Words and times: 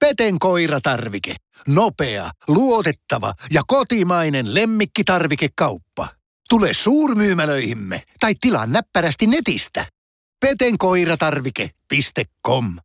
Peten 0.00 0.38
koiratarvike. 0.38 1.34
Nopea, 1.68 2.30
luotettava 2.48 3.32
ja 3.50 3.62
kotimainen 3.66 4.54
lemmikkitarvikekauppa. 4.54 6.08
Tule 6.48 6.68
suurmyymälöihimme 6.72 8.02
tai 8.20 8.34
tilaa 8.40 8.66
näppärästi 8.66 9.26
netistä. 9.26 9.86
petenkoiratarvike.com 10.40 12.76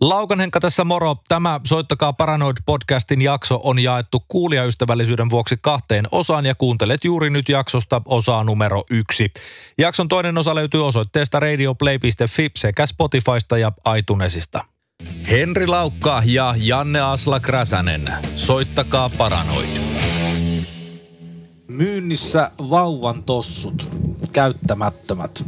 Laukan 0.00 0.40
Henkka 0.40 0.60
tässä 0.60 0.84
moro. 0.84 1.16
Tämä 1.28 1.60
Soittakaa 1.66 2.12
Paranoid 2.12 2.56
podcastin 2.66 3.22
jakso 3.22 3.60
on 3.64 3.78
jaettu 3.78 4.24
kuulijaystävällisyyden 4.28 5.30
vuoksi 5.30 5.56
kahteen 5.60 6.08
osaan 6.12 6.46
ja 6.46 6.54
kuuntelet 6.54 7.04
juuri 7.04 7.30
nyt 7.30 7.48
jaksosta 7.48 8.02
osaa 8.04 8.44
numero 8.44 8.84
yksi. 8.90 9.32
Jakson 9.78 10.08
toinen 10.08 10.38
osa 10.38 10.54
löytyy 10.54 10.86
osoitteesta 10.86 11.40
radioplay.fi 11.40 12.50
sekä 12.56 12.86
Spotifysta 12.86 13.58
ja 13.58 13.72
iTunesista. 13.98 14.64
Henri 15.30 15.66
Laukka 15.66 16.22
ja 16.24 16.54
Janne 16.58 17.00
Asla 17.00 17.40
Kräsänen. 17.40 18.12
Soittakaa 18.36 19.08
Paranoid. 19.08 19.68
Myynnissä 21.68 22.50
vauvan 22.70 23.22
tossut, 23.22 23.92
käyttämättömät. 24.32 25.44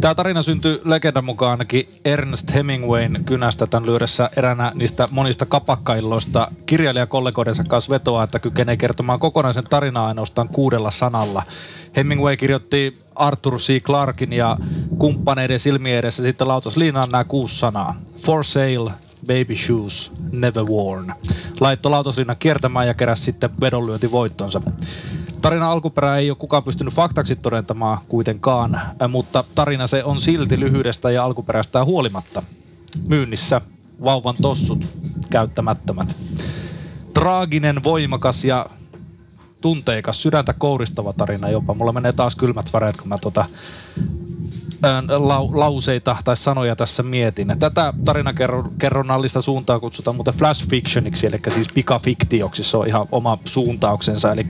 Tämä 0.00 0.14
tarina 0.14 0.42
syntyi 0.42 0.80
legendan 0.84 1.24
mukaan 1.24 1.50
ainakin 1.50 1.86
Ernest 2.04 2.54
Hemingwayn 2.54 3.24
kynästä 3.24 3.66
tämän 3.66 3.86
lyödessä 3.86 4.30
eränä 4.36 4.72
niistä 4.74 5.08
monista 5.10 5.46
kapakkailloista 5.46 6.50
kirjailijakollegoidensa 6.66 7.64
kanssa 7.64 7.90
vetoa, 7.90 8.24
että 8.24 8.38
kykenee 8.38 8.76
kertomaan 8.76 9.18
kokonaisen 9.18 9.64
tarinaa 9.64 10.08
ainoastaan 10.08 10.48
kuudella 10.48 10.90
sanalla. 10.90 11.42
Hemingway 11.96 12.36
kirjoitti 12.36 12.98
Arthur 13.14 13.58
C. 13.58 13.82
Clarkin 13.82 14.32
ja 14.32 14.56
kumppaneiden 14.98 15.58
silmien 15.58 15.98
edessä 15.98 16.22
sitten 16.22 16.48
lautas 16.48 16.76
liinaan 16.76 17.10
nämä 17.10 17.24
kuusi 17.24 17.58
sanaa. 17.58 17.94
For 18.18 18.44
sale, 18.44 18.92
baby 19.26 19.56
shoes, 19.56 20.12
never 20.32 20.64
worn. 20.64 21.12
Laitto 21.60 21.90
lautaslinnan 21.90 22.36
kiertämään 22.38 22.86
ja 22.86 22.94
keräsi 22.94 23.22
sitten 23.22 23.50
vedonlyöntivoittonsa. 23.60 24.60
Tarina 25.40 25.72
alkuperä 25.72 26.16
ei 26.16 26.30
ole 26.30 26.36
kukaan 26.36 26.64
pystynyt 26.64 26.94
faktaksi 26.94 27.36
todentamaan 27.36 27.98
kuitenkaan, 28.08 28.80
mutta 29.08 29.44
tarina 29.54 29.86
se 29.86 30.04
on 30.04 30.20
silti 30.20 30.60
lyhyydestä 30.60 31.10
ja 31.10 31.24
alkuperästä 31.24 31.84
huolimatta. 31.84 32.42
Myynnissä 33.08 33.60
vauvan 34.04 34.34
tossut, 34.42 34.88
käyttämättömät. 35.30 36.16
Traaginen, 37.14 37.82
voimakas 37.84 38.44
ja 38.44 38.66
tunteikas, 39.60 40.22
sydäntä 40.22 40.54
kouristava 40.58 41.12
tarina 41.12 41.48
jopa. 41.50 41.74
Mulla 41.74 41.92
menee 41.92 42.12
taas 42.12 42.36
kylmät 42.36 42.72
väreet, 42.72 42.96
kun 42.96 43.08
mä 43.08 43.18
tota, 43.18 43.44
lau, 45.18 45.50
lauseita 45.58 46.16
tai 46.24 46.36
sanoja 46.36 46.76
tässä 46.76 47.02
mietin. 47.02 47.56
Tätä 47.58 47.92
tarinakerronnallista 48.04 49.42
suuntaa 49.42 49.80
kutsutaan 49.80 50.16
muuten 50.16 50.34
flash 50.34 50.68
fictioniksi, 50.68 51.26
eli 51.26 51.38
siis 51.54 51.68
pikafiktioksi. 51.74 52.64
Se 52.64 52.76
on 52.76 52.86
ihan 52.86 53.06
oma 53.12 53.38
suuntauksensa, 53.44 54.32
eli 54.32 54.46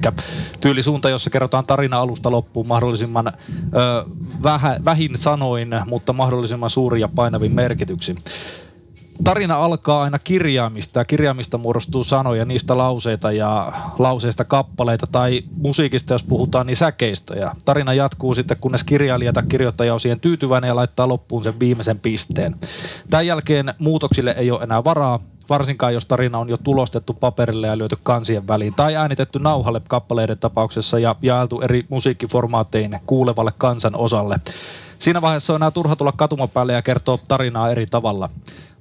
tyylisuunta, 0.61 1.11
jossa 1.11 1.31
kerrotaan 1.31 1.65
tarina 1.67 2.00
alusta 2.00 2.31
loppuun 2.31 2.67
mahdollisimman 2.67 3.27
ö, 3.27 3.33
vähä, 4.43 4.81
vähin 4.84 5.19
sanoin, 5.19 5.69
mutta 5.87 6.12
mahdollisimman 6.12 6.70
suuri 6.70 7.00
ja 7.00 7.09
painavin 7.09 7.53
merkityksin 7.53 8.19
tarina 9.24 9.56
alkaa 9.56 10.02
aina 10.02 10.19
kirjaimista 10.19 10.98
ja 10.98 11.05
kirjaimista 11.05 11.58
muodostuu 11.58 12.05
sanoja, 12.05 12.44
niistä 12.44 12.78
lauseita 12.78 13.33
ja 13.33 13.72
lauseista 13.98 14.44
kappaleita 14.44 15.06
tai 15.12 15.42
musiikista, 15.56 16.14
jos 16.14 16.22
puhutaan, 16.22 16.66
niin 16.66 16.77
säkeistöjä. 16.77 17.52
Tarina 17.64 17.94
jatkuu 17.94 18.34
sitten, 18.34 18.56
kunnes 18.60 18.84
kirjailija 18.84 19.33
tai 19.33 19.42
kirjoittaja 19.48 19.94
on 19.94 20.00
siihen 20.00 20.20
tyytyväinen 20.20 20.69
ja 20.69 20.77
laittaa 20.77 21.08
loppuun 21.08 21.44
sen 21.44 21.60
viimeisen 21.60 21.98
pisteen. 21.98 22.56
Tämän 23.10 23.27
jälkeen 23.27 23.75
muutoksille 23.78 24.34
ei 24.38 24.50
ole 24.50 24.62
enää 24.62 24.84
varaa, 24.84 25.19
varsinkaan 25.48 25.94
jos 25.94 26.06
tarina 26.06 26.38
on 26.38 26.48
jo 26.48 26.56
tulostettu 26.56 27.14
paperille 27.14 27.66
ja 27.66 27.78
lyöty 27.78 27.98
kansien 28.03 28.48
väliin 28.48 28.75
tai 28.75 28.97
äänitetty 28.97 29.38
nauhalle 29.38 29.80
kappaleiden 29.88 30.38
tapauksessa 30.38 30.98
ja 30.98 31.16
jaeltu 31.22 31.60
eri 31.60 31.86
musiikkiformaatteihin 31.88 33.00
kuulevalle 33.06 33.53
kansan 33.59 33.97
osalle. 33.97 34.41
Siinä 34.98 35.22
vaiheessa 35.22 35.53
on 35.53 35.59
enää 35.59 35.70
turha 35.70 35.97
tulla 35.97 36.12
katumapäälle 36.12 36.72
ja 36.72 36.82
kertoa 36.82 37.19
tarinaa 37.28 37.70
eri 37.70 37.87
tavalla 37.87 38.28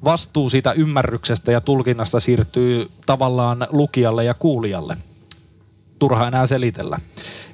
vastuu 0.04 0.50
siitä 0.50 0.72
ymmärryksestä 0.72 1.52
ja 1.52 1.62
tulkinnasta 1.62 2.20
siirtyy 2.20 2.90
tavallaan 3.06 3.68
lukijalle 3.70 4.24
ja 4.24 4.34
kuulijalle. 4.34 4.98
Turha 6.00 6.28
enää 6.28 6.48
selitellä. 6.48 7.00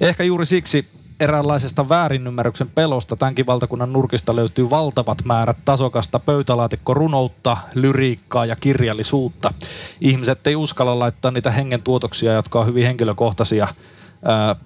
Ehkä 0.02 0.24
juuri 0.24 0.46
siksi 0.46 0.88
eräänlaisesta 1.20 1.90
väärinymmärryksen 1.90 2.70
pelosta 2.70 3.16
tämänkin 3.16 3.46
valtakunnan 3.46 3.94
nurkista 3.94 4.36
löytyy 4.36 4.70
valtavat 4.70 5.18
määrät 5.26 5.58
tasokasta 5.66 6.20
pöytälaatikkorunoutta, 6.20 7.58
lyriikkaa 7.76 8.46
ja 8.46 8.56
kirjallisuutta. 8.56 9.54
Ihmiset 10.02 10.48
ei 10.48 10.56
uskalla 10.56 11.00
laittaa 11.00 11.32
niitä 11.32 11.52
hengen 11.52 11.84
tuotoksia, 11.84 12.34
jotka 12.34 12.60
on 12.60 12.66
hyvin 12.66 12.86
henkilökohtaisia, 12.86 13.68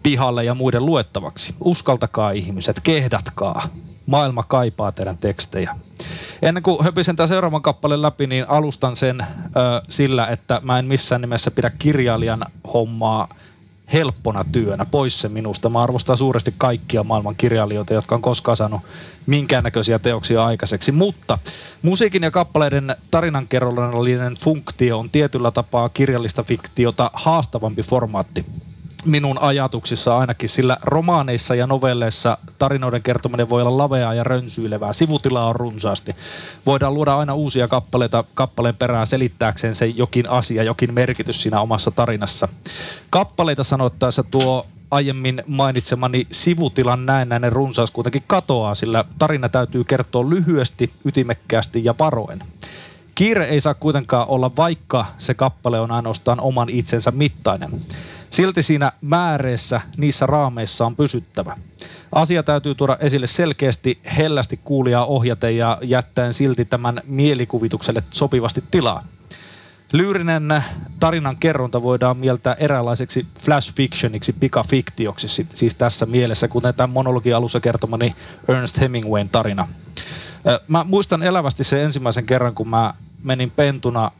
pihalle 0.03 0.43
ja 0.43 0.53
muiden 0.53 0.85
luettavaksi. 0.85 1.55
Uskaltakaa 1.59 2.31
ihmiset, 2.31 2.79
kehdatkaa. 2.83 3.67
Maailma 4.07 4.43
kaipaa 4.43 4.91
teidän 4.91 5.17
tekstejä. 5.17 5.75
Ennen 6.41 6.63
kuin 6.63 6.83
höpisen 6.83 7.15
tämän 7.15 7.27
seuraavan 7.27 7.61
kappaleen 7.61 8.01
läpi, 8.01 8.27
niin 8.27 8.45
alustan 8.47 8.95
sen 8.95 9.21
ö, 9.21 9.25
sillä, 9.89 10.27
että 10.27 10.61
mä 10.63 10.79
en 10.79 10.85
missään 10.85 11.21
nimessä 11.21 11.51
pidä 11.51 11.69
kirjailijan 11.69 12.45
hommaa 12.73 13.27
helppona 13.93 14.43
työnä, 14.51 14.85
pois 14.85 15.21
se 15.21 15.29
minusta. 15.29 15.69
Mä 15.69 15.83
arvostan 15.83 16.17
suuresti 16.17 16.53
kaikkia 16.57 17.03
maailman 17.03 17.35
kirjailijoita, 17.35 17.93
jotka 17.93 18.15
on 18.15 18.21
koskaan 18.21 18.57
saanut 18.57 18.81
minkäännäköisiä 19.25 19.99
teoksia 19.99 20.45
aikaiseksi. 20.45 20.91
Mutta 20.91 21.37
musiikin 21.81 22.23
ja 22.23 22.31
kappaleiden 22.31 22.95
tarinankerronnallinen 23.11 24.35
funktio 24.35 24.99
on 24.99 25.09
tietyllä 25.09 25.51
tapaa 25.51 25.89
kirjallista 25.89 26.43
fiktiota 26.43 27.11
haastavampi 27.13 27.81
formaatti 27.81 28.45
minun 29.07 29.37
ajatuksissa 29.37 30.17
ainakin, 30.17 30.49
sillä 30.49 30.77
romaaneissa 30.83 31.55
ja 31.55 31.67
novelleissa 31.67 32.37
tarinoiden 32.59 33.03
kertominen 33.03 33.49
voi 33.49 33.61
olla 33.61 33.77
laveaa 33.77 34.13
ja 34.13 34.23
rönsyilevää. 34.23 34.93
Sivutilaa 34.93 35.47
on 35.47 35.55
runsaasti. 35.55 36.15
Voidaan 36.65 36.93
luoda 36.93 37.17
aina 37.17 37.33
uusia 37.33 37.67
kappaleita 37.67 38.23
kappaleen 38.33 38.75
perään 38.75 39.07
selittääkseen 39.07 39.75
se 39.75 39.85
jokin 39.85 40.29
asia, 40.29 40.63
jokin 40.63 40.93
merkitys 40.93 41.41
siinä 41.41 41.61
omassa 41.61 41.91
tarinassa. 41.91 42.47
Kappaleita 43.09 43.63
sanottaessa 43.63 44.23
tuo 44.23 44.65
aiemmin 44.91 45.43
mainitsemani 45.47 46.27
sivutilan 46.31 47.05
näennäinen 47.05 47.51
runsaus 47.51 47.91
kuitenkin 47.91 48.23
katoaa, 48.27 48.75
sillä 48.75 49.05
tarina 49.19 49.49
täytyy 49.49 49.83
kertoa 49.83 50.29
lyhyesti, 50.29 50.93
ytimekkäästi 51.05 51.85
ja 51.85 51.95
varoen. 51.99 52.43
Kiire 53.15 53.45
ei 53.45 53.61
saa 53.61 53.73
kuitenkaan 53.73 54.27
olla, 54.27 54.51
vaikka 54.57 55.05
se 55.17 55.33
kappale 55.33 55.79
on 55.79 55.91
ainoastaan 55.91 56.39
oman 56.39 56.69
itsensä 56.69 57.11
mittainen. 57.11 57.71
Silti 58.29 58.63
siinä 58.63 58.91
määreissä, 59.01 59.81
niissä 59.97 60.25
raameissa 60.25 60.85
on 60.85 60.95
pysyttävä. 60.95 61.57
Asia 62.11 62.43
täytyy 62.43 62.75
tuoda 62.75 62.97
esille 62.99 63.27
selkeästi, 63.27 63.99
hellästi 64.17 64.59
kuulijaa 64.63 65.05
ohjaten 65.05 65.57
ja 65.57 65.77
jättäen 65.81 66.33
silti 66.33 66.65
tämän 66.65 67.01
mielikuvitukselle 67.05 68.03
sopivasti 68.09 68.63
tilaa. 68.71 69.03
Lyyrinen 69.93 70.63
tarinan 70.99 71.37
kerronta 71.37 71.83
voidaan 71.83 72.17
mieltää 72.17 72.53
eräänlaiseksi 72.53 73.27
flash 73.39 73.75
fictioniksi, 73.75 74.33
pikafiktioksi, 74.33 75.47
siis 75.53 75.75
tässä 75.75 76.05
mielessä, 76.05 76.47
kuten 76.47 76.73
tämän 76.73 76.89
monologin 76.89 77.35
alussa 77.35 77.59
kertomani 77.59 78.15
Ernest 78.47 78.79
Hemingwayn 78.79 79.29
tarina. 79.29 79.67
Mä 80.67 80.83
muistan 80.83 81.23
elävästi 81.23 81.63
se 81.63 81.83
ensimmäisen 81.83 82.25
kerran, 82.25 82.55
kun 82.55 82.67
mä 82.67 82.93
menin 83.23 83.51
pentuna 83.51 84.11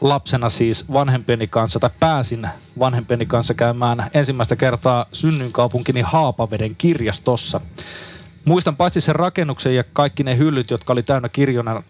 lapsena 0.00 0.50
siis 0.50 0.92
vanhempieni 0.92 1.46
kanssa, 1.46 1.80
tai 1.80 1.90
pääsin 2.00 2.48
vanhempieni 2.78 3.26
kanssa 3.26 3.54
käymään 3.54 4.10
ensimmäistä 4.14 4.56
kertaa 4.56 5.06
synnynkaupunkini 5.12 6.00
Haapaveden 6.00 6.76
kirjastossa. 6.76 7.60
Muistan 8.44 8.76
paitsi 8.76 9.00
sen 9.00 9.16
rakennuksen 9.16 9.74
ja 9.74 9.84
kaikki 9.92 10.22
ne 10.22 10.36
hyllyt, 10.36 10.70
jotka 10.70 10.92
oli 10.92 11.02
täynnä 11.02 11.28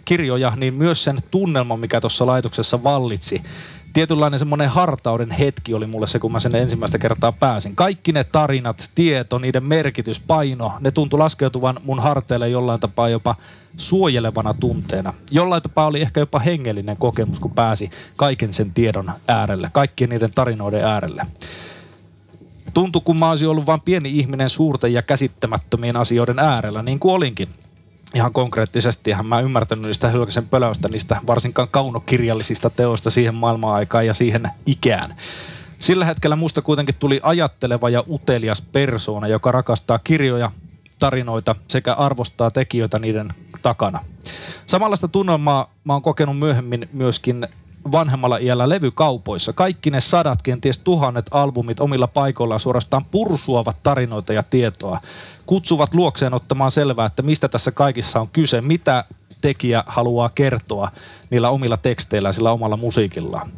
kirjoja, 0.04 0.52
niin 0.56 0.74
myös 0.74 1.04
sen 1.04 1.18
tunnelman, 1.30 1.80
mikä 1.80 2.00
tuossa 2.00 2.26
laitoksessa 2.26 2.82
vallitsi 2.84 3.42
tietynlainen 3.96 4.38
semmoinen 4.38 4.68
hartauden 4.68 5.30
hetki 5.30 5.74
oli 5.74 5.86
mulle 5.86 6.06
se, 6.06 6.18
kun 6.18 6.32
mä 6.32 6.40
sen 6.40 6.54
ensimmäistä 6.54 6.98
kertaa 6.98 7.32
pääsin. 7.32 7.76
Kaikki 7.76 8.12
ne 8.12 8.24
tarinat, 8.24 8.90
tieto, 8.94 9.38
niiden 9.38 9.64
merkitys, 9.64 10.20
paino, 10.20 10.72
ne 10.80 10.90
tuntui 10.90 11.18
laskeutuvan 11.18 11.80
mun 11.84 12.02
harteille 12.02 12.48
jollain 12.48 12.80
tapaa 12.80 13.08
jopa 13.08 13.34
suojelevana 13.76 14.54
tunteena. 14.54 15.14
Jollain 15.30 15.62
tapaa 15.62 15.86
oli 15.86 16.00
ehkä 16.00 16.20
jopa 16.20 16.38
hengellinen 16.38 16.96
kokemus, 16.96 17.40
kun 17.40 17.54
pääsi 17.54 17.90
kaiken 18.16 18.52
sen 18.52 18.72
tiedon 18.72 19.12
äärelle, 19.28 19.70
kaikkien 19.72 20.10
niiden 20.10 20.32
tarinoiden 20.34 20.84
äärelle. 20.84 21.26
Tuntui, 22.74 23.02
kun 23.04 23.16
mä 23.16 23.30
olisin 23.30 23.48
ollut 23.48 23.66
vain 23.66 23.80
pieni 23.80 24.18
ihminen 24.18 24.50
suurten 24.50 24.92
ja 24.92 25.02
käsittämättömien 25.02 25.96
asioiden 25.96 26.38
äärellä, 26.38 26.82
niin 26.82 26.98
kuin 26.98 27.14
olinkin 27.14 27.48
ihan 28.14 28.32
konkreettisesti. 28.32 29.10
Ihan 29.10 29.26
mä 29.26 29.40
ymmärtänyt 29.40 29.84
niistä 29.84 30.08
hylkäsen 30.08 30.48
pölöistä, 30.48 30.88
niistä 30.88 31.20
varsinkaan 31.26 31.68
kaunokirjallisista 31.68 32.70
teoista 32.70 33.10
siihen 33.10 33.34
maailman-aikaan 33.34 34.06
ja 34.06 34.14
siihen 34.14 34.50
ikään. 34.66 35.16
Sillä 35.78 36.04
hetkellä 36.04 36.36
musta 36.36 36.62
kuitenkin 36.62 36.94
tuli 36.98 37.20
ajatteleva 37.22 37.90
ja 37.90 38.04
utelias 38.10 38.62
persoona, 38.62 39.28
joka 39.28 39.52
rakastaa 39.52 39.98
kirjoja, 39.98 40.50
tarinoita 40.98 41.54
sekä 41.68 41.92
arvostaa 41.92 42.50
tekijöitä 42.50 42.98
niiden 42.98 43.28
takana. 43.62 44.04
Samanlaista 44.66 45.08
tunnelmaa 45.08 45.74
mä 45.84 45.92
oon 45.92 46.02
kokenut 46.02 46.38
myöhemmin 46.38 46.88
myöskin 46.92 47.48
vanhemmalla 47.92 48.36
iällä 48.36 48.68
levykaupoissa. 48.68 49.52
Kaikki 49.52 49.90
ne 49.90 50.00
sadat, 50.00 50.42
kenties 50.42 50.78
tuhannet 50.78 51.26
albumit 51.30 51.80
omilla 51.80 52.06
paikoillaan 52.06 52.60
suorastaan 52.60 53.04
pursuavat 53.04 53.76
tarinoita 53.82 54.32
ja 54.32 54.42
tietoa. 54.42 55.00
Kutsuvat 55.46 55.94
luokseen 55.94 56.34
ottamaan 56.34 56.70
selvää, 56.70 57.06
että 57.06 57.22
mistä 57.22 57.48
tässä 57.48 57.72
kaikissa 57.72 58.20
on 58.20 58.28
kyse, 58.28 58.60
mitä 58.60 59.04
tekijä 59.40 59.84
haluaa 59.86 60.28
kertoa 60.28 60.90
niillä 61.30 61.50
omilla 61.50 61.76
teksteillä 61.76 62.32
sillä 62.32 62.52
omalla 62.52 62.76
musiikillaan. 62.76 63.50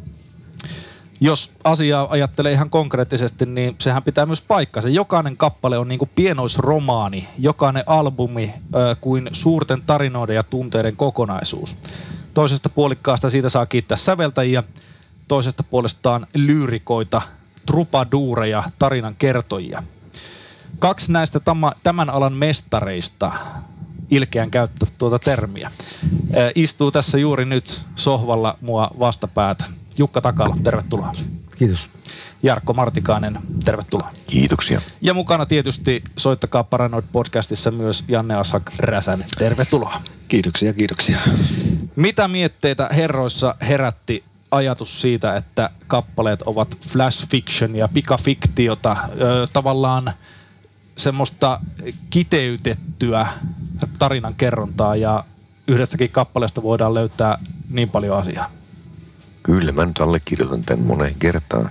Jos 1.21 1.51
asiaa 1.63 2.07
ajattelee 2.09 2.51
ihan 2.51 2.69
konkreettisesti, 2.69 3.45
niin 3.45 3.75
sehän 3.79 4.03
pitää 4.03 4.25
myös 4.25 4.41
paikkansa. 4.41 4.89
Jokainen 4.89 5.37
kappale 5.37 5.77
on 5.77 5.87
niin 5.87 5.99
kuin 5.99 6.11
pienoisromaani, 6.15 7.27
jokainen 7.37 7.83
albumi 7.87 8.53
ö, 8.75 8.95
kuin 9.01 9.29
suurten 9.31 9.81
tarinoiden 9.85 10.35
ja 10.35 10.43
tunteiden 10.43 10.95
kokonaisuus. 10.95 11.75
Toisesta 12.33 12.69
puolikkaasta 12.69 13.29
siitä 13.29 13.49
saa 13.49 13.65
kiittää 13.65 13.97
säveltäjiä, 13.97 14.63
toisesta 15.27 15.63
puolestaan 15.63 16.27
lyyrikoita, 16.33 17.21
trupaduureja, 17.65 18.63
tarinan 18.79 19.15
kertojia. 19.15 19.83
Kaksi 20.79 21.11
näistä 21.11 21.41
tämän 21.83 22.09
alan 22.09 22.33
mestareista, 22.33 23.31
ilkeän 24.09 24.51
käyttö 24.51 24.85
tuota 24.97 25.19
termiä, 25.19 25.71
istuu 26.55 26.91
tässä 26.91 27.17
juuri 27.17 27.45
nyt 27.45 27.81
sohvalla 27.95 28.57
mua 28.61 28.91
vastapäätä. 28.99 29.63
Jukka 29.97 30.21
Takala, 30.21 30.57
tervetuloa. 30.63 31.11
Kiitos. 31.57 31.89
Jarkko 32.43 32.73
Martikainen, 32.73 33.39
tervetuloa. 33.65 34.11
Kiitoksia. 34.27 34.81
Ja 35.01 35.13
mukana 35.13 35.45
tietysti 35.45 36.03
Soittakaa 36.17 36.63
Paranoid 36.63 37.03
podcastissa 37.11 37.71
myös 37.71 38.03
Janne 38.07 38.35
Asak 38.35 38.71
Räsänen. 38.79 39.27
Tervetuloa. 39.37 40.01
Kiitoksia, 40.27 40.73
kiitoksia. 40.73 41.19
Mitä 41.99 42.27
mietteitä 42.27 42.89
herroissa 42.91 43.55
herätti 43.61 44.23
ajatus 44.51 45.01
siitä, 45.01 45.35
että 45.35 45.69
kappaleet 45.87 46.41
ovat 46.41 46.77
flash 46.87 47.29
fiction 47.29 47.75
ja 47.75 47.87
pikafiktiota, 47.87 48.97
ö, 49.21 49.47
tavallaan 49.53 50.13
semmoista 50.95 51.59
kiteytettyä 52.09 53.27
tarinan 53.99 54.35
kerrontaa 54.35 54.95
ja 54.95 55.23
yhdestäkin 55.67 56.09
kappaleesta 56.09 56.63
voidaan 56.63 56.93
löytää 56.93 57.37
niin 57.69 57.89
paljon 57.89 58.17
asiaa. 58.17 58.51
Kyllä, 59.43 59.71
mä 59.71 59.85
nyt 59.85 59.99
allekirjoitan 59.99 60.63
tämän 60.63 60.85
moneen 60.85 61.15
kertaan. 61.19 61.69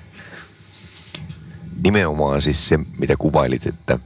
Nimenomaan 1.84 2.42
siis 2.42 2.68
se, 2.68 2.78
mitä 2.98 3.14
kuvailit, 3.18 3.66
että 3.66 3.98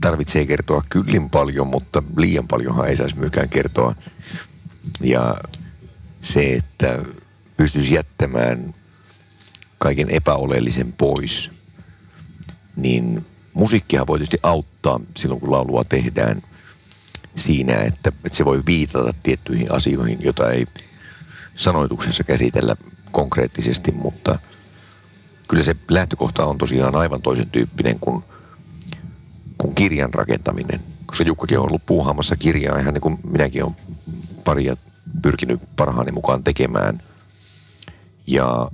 tarvitsee 0.00 0.46
kertoa 0.46 0.82
kyllin 0.88 1.30
paljon, 1.30 1.66
mutta 1.66 2.02
liian 2.16 2.48
paljonhan 2.48 2.88
ei 2.88 2.96
saisi 2.96 3.18
myöskään 3.18 3.48
kertoa. 3.48 3.94
Ja 5.00 5.36
se, 6.22 6.52
että 6.52 6.98
pystyisi 7.56 7.94
jättämään 7.94 8.74
kaiken 9.78 10.10
epäoleellisen 10.10 10.92
pois, 10.92 11.50
niin 12.76 13.26
musiikkihan 13.54 14.06
voi 14.06 14.18
tietysti 14.18 14.38
auttaa 14.42 15.00
silloin, 15.16 15.40
kun 15.40 15.52
laulua 15.52 15.84
tehdään 15.84 16.42
siinä, 17.36 17.74
että, 17.74 18.12
että 18.24 18.36
se 18.36 18.44
voi 18.44 18.62
viitata 18.66 19.12
tiettyihin 19.22 19.72
asioihin, 19.72 20.18
joita 20.22 20.50
ei 20.50 20.66
sanoituksessa 21.56 22.24
käsitellä 22.24 22.76
konkreettisesti, 23.12 23.92
mutta 23.92 24.38
kyllä 25.48 25.62
se 25.62 25.76
lähtökohta 25.90 26.46
on 26.46 26.58
tosiaan 26.58 26.94
aivan 26.94 27.22
toisen 27.22 27.50
tyyppinen 27.50 27.98
kuin, 28.00 28.24
kuin 29.58 29.74
kirjan 29.74 30.14
rakentaminen. 30.14 30.80
Koska 31.06 31.24
Jukkakin 31.24 31.58
on 31.58 31.64
ollut 31.64 31.86
puuhaamassa 31.86 32.36
kirjaa, 32.36 32.78
ihan 32.78 32.94
niin 32.94 33.02
kuin 33.02 33.18
minäkin 33.30 33.64
olen 33.64 33.76
paria 34.46 34.76
pyrkinyt 35.22 35.60
parhaani 35.76 36.12
mukaan 36.12 36.44
tekemään. 36.44 37.02
Ja 38.26 38.70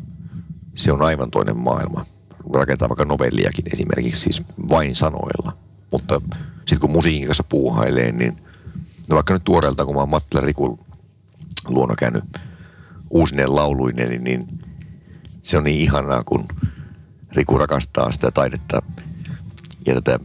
se 0.75 0.93
on 0.93 1.03
aivan 1.03 1.31
toinen 1.31 1.57
maailma. 1.57 2.07
Rakentaa 2.55 2.89
vaikka 2.89 3.05
novelliakin 3.05 3.65
esimerkiksi 3.73 4.21
siis 4.21 4.43
vain 4.69 4.95
sanoilla. 4.95 5.57
Mutta 5.93 6.21
sitten 6.59 6.81
kun 6.81 6.91
musiikin 6.91 7.27
kanssa 7.27 7.45
puuhailee, 7.45 8.13
niin 8.13 8.37
no 9.09 9.15
vaikka 9.15 9.35
nyt 9.35 9.45
tuoreelta, 9.45 9.85
kun 9.85 9.95
mä 9.95 10.01
oon 10.01 10.09
Mattila 10.09 10.41
Rikun 10.41 10.79
luona 11.69 11.95
käynyt 11.95 12.25
uusinen 13.11 13.55
lauluinen, 13.55 14.09
niin, 14.09 14.25
niin 14.25 14.47
se 15.43 15.57
on 15.57 15.65
niin 15.65 15.81
ihanaa, 15.81 16.23
kun 16.27 16.45
Riku 17.33 17.59
rakastaa 17.59 18.13
sitä 18.13 18.31
taidetta 18.31 18.83
ja 19.87 19.95
tätä 19.95 20.19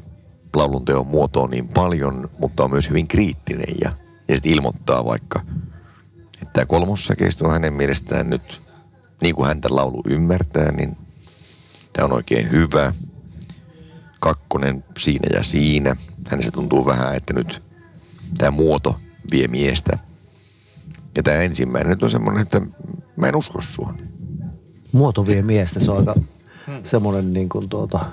laulunteon 0.55 1.07
muotoa 1.07 1.47
niin 1.47 1.67
paljon, 1.67 2.29
mutta 2.39 2.63
on 2.63 2.71
myös 2.71 2.89
hyvin 2.89 3.07
kriittinen 3.07 3.75
ja, 3.83 3.91
ja 4.27 4.35
sitten 4.35 4.51
ilmoittaa 4.51 5.05
vaikka, 5.05 5.41
että 6.33 6.53
tämä 6.53 6.65
kolmossäkeistö 6.65 7.45
on 7.45 7.51
hänen 7.51 7.73
mielestään 7.73 8.29
nyt, 8.29 8.61
niin 9.21 9.35
kuin 9.35 9.47
häntä 9.47 9.67
laulu 9.71 10.03
ymmärtää, 10.09 10.71
niin 10.71 10.97
tämä 11.93 12.05
on 12.05 12.13
oikein 12.13 12.51
hyvä. 12.51 12.93
Kakkonen 14.19 14.83
siinä 14.97 15.29
ja 15.33 15.43
siinä. 15.43 15.95
Hänestä 16.27 16.51
tuntuu 16.51 16.85
vähän, 16.85 17.15
että 17.15 17.33
nyt 17.33 17.63
tämä 18.37 18.51
muoto 18.51 18.99
vie 19.31 19.47
miestä. 19.47 19.97
Ja 21.15 21.23
tämä 21.23 21.37
ensimmäinen 21.37 21.89
nyt 21.89 22.03
on 22.03 22.11
semmoinen, 22.11 22.41
että 22.41 22.61
mä 23.15 23.27
en 23.27 23.35
usko 23.35 23.61
sua. 23.61 23.93
Muoto 24.91 25.25
vie 25.25 25.41
miestä, 25.41 25.79
se 25.79 25.91
on 25.91 25.97
aika 25.97 26.15
semmoinen 26.83 27.33
niin 27.33 27.49
kuin 27.49 27.69
tuota, 27.69 28.05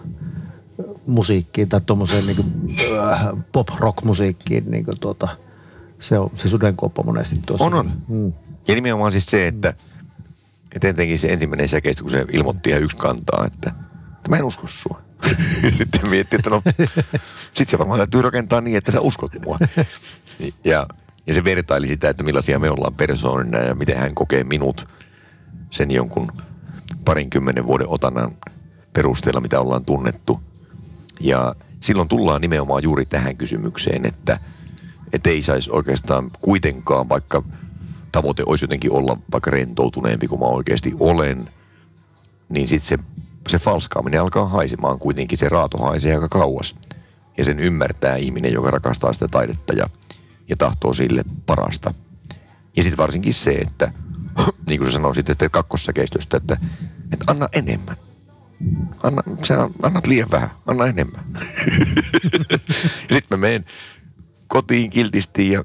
musiikkiin 1.06 1.68
tai 1.68 1.80
tuommoiseen 1.80 2.26
niin 2.26 2.36
kuin, 2.36 2.76
äh, 3.12 3.26
pop-rock-musiikkiin 3.52 4.70
niin 4.70 4.84
kuin 4.84 5.00
tuota, 5.00 5.28
se 6.04 6.18
on 6.18 6.30
se 6.34 6.48
sudenkuoppa 6.48 7.02
monesti 7.02 7.40
tuossa. 7.46 7.64
On, 7.64 7.74
on. 7.74 7.92
Mm. 8.08 8.32
Ja 8.68 8.74
nimenomaan 8.74 9.12
siis 9.12 9.26
se, 9.26 9.46
että, 9.46 9.74
että 10.72 10.88
etenkin 10.88 11.18
se 11.18 11.28
ensimmäinen 11.28 11.68
säkeistö, 11.68 12.02
kun 12.02 12.10
se 12.10 12.26
ilmoitti 12.32 12.70
ja 12.70 12.78
yksi 12.78 12.96
kantaa, 12.96 13.44
että, 13.46 13.72
että 14.16 14.30
mä 14.30 14.36
en 14.36 14.44
usko 14.44 14.66
sua. 14.66 15.02
Sitten 15.78 16.10
miettii, 16.10 16.36
että 16.36 16.50
no, 16.50 16.62
sit 17.54 17.68
se 17.68 17.78
varmaan 17.78 17.98
täytyy 17.98 18.22
rakentaa 18.22 18.60
niin, 18.60 18.76
että 18.76 18.92
sä 18.92 19.00
uskot 19.00 19.32
mua. 19.44 19.58
Ja, 20.64 20.86
ja 21.26 21.34
se 21.34 21.44
vertaili 21.44 21.88
sitä, 21.88 22.08
että 22.08 22.24
millaisia 22.24 22.58
me 22.58 22.70
ollaan 22.70 22.94
persoonina 22.94 23.58
ja 23.58 23.74
miten 23.74 23.96
hän 23.96 24.14
kokee 24.14 24.44
minut 24.44 24.88
sen 25.70 25.90
jonkun 25.90 26.32
parinkymmenen 27.04 27.66
vuoden 27.66 27.88
otannan 27.88 28.30
perusteella, 28.92 29.40
mitä 29.40 29.60
ollaan 29.60 29.84
tunnettu. 29.84 30.40
Ja 31.20 31.54
silloin 31.80 32.08
tullaan 32.08 32.40
nimenomaan 32.40 32.82
juuri 32.82 33.06
tähän 33.06 33.36
kysymykseen, 33.36 34.06
että, 34.06 34.38
että 35.14 35.30
ei 35.30 35.42
saisi 35.42 35.70
oikeastaan 35.70 36.30
kuitenkaan, 36.40 37.08
vaikka 37.08 37.42
tavoite 38.12 38.42
olisi 38.46 38.64
jotenkin 38.64 38.92
olla 38.92 39.16
vaikka 39.32 39.50
rentoutuneempi 39.50 40.28
kuin 40.28 40.40
mä 40.40 40.46
oikeasti 40.46 40.92
olen, 41.00 41.48
niin 42.48 42.68
sitten 42.68 42.88
se, 42.88 43.04
se 43.48 43.58
falskaaminen 43.58 44.20
alkaa 44.20 44.48
haisemaan 44.48 44.98
kuitenkin, 44.98 45.38
se 45.38 45.48
raato 45.48 45.78
haisee 45.78 46.14
aika 46.14 46.28
kauas. 46.28 46.76
Ja 47.36 47.44
sen 47.44 47.60
ymmärtää 47.60 48.16
ihminen, 48.16 48.52
joka 48.52 48.70
rakastaa 48.70 49.12
sitä 49.12 49.28
taidetta 49.28 49.74
ja, 49.74 49.86
ja 50.48 50.56
tahtoo 50.56 50.94
sille 50.94 51.24
parasta. 51.46 51.94
Ja 52.76 52.82
sitten 52.82 52.98
varsinkin 52.98 53.34
se, 53.34 53.50
että 53.50 53.92
niin 54.66 54.80
kuin 54.80 54.90
sä 54.90 54.94
sanoisit, 54.94 55.30
että 55.30 55.48
kakkossäkeistöstä, 55.48 56.36
että, 56.36 56.56
että 57.12 57.24
anna 57.26 57.48
enemmän. 57.52 57.96
Anna, 59.02 59.22
sä 59.44 59.70
annat 59.82 60.06
liian 60.06 60.30
vähän, 60.30 60.50
anna 60.66 60.86
enemmän. 60.86 61.24
sitten 63.12 63.26
mä 63.30 63.36
menen 63.36 63.64
kotiin 64.54 64.90
kiltisti 64.90 65.50
ja 65.50 65.64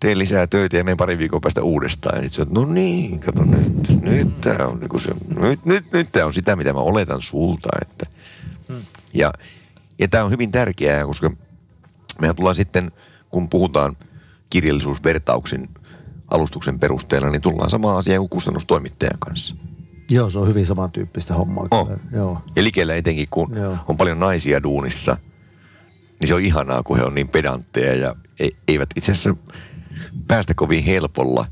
teen 0.00 0.18
lisää 0.18 0.46
töitä 0.46 0.76
ja 0.76 0.84
menen 0.84 0.96
pari 0.96 1.18
viikon 1.18 1.40
päästä 1.40 1.62
uudestaan. 1.62 2.22
Ja 2.22 2.30
sitten 2.30 2.54
no 2.54 2.64
niin, 2.64 3.20
kato 3.20 3.44
nyt, 3.44 4.02
nyt 4.02 4.40
tää 4.40 4.66
on, 4.66 4.80
niin 4.80 5.00
se, 5.00 5.14
nyt, 5.40 5.64
nyt, 5.64 5.92
nyt 5.92 6.08
tää 6.12 6.26
on 6.26 6.32
sitä, 6.32 6.56
mitä 6.56 6.72
mä 6.72 6.80
oletan 6.80 7.22
sulta. 7.22 7.68
Että. 7.82 8.06
Hmm. 8.68 8.82
Ja, 9.14 9.32
ja 9.98 10.08
tämä 10.08 10.24
on 10.24 10.30
hyvin 10.30 10.50
tärkeää, 10.50 11.06
koska 11.06 11.30
mehän 12.20 12.36
tullaan 12.36 12.54
sitten, 12.54 12.92
kun 13.30 13.48
puhutaan 13.48 13.96
kirjallisuusvertauksin 14.50 15.68
alustuksen 16.30 16.78
perusteella, 16.78 17.30
niin 17.30 17.42
tullaan 17.42 17.70
samaan 17.70 17.98
asiaan 17.98 18.20
kuin 18.20 18.30
kustannustoimittajan 18.30 19.18
kanssa. 19.18 19.56
Joo, 20.10 20.30
se 20.30 20.38
on 20.38 20.48
hyvin 20.48 20.66
samantyyppistä 20.66 21.34
hommaa. 21.34 21.66
Oh. 21.70 21.90
Joo. 22.12 22.42
Ja 22.56 22.64
likellä 22.64 22.94
etenkin, 22.94 23.26
kun 23.30 23.56
Joo. 23.56 23.76
on 23.88 23.96
paljon 23.96 24.20
naisia 24.20 24.62
duunissa, 24.62 25.16
niin 26.20 26.28
se 26.28 26.34
on 26.34 26.40
ihanaa, 26.40 26.82
kun 26.82 26.96
he 26.96 27.04
on 27.04 27.14
niin 27.14 27.28
pedantteja 27.28 27.94
ja 27.94 28.14
eivät 28.68 28.90
itse 28.96 29.12
asiassa 29.12 29.34
päästä 30.28 30.54
kovin 30.54 30.84
helpolla. 30.84 31.46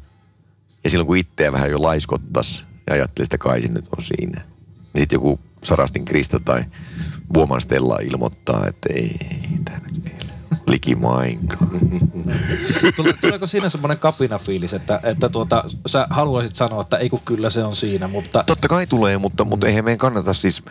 Ja 0.84 0.90
silloin, 0.90 1.06
kun 1.06 1.16
itseä 1.16 1.52
vähän 1.52 1.70
jo 1.70 1.82
laiskottas 1.82 2.64
ja 2.86 2.94
ajattelee, 2.94 3.24
että 3.24 3.38
kai 3.38 3.62
se 3.62 3.68
nyt 3.68 3.88
on 3.96 4.04
siinä. 4.04 4.40
Niin 4.92 5.02
sitten 5.02 5.16
joku 5.16 5.40
Sarastin 5.64 6.04
Krista 6.04 6.40
tai 6.40 6.64
Vuoman 7.34 7.60
Stella 7.60 7.98
ilmoittaa, 7.98 8.66
että 8.66 8.88
ei, 8.94 9.16
tämä 9.64 9.78
nyt 9.78 10.04
vielä 10.04 10.60
likimainkaan. 10.66 11.80
Tuleeko 13.20 13.46
siinä 13.46 13.68
semmoinen 13.68 13.98
kapinafiilis, 13.98 14.74
että, 14.74 15.00
että 15.02 15.28
tuota, 15.28 15.64
sä 15.86 16.06
haluaisit 16.10 16.56
sanoa, 16.56 16.80
että 16.80 16.96
ei 16.96 17.10
kun 17.10 17.20
kyllä 17.24 17.50
se 17.50 17.64
on 17.64 17.76
siinä, 17.76 18.08
mutta... 18.08 18.44
Totta 18.46 18.68
kai 18.68 18.86
tulee, 18.86 19.18
mutta, 19.18 19.44
mutta 19.44 19.66
eihän 19.66 19.84
meidän 19.84 19.98
kannata 19.98 20.34
siis... 20.34 20.62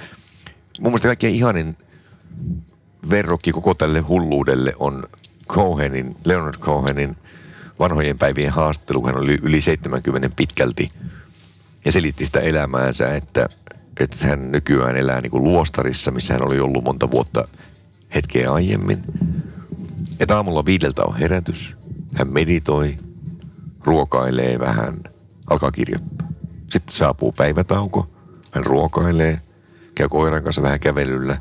Mun 0.79 0.91
mielestä 0.91 1.07
kaikkein 1.07 1.35
ihanin 1.35 1.77
verrokki 3.09 3.51
koko 3.51 3.73
tälle 3.73 3.99
hulluudelle 3.99 4.73
on 4.79 5.03
Cohenin, 5.47 6.15
Leonard 6.23 6.57
Cohenin 6.57 7.17
vanhojen 7.79 8.17
päivien 8.17 8.51
haastattelu, 8.51 9.07
hän 9.07 9.17
oli 9.17 9.39
yli 9.41 9.61
70 9.61 10.29
pitkälti 10.35 10.89
ja 11.85 11.91
selitti 11.91 12.25
sitä 12.25 12.39
elämäänsä, 12.39 13.15
että, 13.15 13.49
että 13.99 14.27
hän 14.27 14.51
nykyään 14.51 14.97
elää 14.97 15.21
niin 15.21 15.31
kuin 15.31 15.43
luostarissa, 15.43 16.11
missä 16.11 16.33
hän 16.33 16.43
oli 16.43 16.59
ollut 16.59 16.83
monta 16.83 17.11
vuotta 17.11 17.47
hetkeä 18.15 18.51
aiemmin. 18.51 19.03
Että 20.19 20.35
aamulla 20.35 20.65
viideltä 20.65 21.03
on 21.03 21.17
herätys, 21.17 21.77
hän 22.13 22.33
meditoi, 22.33 22.97
ruokailee 23.83 24.59
vähän, 24.59 24.93
alkaa 25.47 25.71
kirjoittaa. 25.71 26.27
Sitten 26.71 26.95
saapuu 26.95 27.31
päivätauko, 27.31 28.09
hän 28.51 28.65
ruokailee, 28.65 29.41
käy 29.95 30.09
koiran 30.09 30.43
kanssa 30.43 30.61
vähän 30.61 30.79
kävelyllä, 30.79 31.37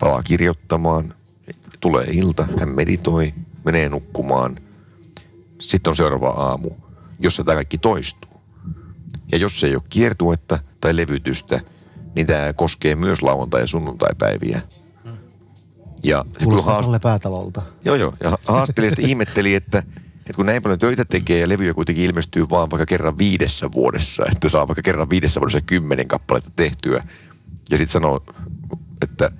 palaa 0.00 0.22
kirjoittamaan, 0.22 1.14
tulee 1.80 2.06
ilta, 2.12 2.48
hän 2.58 2.68
meditoi, 2.68 3.34
menee 3.64 3.88
nukkumaan. 3.88 4.56
Sitten 5.60 5.90
on 5.90 5.96
seuraava 5.96 6.28
aamu, 6.28 6.70
jossa 7.20 7.44
tämä 7.44 7.54
kaikki 7.54 7.78
toistuu. 7.78 8.30
Ja 9.32 9.38
jos 9.38 9.60
se 9.60 9.66
ei 9.66 9.74
ole 9.74 9.82
kiertuetta 9.90 10.58
tai 10.80 10.96
levytystä, 10.96 11.60
niin 12.14 12.26
tämä 12.26 12.52
koskee 12.52 12.94
myös 12.94 13.22
lauantai- 13.22 13.60
ja 13.60 13.66
sunnuntaipäiviä. 13.66 14.60
Ja 16.02 16.24
sit 16.28 16.36
kun 16.38 16.44
Kuulostaa 16.44 16.74
haast... 16.74 17.02
Päätalolta. 17.02 17.62
Joo, 17.84 17.96
joo. 17.96 18.14
Ja 18.22 18.38
haastelija 18.46 18.90
sitten 18.90 19.08
ihmetteli, 19.08 19.54
että, 19.54 19.78
että 19.78 20.32
kun 20.36 20.46
näin 20.46 20.62
paljon 20.62 20.78
töitä 20.78 21.04
tekee 21.04 21.40
ja 21.40 21.48
levyjä 21.48 21.74
kuitenkin 21.74 22.04
ilmestyy 22.04 22.46
vaan 22.50 22.70
vaikka 22.70 22.86
kerran 22.86 23.18
viidessä 23.18 23.72
vuodessa, 23.72 24.24
että 24.32 24.48
saa 24.48 24.68
vaikka 24.68 24.82
kerran 24.82 25.10
viidessä 25.10 25.40
vuodessa 25.40 25.60
kymmenen 25.60 26.08
kappaletta 26.08 26.50
tehtyä. 26.56 27.04
Ja 27.70 27.78
sitten 27.78 27.92
sanoo, 27.92 28.24
että 29.02 29.32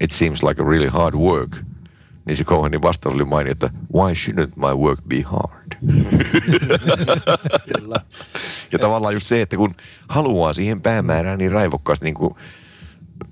it 0.00 0.10
seems 0.10 0.42
like 0.42 0.62
a 0.62 0.64
really 0.64 0.88
hard 0.88 1.14
work. 1.14 1.56
Niin 2.26 2.36
se 2.36 2.44
Cohenin 2.44 2.82
vastaus 2.82 3.14
oli 3.14 3.24
mainio, 3.24 3.52
että 3.52 3.70
why 3.94 4.14
shouldn't 4.14 4.52
my 4.56 4.74
work 4.74 5.00
be 5.08 5.22
hard? 5.22 5.72
ja 8.72 8.78
tavallaan 8.78 9.14
just 9.14 9.26
se, 9.26 9.42
että 9.42 9.56
kun 9.56 9.74
haluaa 10.08 10.52
siihen 10.52 10.80
päämäärään 10.80 11.38
niin 11.38 11.52
raivokkaasti, 11.52 12.04
niin 12.04 12.14
kuin 12.14 12.34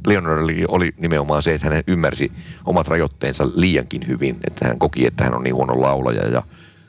Leonard 0.06 0.42
oli, 0.42 0.64
oli 0.68 0.94
nimenomaan 0.99 1.42
se, 1.42 1.54
että 1.54 1.68
hän 1.71 1.83
ymmärsi 1.87 2.33
omat 2.64 2.88
rajoitteensa 2.88 3.49
liiankin 3.54 4.09
hyvin, 4.09 4.37
että 4.47 4.68
hän 4.68 4.78
koki, 4.78 5.06
että 5.06 5.25
hän 5.25 5.35
on 5.35 5.42
niin 5.42 5.54
huono 5.54 5.80
laulaja 5.80 6.28
ja 6.28 6.42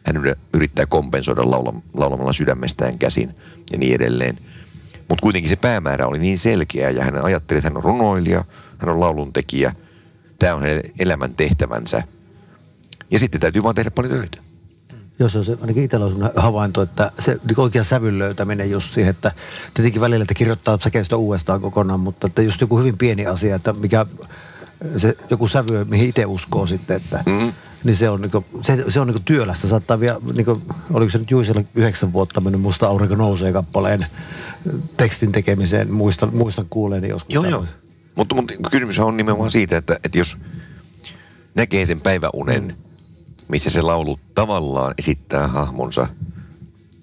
hän 0.03 0.36
yrittää 0.53 0.86
kompensoida 0.86 1.51
laula, 1.51 1.74
laulamalla 1.94 2.34
sydämestään 2.34 3.00
käsin 3.00 3.36
ja 3.72 3.77
niin 3.77 3.96
edelleen. 3.96 4.38
Mutta 5.10 5.22
kuitenkin 5.22 5.50
se 5.50 5.55
päämäärä 5.55 6.08
oli 6.08 6.20
niin 6.20 6.38
selkeä 6.38 6.89
ja 6.89 7.03
hän 7.03 7.24
ajatteli, 7.24 7.58
että 7.58 7.70
hän 7.70 7.77
on 7.77 7.84
runoilija, 7.84 8.44
hän 8.85 8.95
on 8.95 8.99
lauluntekijä, 8.99 9.75
tämä 10.39 10.55
on 10.55 10.61
hänen 10.61 10.81
elämän 10.99 11.33
tehtävänsä. 11.33 12.03
Ja 13.11 13.19
sitten 13.19 13.41
täytyy 13.41 13.63
vaan 13.63 13.75
tehdä 13.75 13.91
paljon 13.91 14.13
töitä. 14.13 14.37
Jos 15.19 15.33
se 15.33 15.37
on 15.37 15.45
se, 15.45 15.57
ainakin 15.61 15.83
itsellä 15.83 16.05
on 16.05 16.11
sellainen 16.11 16.41
havainto, 16.41 16.81
että 16.81 17.11
se 17.19 17.39
niin 17.47 17.59
oikea 17.59 17.83
sävyn 17.83 18.19
löytäminen 18.19 18.71
just 18.71 18.93
siihen, 18.93 19.09
että 19.09 19.31
tietenkin 19.73 20.01
välillä 20.01 20.23
että 20.23 20.33
kirjoittaa 20.33 20.77
säkeistö 20.81 21.15
uudestaan 21.15 21.61
kokonaan, 21.61 21.99
mutta 21.99 22.27
että 22.27 22.41
just 22.41 22.61
joku 22.61 22.77
hyvin 22.77 22.97
pieni 22.97 23.25
asia, 23.25 23.55
että 23.55 23.73
mikä 23.73 24.05
se 24.97 25.17
joku 25.29 25.47
sävy, 25.47 25.85
mihin 25.85 26.09
itse 26.09 26.25
uskoo 26.25 26.67
sitten, 26.67 26.97
että 26.97 27.23
mm. 27.25 27.53
niin 27.83 27.95
se 27.95 28.09
on, 28.09 28.21
niinku, 28.21 28.45
se, 28.61 28.85
se 28.87 28.99
on 28.99 29.07
niinku 29.07 29.21
työlästä. 29.25 29.67
Saattaa 29.67 29.99
vielä, 29.99 30.19
niinku, 30.33 30.61
oliko 30.93 31.09
se 31.09 31.17
nyt 31.17 31.31
Juisella 31.31 31.61
yhdeksän 31.75 32.13
vuotta 32.13 32.41
mennyt 32.41 32.61
Musta 32.61 32.87
aurinko 32.87 33.15
nousee 33.15 33.53
kappaleen 33.53 34.05
tekstin 34.97 35.31
tekemiseen, 35.31 35.91
muistan, 35.91 36.35
muistan 36.35 36.65
kuuleeni 36.69 37.09
joskus. 37.09 37.33
Joo, 37.33 37.45
joo. 37.45 37.65
Mutta, 38.15 38.36
mutta 38.36 38.69
kysymys 38.72 39.00
on 39.00 39.17
nimenomaan 39.17 39.51
siitä, 39.51 39.77
että, 39.77 40.00
että 40.03 40.17
jos 40.17 40.38
näkee 41.55 41.86
sen 41.86 42.01
päiväunen, 42.01 42.77
missä 43.48 43.69
se 43.69 43.81
laulu 43.81 44.19
tavallaan 44.36 44.93
esittää 44.98 45.48
hahmonsa, 45.48 46.07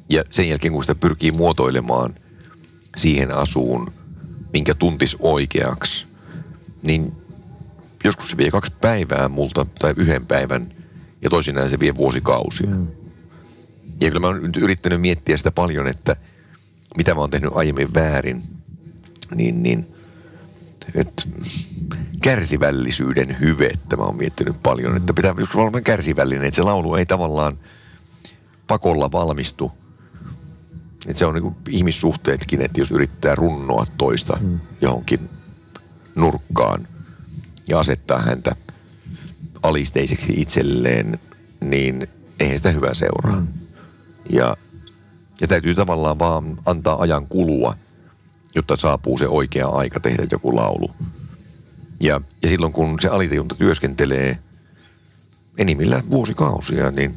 ja 0.08 0.24
sen 0.30 0.48
jälkeen 0.48 0.72
kun 0.72 0.82
sitä 0.82 0.94
pyrkii 0.94 1.32
muotoilemaan 1.32 2.14
siihen 2.96 3.30
asuun, 3.30 3.92
minkä 4.52 4.74
tuntis 4.74 5.16
oikeaksi, 5.20 6.06
niin 6.82 7.12
joskus 8.04 8.30
se 8.30 8.36
vie 8.36 8.50
kaksi 8.50 8.72
päivää 8.80 9.28
multa 9.28 9.66
tai 9.78 9.94
yhden 9.96 10.26
päivän, 10.26 10.74
ja 11.22 11.30
toisinaan 11.30 11.68
se 11.68 11.80
vie 11.80 11.94
vuosikausia. 11.94 12.70
Mm. 12.70 12.86
Ja 14.00 14.08
kyllä 14.08 14.20
mä 14.20 14.26
oon 14.26 14.42
nyt 14.42 14.56
yrittänyt 14.56 15.00
miettiä 15.00 15.36
sitä 15.36 15.50
paljon, 15.50 15.86
että 15.86 16.16
mitä 16.96 17.14
mä 17.14 17.20
oon 17.20 17.30
tehnyt 17.30 17.52
aiemmin 17.54 17.94
väärin, 17.94 18.42
niin, 19.34 19.62
niin 19.62 19.86
että 20.94 21.22
kärsivällisyyden 22.22 23.40
hyvettä 23.40 23.96
mä 23.96 24.02
oon 24.02 24.16
miettinyt 24.16 24.62
paljon, 24.62 24.96
että 24.96 25.14
pitää 25.14 25.34
joskus 25.38 25.56
olla 25.56 25.80
kärsivällinen, 25.80 26.44
että 26.44 26.56
se 26.56 26.62
laulu 26.62 26.94
ei 26.94 27.06
tavallaan 27.06 27.58
pakolla 28.66 29.12
valmistu. 29.12 29.72
Että 31.06 31.18
se 31.18 31.26
on 31.26 31.34
niin 31.34 31.56
ihmissuhteetkin, 31.68 32.62
että 32.62 32.80
jos 32.80 32.90
yrittää 32.90 33.34
runnoa 33.34 33.86
toista 33.98 34.38
mm. 34.40 34.60
johonkin 34.80 35.30
nurkkaan 36.14 36.88
ja 37.68 37.78
asettaa 37.78 38.18
häntä 38.18 38.56
alisteiseksi 39.62 40.32
itselleen, 40.36 41.18
niin 41.60 42.08
eihän 42.40 42.58
sitä 42.58 42.70
hyvää 42.70 42.94
seuraa. 42.94 43.40
Mm. 43.40 43.48
Ja, 44.30 44.56
ja 45.40 45.48
täytyy 45.48 45.74
tavallaan 45.74 46.18
vaan 46.18 46.56
antaa 46.66 47.00
ajan 47.00 47.26
kulua, 47.26 47.76
jotta 48.54 48.76
saapuu 48.76 49.18
se 49.18 49.28
oikea 49.28 49.68
aika 49.68 50.00
tehdä 50.00 50.26
joku 50.30 50.56
laulu. 50.56 50.90
Ja, 52.00 52.20
ja 52.42 52.48
silloin 52.48 52.72
kun 52.72 52.98
se 53.00 53.08
alitajunta 53.08 53.54
työskentelee 53.54 54.38
enimmillään 55.58 56.10
vuosikausia, 56.10 56.90
niin 56.90 57.14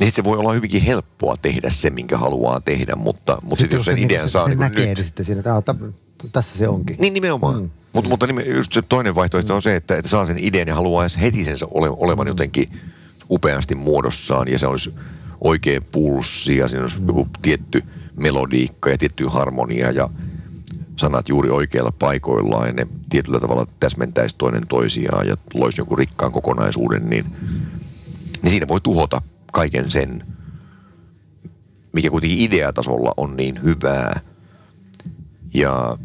niin 0.00 0.06
sit 0.06 0.14
se 0.14 0.24
voi 0.24 0.38
olla 0.38 0.52
hyvinkin 0.52 0.82
helppoa 0.82 1.36
tehdä 1.36 1.70
se, 1.70 1.90
minkä 1.90 2.18
haluaa 2.18 2.60
tehdä, 2.60 2.96
mutta, 2.96 3.38
mutta 3.42 3.62
sit 3.62 3.72
jos 3.72 3.84
sen 3.84 3.98
se, 3.98 4.04
idean 4.04 4.28
se, 4.28 4.32
saa 4.32 4.44
se 4.44 4.50
niin 4.50 4.58
näkee 4.58 4.86
nyt. 4.86 4.98
niin 4.98 5.04
sitten 5.04 5.26
siinä, 5.26 5.38
että 5.38 5.56
ah, 5.56 5.64
tä- 5.64 5.74
tässä 6.32 6.58
se 6.58 6.68
onkin. 6.68 6.96
Niin 6.98 7.14
nimenomaan. 7.14 7.62
Mm. 7.62 7.70
Mutta, 7.92 8.10
mutta 8.10 8.26
nime, 8.26 8.42
just 8.42 8.72
se 8.72 8.82
toinen 8.82 9.14
vaihtoehto 9.14 9.54
on 9.54 9.62
se, 9.62 9.76
että, 9.76 9.96
että 9.96 10.08
saa 10.08 10.26
sen 10.26 10.38
idean 10.38 10.68
ja 10.68 10.74
haluaa 10.74 11.04
edes 11.04 11.20
heti 11.20 11.44
sen 11.44 11.56
ole, 11.70 11.88
olevan 11.90 12.26
jotenkin 12.26 12.68
upeasti 13.30 13.74
muodossaan 13.74 14.48
ja 14.48 14.58
se 14.58 14.66
olisi 14.66 14.94
oikea 15.40 15.80
pulssi 15.92 16.56
ja 16.56 16.68
siinä 16.68 16.82
olisi 16.82 16.98
joku 17.06 17.28
tietty 17.42 17.82
melodiikka 18.16 18.90
ja 18.90 18.98
tietty 18.98 19.26
harmonia 19.26 19.90
ja 19.90 20.08
sanat 21.00 21.28
juuri 21.28 21.50
oikeilla 21.50 21.92
paikoillaan 21.98 22.66
ja 22.66 22.72
ne 22.72 22.86
tietyllä 23.10 23.40
tavalla 23.40 23.66
täsmentäisi 23.80 24.36
toinen 24.38 24.66
toisiaan 24.66 25.26
ja 25.26 25.36
loisi 25.54 25.80
joku 25.80 25.96
rikkaan 25.96 26.32
kokonaisuuden, 26.32 27.10
niin, 27.10 27.26
niin 28.42 28.50
siinä 28.50 28.68
voi 28.68 28.80
tuhota 28.80 29.22
kaiken 29.52 29.90
sen, 29.90 30.24
mikä 31.92 32.10
kuitenkin 32.10 32.40
ideatasolla 32.40 33.14
on 33.16 33.36
niin 33.36 33.62
hyvää. 33.62 34.20
Ja 35.54 35.98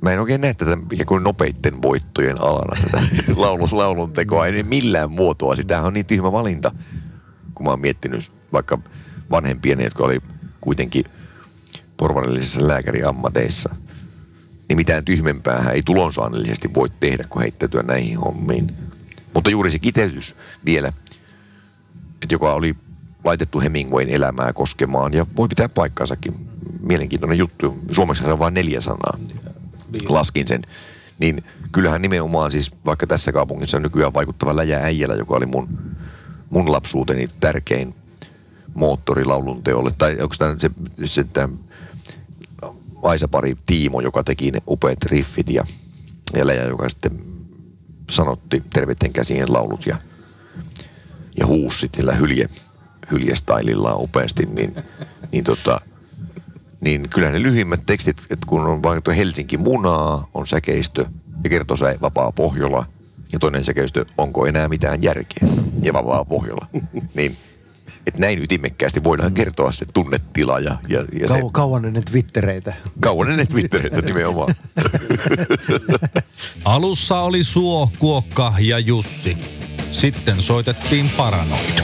mä 0.00 0.12
en 0.12 0.20
oikein 0.20 0.40
näe 0.40 0.54
tätä 0.54 0.78
ikään 0.92 1.06
kuin 1.06 1.22
nopeitten 1.22 1.82
voittojen 1.82 2.40
alana 2.40 2.82
tätä 2.82 3.02
laulun, 3.42 3.68
laulun 3.72 4.12
tekoa, 4.12 4.46
ei 4.46 4.62
millään 4.62 5.10
muotoa. 5.10 5.56
Sitähän 5.56 5.86
on 5.86 5.94
niin 5.94 6.06
tyhmä 6.06 6.32
valinta, 6.32 6.72
kun 7.54 7.66
mä 7.66 7.70
oon 7.70 7.80
miettinyt 7.80 8.32
vaikka 8.52 8.78
vanhempien, 9.30 9.80
jotka 9.80 10.04
oli 10.04 10.20
kuitenkin 10.60 11.04
porvarillisissa 11.96 12.68
lääkäriammateissa. 12.68 13.74
Niin 14.68 14.76
mitään 14.76 15.04
tyhmempää 15.04 15.70
ei 15.72 15.82
tulonsaannellisesti 15.82 16.74
voi 16.74 16.88
tehdä, 17.00 17.24
kuin 17.28 17.42
heittäytyä 17.42 17.82
näihin 17.82 18.18
hommiin. 18.18 18.70
Mutta 19.34 19.50
juuri 19.50 19.70
se 19.70 19.78
kiteytys 19.78 20.36
vielä, 20.64 20.92
että 22.22 22.34
joka 22.34 22.52
oli 22.52 22.76
laitettu 23.24 23.60
Hemingwayn 23.60 24.08
elämää 24.08 24.52
koskemaan 24.52 25.14
ja 25.14 25.26
voi 25.36 25.48
pitää 25.48 25.68
paikkansakin. 25.68 26.48
Mielenkiintoinen 26.80 27.38
juttu. 27.38 27.78
Suomeksi 27.92 28.24
se 28.24 28.32
on 28.32 28.38
vain 28.38 28.54
neljä 28.54 28.80
sanaa. 28.80 29.18
Laskin 30.08 30.48
sen. 30.48 30.62
Niin 31.18 31.44
kyllähän 31.72 32.02
nimenomaan 32.02 32.50
siis 32.50 32.72
vaikka 32.86 33.06
tässä 33.06 33.32
kaupungissa 33.32 33.76
on 33.76 33.82
nykyään 33.82 34.14
vaikuttava 34.14 34.56
Läjä 34.56 34.78
Äijälä, 34.78 35.14
joka 35.14 35.34
oli 35.34 35.46
mun, 35.46 35.68
mun 36.50 36.72
lapsuuteni 36.72 37.28
tärkein 37.40 37.94
moottori 38.74 39.24
laulun 39.24 39.62
teolle. 39.62 39.90
Tai 39.98 40.16
onko 40.20 40.34
tämä 40.38 40.56
se, 40.58 40.70
se 41.04 41.24
tämä 41.24 41.48
Aisapari 43.04 43.56
Tiimo, 43.66 44.00
joka 44.00 44.24
teki 44.24 44.50
ne 44.50 44.62
upeat 44.68 45.04
riffit 45.04 45.50
ja, 45.50 45.64
ja 46.36 46.46
Läjä, 46.46 46.64
joka 46.64 46.88
sitten 46.88 47.20
sanotti 48.10 48.62
terveiden 48.72 49.12
käsien 49.12 49.52
laulut 49.52 49.86
ja, 49.86 49.96
ja 51.38 51.46
huusi 51.46 51.90
sillä 51.96 52.14
hylje, 52.14 52.48
hyljestailillaan 53.10 54.00
upeasti, 54.00 54.46
niin, 54.46 54.76
niin, 55.32 55.44
tota, 55.44 55.80
niin 56.80 57.08
kyllä 57.08 57.30
ne 57.30 57.42
lyhimmät 57.42 57.80
tekstit, 57.86 58.18
että 58.30 58.46
kun 58.46 58.66
on 58.66 58.82
vaikka 58.82 59.12
Helsinki 59.12 59.56
munaa, 59.56 60.28
on 60.34 60.46
säkeistö 60.46 61.06
ja 61.44 61.50
kertoo 61.50 61.76
se 61.76 61.98
vapaa 62.00 62.32
Pohjola 62.32 62.86
ja 63.32 63.38
toinen 63.38 63.64
säkeistö, 63.64 64.04
onko 64.18 64.46
enää 64.46 64.68
mitään 64.68 65.02
järkeä? 65.02 65.48
Ja 65.82 65.92
vapaa 65.92 66.24
Pohjola, 66.24 66.66
niin 67.14 67.36
että 68.06 68.20
näin 68.20 68.42
ytimekkäästi 68.42 69.04
voidaan 69.04 69.34
kertoa 69.34 69.72
se 69.72 69.86
tunnetila 69.94 70.60
ja, 70.60 70.76
ja, 70.88 71.04
ja 71.20 71.28
se 71.28 71.40
Kau, 71.40 71.50
kauan 71.50 71.84
ennen 71.84 72.04
Twittereitä. 72.04 72.74
kauan 73.00 73.30
ennen 73.30 73.48
Twittereitä 73.48 74.02
nimenomaan. 74.02 74.54
Alussa 76.64 77.20
oli 77.20 77.44
Suo, 77.44 77.90
Kuokka 77.98 78.54
ja 78.58 78.78
Jussi. 78.78 79.36
Sitten 79.90 80.42
soitettiin 80.42 81.10
Paranoid. 81.16 81.80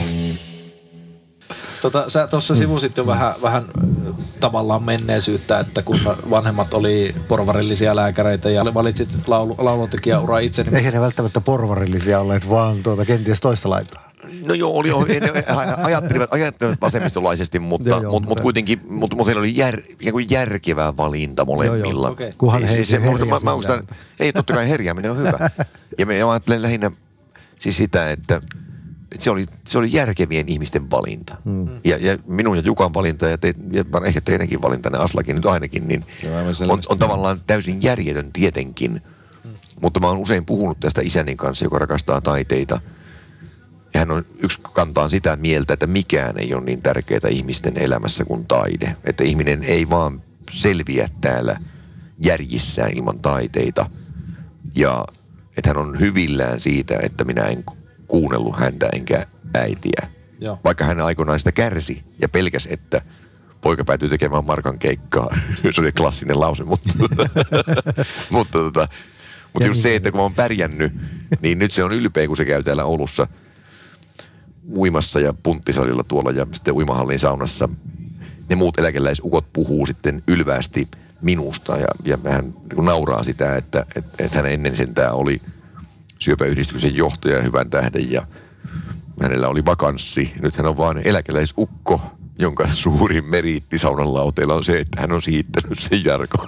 Tota, 1.81 2.09
sä 2.09 2.27
tuossa 2.27 2.55
sivusit 2.55 2.97
jo 2.97 3.07
vähän, 3.07 3.33
vähän 3.41 3.63
äh, 3.63 4.15
tavallaan 4.39 4.83
menneisyyttä, 4.83 5.59
että 5.59 5.81
kun 5.81 5.99
vanhemmat 6.29 6.73
oli 6.73 7.15
porvarillisia 7.27 7.95
lääkäreitä 7.95 8.49
ja 8.49 8.73
valitsit 8.73 9.27
laulu, 9.27 9.55
lauluntekijäuraa 9.57 10.39
itse. 10.39 10.63
Niin... 10.63 10.75
Eihän 10.75 10.93
ne 10.93 11.01
välttämättä 11.01 11.41
porvarillisia 11.41 12.19
olleet, 12.19 12.49
vaan 12.49 12.83
tuota, 12.83 13.05
kenties 13.05 13.41
toista 13.41 13.69
laitaa. 13.69 14.10
No 14.45 14.53
joo, 14.53 14.71
oli, 14.77 14.91
oli 14.91 15.19
ne 15.19 15.31
ajattelivat, 15.83 16.33
ajattelivat 16.33 16.81
vasemmistolaisesti, 16.81 17.59
mutta, 17.59 17.89
joo, 17.89 18.01
joo, 18.01 18.11
mutta, 18.11 18.29
mutta 18.29 18.41
kuitenkin 18.41 18.81
mutta, 18.89 19.15
mutta 19.15 19.29
heillä 19.29 19.39
oli 19.39 19.57
jär, 19.57 19.81
järkevä 20.29 20.97
valinta 20.97 21.45
molemmilla. 21.45 22.07
Joo, 22.07 22.07
joo. 22.07 22.11
Okay. 22.11 22.31
Kunhan 22.37 22.67
siis, 22.67 22.77
he, 22.77 22.83
se, 22.83 22.99
mutta, 22.99 23.25
mä, 23.25 23.39
mä 23.43 23.53
muistan, 23.53 23.87
ei 24.19 24.33
totta 24.33 24.53
kai 24.53 24.69
herjääminen 24.69 25.11
on 25.11 25.17
hyvä. 25.17 25.49
Ja 25.97 26.05
me 26.05 26.23
ajattelen 26.23 26.61
lähinnä 26.61 26.91
siis 27.59 27.77
sitä, 27.77 28.11
että, 28.11 28.41
että 29.11 29.23
se, 29.23 29.31
oli, 29.31 29.45
se 29.67 29.77
oli 29.77 29.93
järkevien 29.93 30.49
ihmisten 30.49 30.91
valinta. 30.91 31.37
Hmm. 31.45 31.67
Ja, 31.83 31.97
ja 31.97 32.17
minun 32.27 32.57
ja 32.57 32.63
Jukan 32.65 32.93
valinta 32.93 33.27
ja, 33.27 33.37
te, 33.37 33.53
ja 33.71 33.83
ehkä 34.05 34.21
teidänkin 34.21 34.61
valinta, 34.61 34.89
ne 34.89 34.97
Aslakin 34.97 35.35
nyt 35.35 35.45
ainakin, 35.45 35.87
niin 35.87 36.05
on, 36.69 36.79
on 36.89 36.99
tavallaan 36.99 37.37
täysin 37.47 37.81
järjetön 37.81 38.31
tietenkin. 38.33 39.01
Hmm. 39.43 39.53
Mutta 39.81 39.99
mä 39.99 40.07
oon 40.07 40.17
usein 40.17 40.45
puhunut 40.45 40.79
tästä 40.79 41.01
isänin 41.01 41.37
kanssa, 41.37 41.65
joka 41.65 41.79
rakastaa 41.79 42.21
taiteita– 42.21 42.79
ja 43.93 43.99
hän 43.99 44.11
on 44.11 44.25
yksi 44.43 44.59
kantaan 44.73 45.09
sitä 45.09 45.35
mieltä, 45.35 45.73
että 45.73 45.87
mikään 45.87 46.37
ei 46.37 46.53
ole 46.53 46.63
niin 46.63 46.81
tärkeää 46.81 47.29
ihmisten 47.29 47.77
elämässä 47.77 48.25
kuin 48.25 48.45
taide. 48.45 48.95
Että 49.03 49.23
ihminen 49.23 49.63
ei 49.63 49.89
vaan 49.89 50.21
selviä 50.51 51.07
täällä 51.21 51.55
järjissään 52.23 52.91
ilman 52.97 53.19
taiteita. 53.19 53.89
Ja 54.75 55.05
että 55.57 55.69
hän 55.69 55.77
on 55.77 55.99
hyvillään 55.99 56.59
siitä, 56.59 56.99
että 57.01 57.23
minä 57.23 57.41
en 57.41 57.63
kuunnellut 58.07 58.59
häntä 58.59 58.89
enkä 58.93 59.25
äitiä. 59.53 60.07
Joo. 60.39 60.59
Vaikka 60.63 60.85
hän 60.85 61.01
aikoinaan 61.01 61.39
sitä 61.39 61.51
kärsi 61.51 62.03
ja 62.21 62.29
pelkäs, 62.29 62.67
että 62.71 63.01
poika 63.61 63.85
päätyy 63.85 64.09
tekemään 64.09 64.45
Markan 64.45 64.79
keikkaa. 64.79 65.37
se 65.71 65.81
oli 65.81 65.91
klassinen 65.91 66.39
lause, 66.39 66.63
mutta, 66.63 66.93
mutta, 68.31 68.59
tota, 68.59 68.87
mutta 69.53 69.67
just 69.67 69.81
se, 69.81 69.95
että 69.95 70.11
kun 70.11 70.17
mä 70.17 70.23
oon 70.23 70.33
pärjännyt, 70.33 70.91
niin 71.41 71.59
nyt 71.59 71.71
se 71.71 71.83
on 71.83 71.91
ylpeä, 71.91 72.27
kun 72.27 72.37
se 72.37 72.45
käy 72.45 72.63
täällä 72.63 72.83
Oulussa– 72.83 73.27
uimassa 74.75 75.19
ja 75.19 75.33
punttisalilla 75.43 76.03
tuolla 76.03 76.31
ja 76.31 76.47
sitten 76.51 76.73
uimahallin 76.73 77.19
saunassa 77.19 77.69
ne 78.49 78.55
muut 78.55 78.79
eläkeläisukot 78.79 79.45
puhuu 79.53 79.85
sitten 79.85 80.23
ylvästi 80.27 80.87
minusta 81.21 81.77
ja, 81.77 81.87
ja 82.03 82.17
hän 82.29 82.53
niin 82.75 82.85
nauraa 82.85 83.23
sitä, 83.23 83.55
että, 83.55 83.85
että, 83.95 84.23
että 84.23 84.37
hän 84.37 84.51
ennen 84.51 84.75
sentään 84.75 85.13
oli 85.13 85.41
syöpäyhdistyksen 86.19 86.95
johtaja 86.95 87.41
hyvän 87.41 87.69
tähden 87.69 88.11
ja 88.11 88.27
hänellä 89.21 89.47
oli 89.47 89.65
vakanssi. 89.65 90.33
Nyt 90.41 90.57
hän 90.57 90.65
on 90.65 90.77
vain 90.77 91.01
eläkeläisukko, 91.03 92.01
jonka 92.39 92.67
suurin 92.67 93.25
meriitti 93.25 93.77
saunan 93.77 94.13
lauteella 94.13 94.53
on 94.53 94.63
se, 94.63 94.79
että 94.79 95.01
hän 95.01 95.11
on 95.11 95.21
siittänyt 95.21 95.79
sen 95.79 96.05
Jarko. 96.05 96.47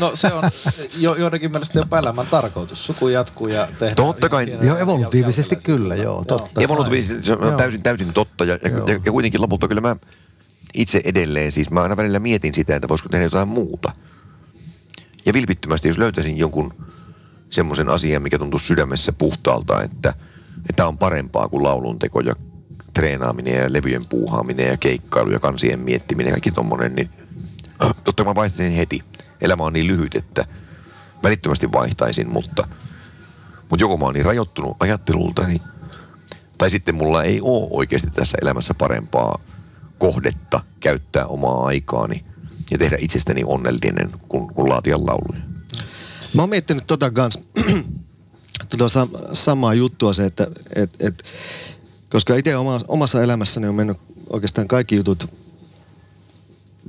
no 0.00 0.10
se 0.14 0.32
on 0.32 0.50
jo, 0.96 1.14
joidenkin 1.14 1.50
mielestä 1.50 1.78
jopa 1.78 1.98
elämän 1.98 2.26
tarkoitus. 2.26 2.86
Suku 2.86 3.08
jatkuu 3.08 3.48
ja 3.48 3.66
tehdään. 3.66 3.96
Totta 3.96 4.28
kai. 4.28 4.58
Joo, 4.62 4.76
evolutiivisesti 4.76 5.56
kyllä, 5.56 5.94
joo. 5.94 6.24
Totta. 6.24 6.60
Evolutiivisesti 6.60 7.26
se 7.26 7.32
on 7.32 7.56
täysin, 7.56 7.82
täysin 7.82 8.12
totta 8.12 8.44
ja, 8.44 8.58
ja, 8.62 8.70
ja, 8.70 9.00
ja 9.04 9.12
kuitenkin 9.12 9.40
lopulta 9.40 9.68
kyllä 9.68 9.80
mä 9.80 9.96
itse 10.74 11.00
edelleen, 11.04 11.52
siis 11.52 11.70
mä 11.70 11.82
aina 11.82 11.96
välillä 11.96 12.18
mietin 12.18 12.54
sitä, 12.54 12.76
että 12.76 12.88
voisiko 12.88 13.08
tehdä 13.08 13.24
jotain 13.24 13.48
muuta. 13.48 13.92
Ja 15.26 15.32
vilpittömästi, 15.32 15.88
jos 15.88 15.98
löytäisin 15.98 16.38
jonkun 16.38 16.74
semmoisen 17.50 17.88
asian, 17.88 18.22
mikä 18.22 18.38
tuntuu 18.38 18.58
sydämessä 18.58 19.12
puhtaalta, 19.12 19.82
että– 19.82 20.14
että 20.70 20.86
on 20.86 20.98
parempaa 20.98 21.48
kuin 21.48 21.62
laulunteko 21.62 22.20
ja 22.20 22.34
treenaaminen 22.94 23.54
ja 23.54 23.72
levyjen 23.72 24.06
puuhaaminen 24.08 24.68
ja 24.68 24.76
keikkailu 24.76 25.30
ja 25.30 25.40
kansien 25.40 25.80
miettiminen 25.80 26.30
ja 26.30 26.34
kaikki 26.34 26.50
tommonen, 26.50 26.94
niin 26.94 27.10
totta 28.04 28.24
mä 28.24 28.34
vaihtaisin 28.34 28.72
heti. 28.72 29.00
Elämä 29.40 29.62
on 29.62 29.72
niin 29.72 29.86
lyhyt, 29.86 30.14
että 30.14 30.44
välittömästi 31.22 31.72
vaihtaisin, 31.72 32.30
mutta, 32.30 32.68
mutta 33.70 33.82
joko 33.82 33.96
mä 33.96 34.04
oon 34.04 34.14
niin 34.14 34.24
rajoittunut 34.24 34.76
ajattelultani, 34.80 35.62
tai 36.58 36.70
sitten 36.70 36.94
mulla 36.94 37.22
ei 37.22 37.40
ole 37.40 37.68
oikeasti 37.70 38.10
tässä 38.10 38.38
elämässä 38.42 38.74
parempaa 38.74 39.40
kohdetta 39.98 40.60
käyttää 40.80 41.26
omaa 41.26 41.66
aikaani 41.66 42.24
ja 42.70 42.78
tehdä 42.78 42.96
itsestäni 43.00 43.42
onnellinen 43.44 44.10
kuin, 44.28 44.54
kuin 44.54 44.68
laatia 44.68 44.96
lauluja. 44.98 45.40
Mä 46.34 46.42
oon 46.42 46.50
miettinyt 46.50 46.86
tota 46.86 47.10
kans 47.10 47.38
tota 48.68 48.86
sam- 48.86 49.34
samaa 49.34 49.74
juttua 49.74 50.12
se, 50.12 50.24
että 50.24 50.46
et, 50.74 50.90
et, 51.00 51.24
koska 52.10 52.36
itse 52.36 52.56
oma, 52.56 52.80
omassa 52.88 53.22
elämässäni 53.22 53.68
on 53.68 53.74
mennyt 53.74 53.96
oikeastaan 54.30 54.68
kaikki 54.68 54.96
jutut 54.96 55.30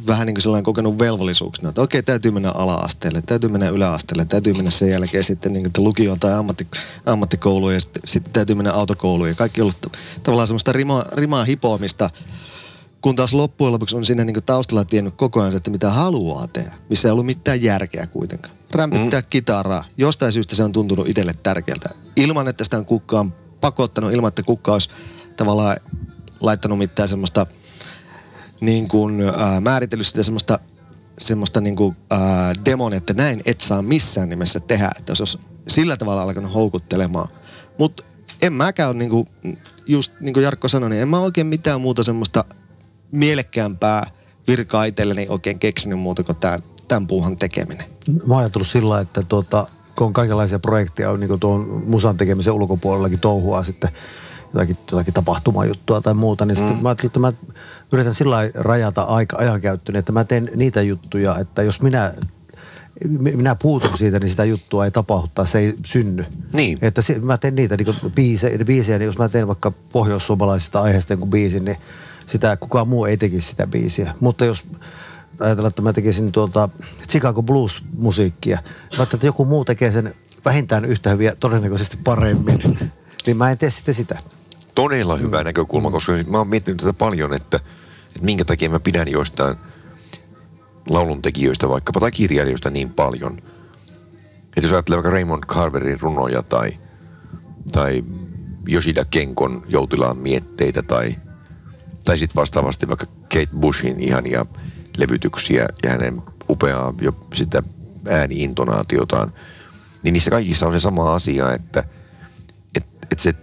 vähän 0.08 0.28
niin 0.28 0.36
kuin 0.36 0.42
sellainen 0.42 0.64
kokenut 0.64 1.00
velvollisuuksena, 1.00 1.70
että 1.70 1.82
okei, 1.82 2.04
täytyy 2.04 2.32
mennä 2.32 2.52
ala-asteelle, 2.52 3.22
täytyy 3.22 3.50
mennä 3.50 3.70
yläasteelle, 3.70 4.26
täytyy 4.26 4.54
mennä 4.54 4.72
sen 4.72 4.90
jälkeen 4.90 5.24
sitten 5.24 5.54
niin 5.54 5.72
lukioon 5.78 6.20
tai 6.20 6.34
ammatti, 6.34 6.68
ammattikouluun 7.06 7.74
ja 7.74 7.82
sitten, 7.82 8.02
sitten 8.06 8.34
täytyy 8.34 8.56
mennä 8.56 8.72
autokouluun 8.72 9.30
ja 9.30 9.36
kaikki 9.36 9.62
on 9.62 9.66
ollut 9.66 9.98
tavallaan 10.24 10.48
semmoista 10.48 10.72
rimaa, 10.72 11.06
rimaa 11.12 11.44
hipoamista, 11.44 12.10
kun 13.08 13.16
taas 13.16 13.34
loppujen 13.34 13.74
lopuksi 13.74 13.96
on 13.96 14.06
siinä 14.06 14.24
niin 14.26 14.44
taustalla 14.46 14.86
tiennyt 14.86 15.14
koko 15.16 15.42
ajan, 15.42 15.56
että 15.56 15.72
mitä 15.72 15.90
haluaa 15.90 16.48
tehdä, 16.48 16.72
missä 16.90 17.08
ei 17.08 17.12
ollut 17.12 17.26
mitään 17.26 17.64
järkeä 17.64 18.08
kuitenkaan. 18.08 18.56
Rämpittää 18.72 19.22
mm. 19.22 19.28
kitaraa, 19.30 19.84
jostain 19.98 20.34
syystä 20.34 20.56
se 20.56 20.64
on 20.64 20.72
tuntunut 20.72 21.08
itselle 21.08 21.34
tärkeältä. 21.44 21.90
Ilman, 22.16 22.48
että 22.48 22.64
sitä 22.64 22.78
on 22.78 22.86
kukaan 22.86 23.34
pakottanut, 23.62 24.14
ilman, 24.14 24.28
että 24.28 24.44
kukaan 24.44 24.74
olisi 24.74 24.90
tavallaan 25.38 25.78
laittanut 26.40 26.78
mitään 26.78 27.10
semmoista 27.10 27.46
niin 28.62 28.88
kuin, 28.88 29.22
äh, 29.22 29.62
määritellyt 29.62 30.08
sitä 30.08 30.24
semmoista, 30.24 30.60
semmoista 31.18 31.62
niin 31.62 31.76
kuin, 31.76 31.96
äh, 32.14 32.20
demonia, 32.66 32.98
että 32.98 33.14
näin 33.14 33.42
et 33.46 33.62
saa 33.62 33.82
missään 33.82 34.30
nimessä 34.30 34.60
tehdä. 34.60 34.92
Että 35.00 35.12
jos 35.12 35.22
olisi 35.22 35.40
sillä 35.68 35.98
tavalla 35.98 36.22
alkanut 36.22 36.54
houkuttelemaan. 36.54 37.28
Mutta 37.78 38.04
en 38.42 38.54
mäkään 38.54 38.90
ole, 38.90 38.98
niin 38.98 39.10
kuin, 39.10 39.28
just 39.86 40.12
niin 40.20 40.34
kuin 40.34 40.44
Jarkko 40.44 40.68
sanoi, 40.68 40.90
niin 40.90 41.02
en 41.02 41.10
mä 41.10 41.20
oikein 41.20 41.48
mitään 41.48 41.82
muuta 41.82 42.04
semmoista 42.04 42.46
mielekkäämpää 43.12 44.08
virkaa 44.48 44.86
itselleni 44.86 45.26
oikein 45.30 45.60
keksinyt 45.60 46.00
muuta 46.00 46.24
kuin 46.24 46.36
tämän, 46.36 46.64
tämän 46.88 47.08
puuhan 47.08 47.38
tekeminen. 47.38 47.86
Mä 48.28 48.34
oon 48.34 48.40
ajatellut 48.40 48.68
sillä, 48.68 49.00
että 49.00 49.22
tuota, 49.22 49.68
kun 49.96 50.08
on 50.08 50.14
kaikenlaisia 50.14 50.60
projekteja 50.60 51.18
niin 51.18 51.28
kuin 51.28 51.40
tuon 51.40 51.84
musan 51.88 52.18
tekemisen 52.18 52.54
ulkopuolellakin 52.54 53.20
touhua 53.20 53.64
sitten 53.64 53.90
jotakin, 54.54 54.78
jotakin 54.92 55.14
tapahtumajuttua 55.14 56.02
tai 56.02 56.14
muuta, 56.14 56.46
niin 56.46 56.58
mm. 56.58 56.68
sitten 56.68 56.84
mä 56.84 56.90
ajattelin, 56.90 57.10
että 57.10 57.20
mä 57.20 57.34
yritän 57.94 58.14
sillä 58.14 58.38
rajata 58.54 59.02
aika 59.02 59.38
ajankäyttöön, 59.38 59.96
että 59.96 60.12
mä 60.12 60.24
teen 60.24 60.52
niitä 60.56 60.82
juttuja, 60.82 61.40
että 61.40 61.64
jos 61.64 61.82
minä 61.82 62.14
minä 63.20 63.56
puutun 63.56 63.98
siitä, 63.98 64.20
niin 64.20 64.30
sitä 64.30 64.44
juttua 64.44 64.86
ei 64.86 64.92
tapahdu 64.92 65.28
tai 65.36 65.48
se 65.48 65.60
ei 65.60 65.76
synny. 65.86 66.26
Niin. 66.54 66.78
Että 66.82 67.02
se, 67.02 67.20
mä 67.20 67.38
teen 67.38 67.56
niitä 67.56 67.78
niin 67.78 68.12
biisejä, 68.16 68.66
biisejä, 68.66 69.00
niin 69.00 69.06
jos 69.06 69.18
mä 69.18 69.30
teen 69.30 69.48
vaikka 69.48 69.72
pohjoissuomalaisista 69.92 70.82
aiheesta 70.82 71.14
jonkun 71.14 71.30
biisin, 71.30 71.66
niin 71.66 71.78
sitä, 72.28 72.58
kukaan 72.58 72.88
muu 72.88 73.06
ei 73.06 73.18
tekisi 73.18 73.48
sitä 73.48 73.68
biisiä. 73.68 74.16
Mutta 74.20 74.46
jos 74.46 74.66
ajatellaan, 75.40 75.70
että 75.70 75.82
mä 75.82 75.94
tekisin 75.94 76.32
tuota 76.32 76.70
Chicago 77.10 77.44
Blues-musiikkia, 77.44 78.60
vaikka 78.98 79.16
että 79.16 79.28
joku 79.28 79.46
muu 79.46 79.66
tekee 79.66 79.92
sen 79.92 80.16
vähintään 80.46 80.86
yhtä 80.86 81.10
hyviä, 81.10 81.36
todennäköisesti 81.40 81.98
paremmin, 82.04 82.80
niin 83.26 83.38
mä 83.38 83.52
en 83.52 83.58
tee 83.58 83.70
sitten 83.70 83.94
sitä. 83.94 84.18
Todella 84.76 85.18
hyvä 85.18 85.44
näkökulma, 85.44 85.92
koska 85.92 86.14
mä 86.28 86.38
oon 86.38 86.48
miettinyt 86.48 86.78
tätä 86.78 86.94
paljon, 86.94 87.34
että, 87.34 87.58
että 88.08 88.20
minkä 88.22 88.46
takia 88.46 88.70
mä 88.70 88.80
pidän 88.80 89.08
joistain 89.08 89.56
lauluntekijöistä 90.90 91.70
vaikkapa 91.70 92.00
tai 92.00 92.12
kirjailijoista 92.12 92.70
niin 92.70 92.90
paljon. 92.90 93.38
Että 94.44 94.62
jos 94.62 94.74
ajattelee 94.74 94.98
vaikka 94.98 95.10
Raymond 95.10 95.44
Carverin 95.44 96.02
runoja 96.02 96.44
tai, 96.44 96.80
tai 97.72 98.04
Yoshida 98.72 99.06
Kenkon 99.06 99.64
joutilaan 99.68 100.18
mietteitä 100.18 100.82
tai– 100.82 101.16
tai 102.08 102.18
sitten 102.18 102.36
vastaavasti 102.36 102.88
vaikka 102.88 103.06
Kate 103.06 103.50
Bushin 103.60 104.00
ihania 104.00 104.46
levytyksiä 104.98 105.68
ja 105.84 105.90
hänen 105.90 106.22
upeaa 106.50 106.94
jo 107.02 107.16
sitä 107.34 107.64
ääniintonaatiotaan, 108.10 109.34
niin 110.04 110.14
niissä 110.14 110.32
kaikissa 110.32 110.68
on 110.68 110.74
se 110.74 110.80
sama 110.80 111.14
asia, 111.14 111.54
että 111.54 111.84
et, 112.76 112.88
et 113.12 113.20
se 113.20 113.34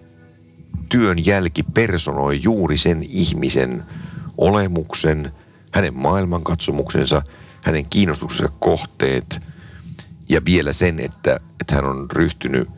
työn 0.88 1.26
jälki 1.26 1.62
personoi 1.62 2.40
juuri 2.42 2.76
sen 2.76 3.02
ihmisen 3.02 3.84
olemuksen, 4.38 5.32
hänen 5.72 5.94
maailmankatsomuksensa, 5.94 7.22
hänen 7.64 7.86
kiinnostuksensa 7.86 8.52
kohteet 8.58 9.40
ja 10.28 10.40
vielä 10.44 10.72
sen, 10.72 11.00
että, 11.00 11.40
että 11.60 11.74
hän 11.74 11.84
on 11.84 12.10
ryhtynyt 12.10 12.68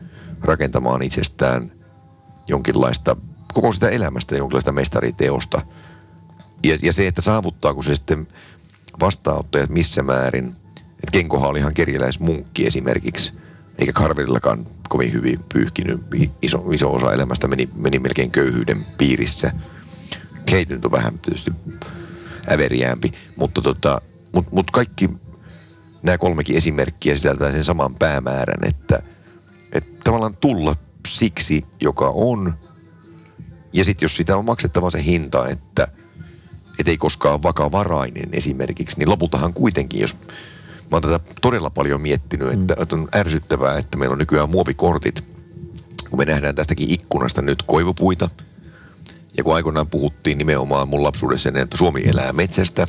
rakentamaan 0.41 1.01
itsestään 1.01 1.71
jonkinlaista 2.47 3.15
koko 3.61 3.73
sitä 3.73 3.89
elämästä 3.89 4.35
jonkinlaista 4.35 4.71
mestariteosta. 4.71 5.61
Ja, 6.63 6.77
ja 6.81 6.93
se, 6.93 7.07
että 7.07 7.21
saavuttaako 7.21 7.81
se 7.81 7.95
sitten 7.95 8.27
vastaanottajat 8.99 9.69
missä 9.69 10.03
määrin. 10.03 10.55
Että 10.77 11.11
Kenkohan 11.11 11.49
oli 11.49 11.59
ihan 11.59 11.73
kerjäläismunkki 11.73 12.67
esimerkiksi, 12.67 13.33
eikä 13.77 13.93
Carverillakaan 13.93 14.67
kovin 14.89 15.13
hyvin 15.13 15.39
pyyhkinyt. 15.53 16.01
Iso, 16.41 16.71
iso 16.71 16.93
osa 16.93 17.13
elämästä 17.13 17.47
meni, 17.47 17.69
meni 17.75 17.99
melkein 17.99 18.31
köyhyyden 18.31 18.85
piirissä. 18.97 19.51
Kate 20.39 20.65
nyt 20.69 20.85
on 20.85 20.91
vähän 20.91 21.19
tietysti 21.19 21.51
äveriäämpi, 22.51 23.11
mutta 23.35 23.61
tota, 23.61 24.01
mut, 24.33 24.51
mut 24.51 24.71
kaikki 24.71 25.09
nämä 26.03 26.17
kolmekin 26.17 26.57
esimerkkiä 26.57 27.15
sisältää 27.15 27.51
sen 27.51 27.63
saman 27.63 27.95
päämäärän, 27.95 28.69
että, 28.69 28.99
että 29.71 29.97
tavallaan 30.03 30.37
tulla 30.37 30.75
siksi, 31.07 31.65
joka 31.81 32.09
on, 32.09 32.53
ja 33.77 33.85
sitten 33.85 34.05
jos 34.05 34.17
sitä 34.17 34.37
on 34.37 34.45
maksettava 34.45 34.91
se 34.91 35.03
hinta, 35.03 35.47
että 35.47 35.87
et 36.79 36.87
ei 36.87 36.97
koskaan 36.97 37.43
vakavarainen 37.43 38.29
esimerkiksi, 38.31 38.99
niin 38.99 39.09
lopultahan 39.09 39.53
kuitenkin, 39.53 40.01
jos 40.01 40.15
mä 40.81 40.87
oon 40.91 41.01
tätä 41.01 41.19
todella 41.41 41.69
paljon 41.69 42.01
miettinyt, 42.01 42.53
että, 42.53 42.75
että 42.79 42.95
on 42.95 43.07
ärsyttävää, 43.15 43.77
että 43.77 43.97
meillä 43.97 44.13
on 44.13 44.19
nykyään 44.19 44.49
muovikortit, 44.49 45.23
kun 46.09 46.19
me 46.19 46.25
nähdään 46.25 46.55
tästäkin 46.55 46.91
ikkunasta 46.91 47.41
nyt 47.41 47.63
koivupuita, 47.63 48.29
ja 49.37 49.43
kun 49.43 49.55
aikoinaan 49.55 49.87
puhuttiin 49.87 50.37
nimenomaan 50.37 50.89
mun 50.89 51.03
lapsuudessa, 51.03 51.51
että 51.55 51.77
Suomi 51.77 52.01
elää 52.05 52.33
metsästä, 52.33 52.87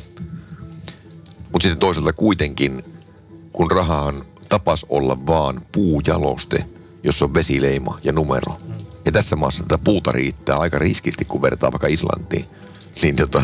mutta 1.51 1.63
sitten 1.63 1.79
toisaalta 1.79 2.13
kuitenkin, 2.13 2.83
kun 3.53 3.71
rahahan 3.71 4.25
tapas 4.49 4.85
olla 4.89 5.17
vaan 5.27 5.61
puujaloste, 5.71 6.65
jossa 7.03 7.25
on 7.25 7.33
vesileima 7.33 7.99
ja 8.03 8.11
numero. 8.11 8.57
Ja 9.09 9.13
tässä 9.13 9.35
maassa 9.35 9.63
tätä 9.63 9.77
puuta 9.83 10.11
riittää 10.11 10.57
aika 10.57 10.79
riskisti, 10.79 11.25
kun 11.25 11.41
vertaa 11.41 11.71
vaikka 11.71 11.87
Islantiin. 11.87 12.45
Niin 13.01 13.15
tota, 13.15 13.41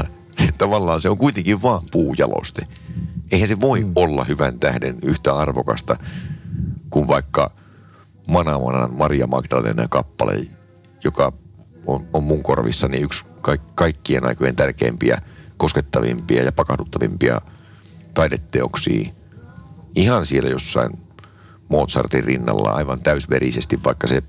tavallaan 0.57 1.01
se 1.01 1.09
on 1.09 1.17
kuitenkin 1.17 1.61
vaan 1.61 1.81
puujaloste. 1.91 2.67
Eihän 3.31 3.47
se 3.47 3.59
voi 3.59 3.83
mm. 3.83 3.91
olla 3.95 4.23
hyvän 4.23 4.59
tähden 4.59 4.97
yhtä 5.01 5.35
arvokasta 5.35 5.95
kuin 6.89 7.07
vaikka 7.07 7.51
Manamanan 8.27 8.93
Maria 8.93 9.27
Magdalena 9.27 9.87
kappale, 9.87 10.47
joka 11.03 11.33
on, 11.87 12.07
on 12.13 12.23
mun 12.23 12.43
korvissani 12.43 12.97
yksi 12.97 13.25
ka- 13.41 13.57
kaikkien 13.75 14.25
aikojen 14.25 14.55
tärkeimpiä, 14.55 15.21
koskettavimpia 15.57 16.43
ja 16.43 16.51
pakahduttavimpia 16.51 17.41
taideteoksia. 18.13 19.09
Ihan 19.95 20.25
siellä 20.25 20.49
jossain 20.49 20.91
Mozartin 21.69 22.23
rinnalla 22.23 22.71
aivan 22.71 23.01
täysverisesti, 23.01 23.83
vaikka 23.83 24.07
se 24.07 24.23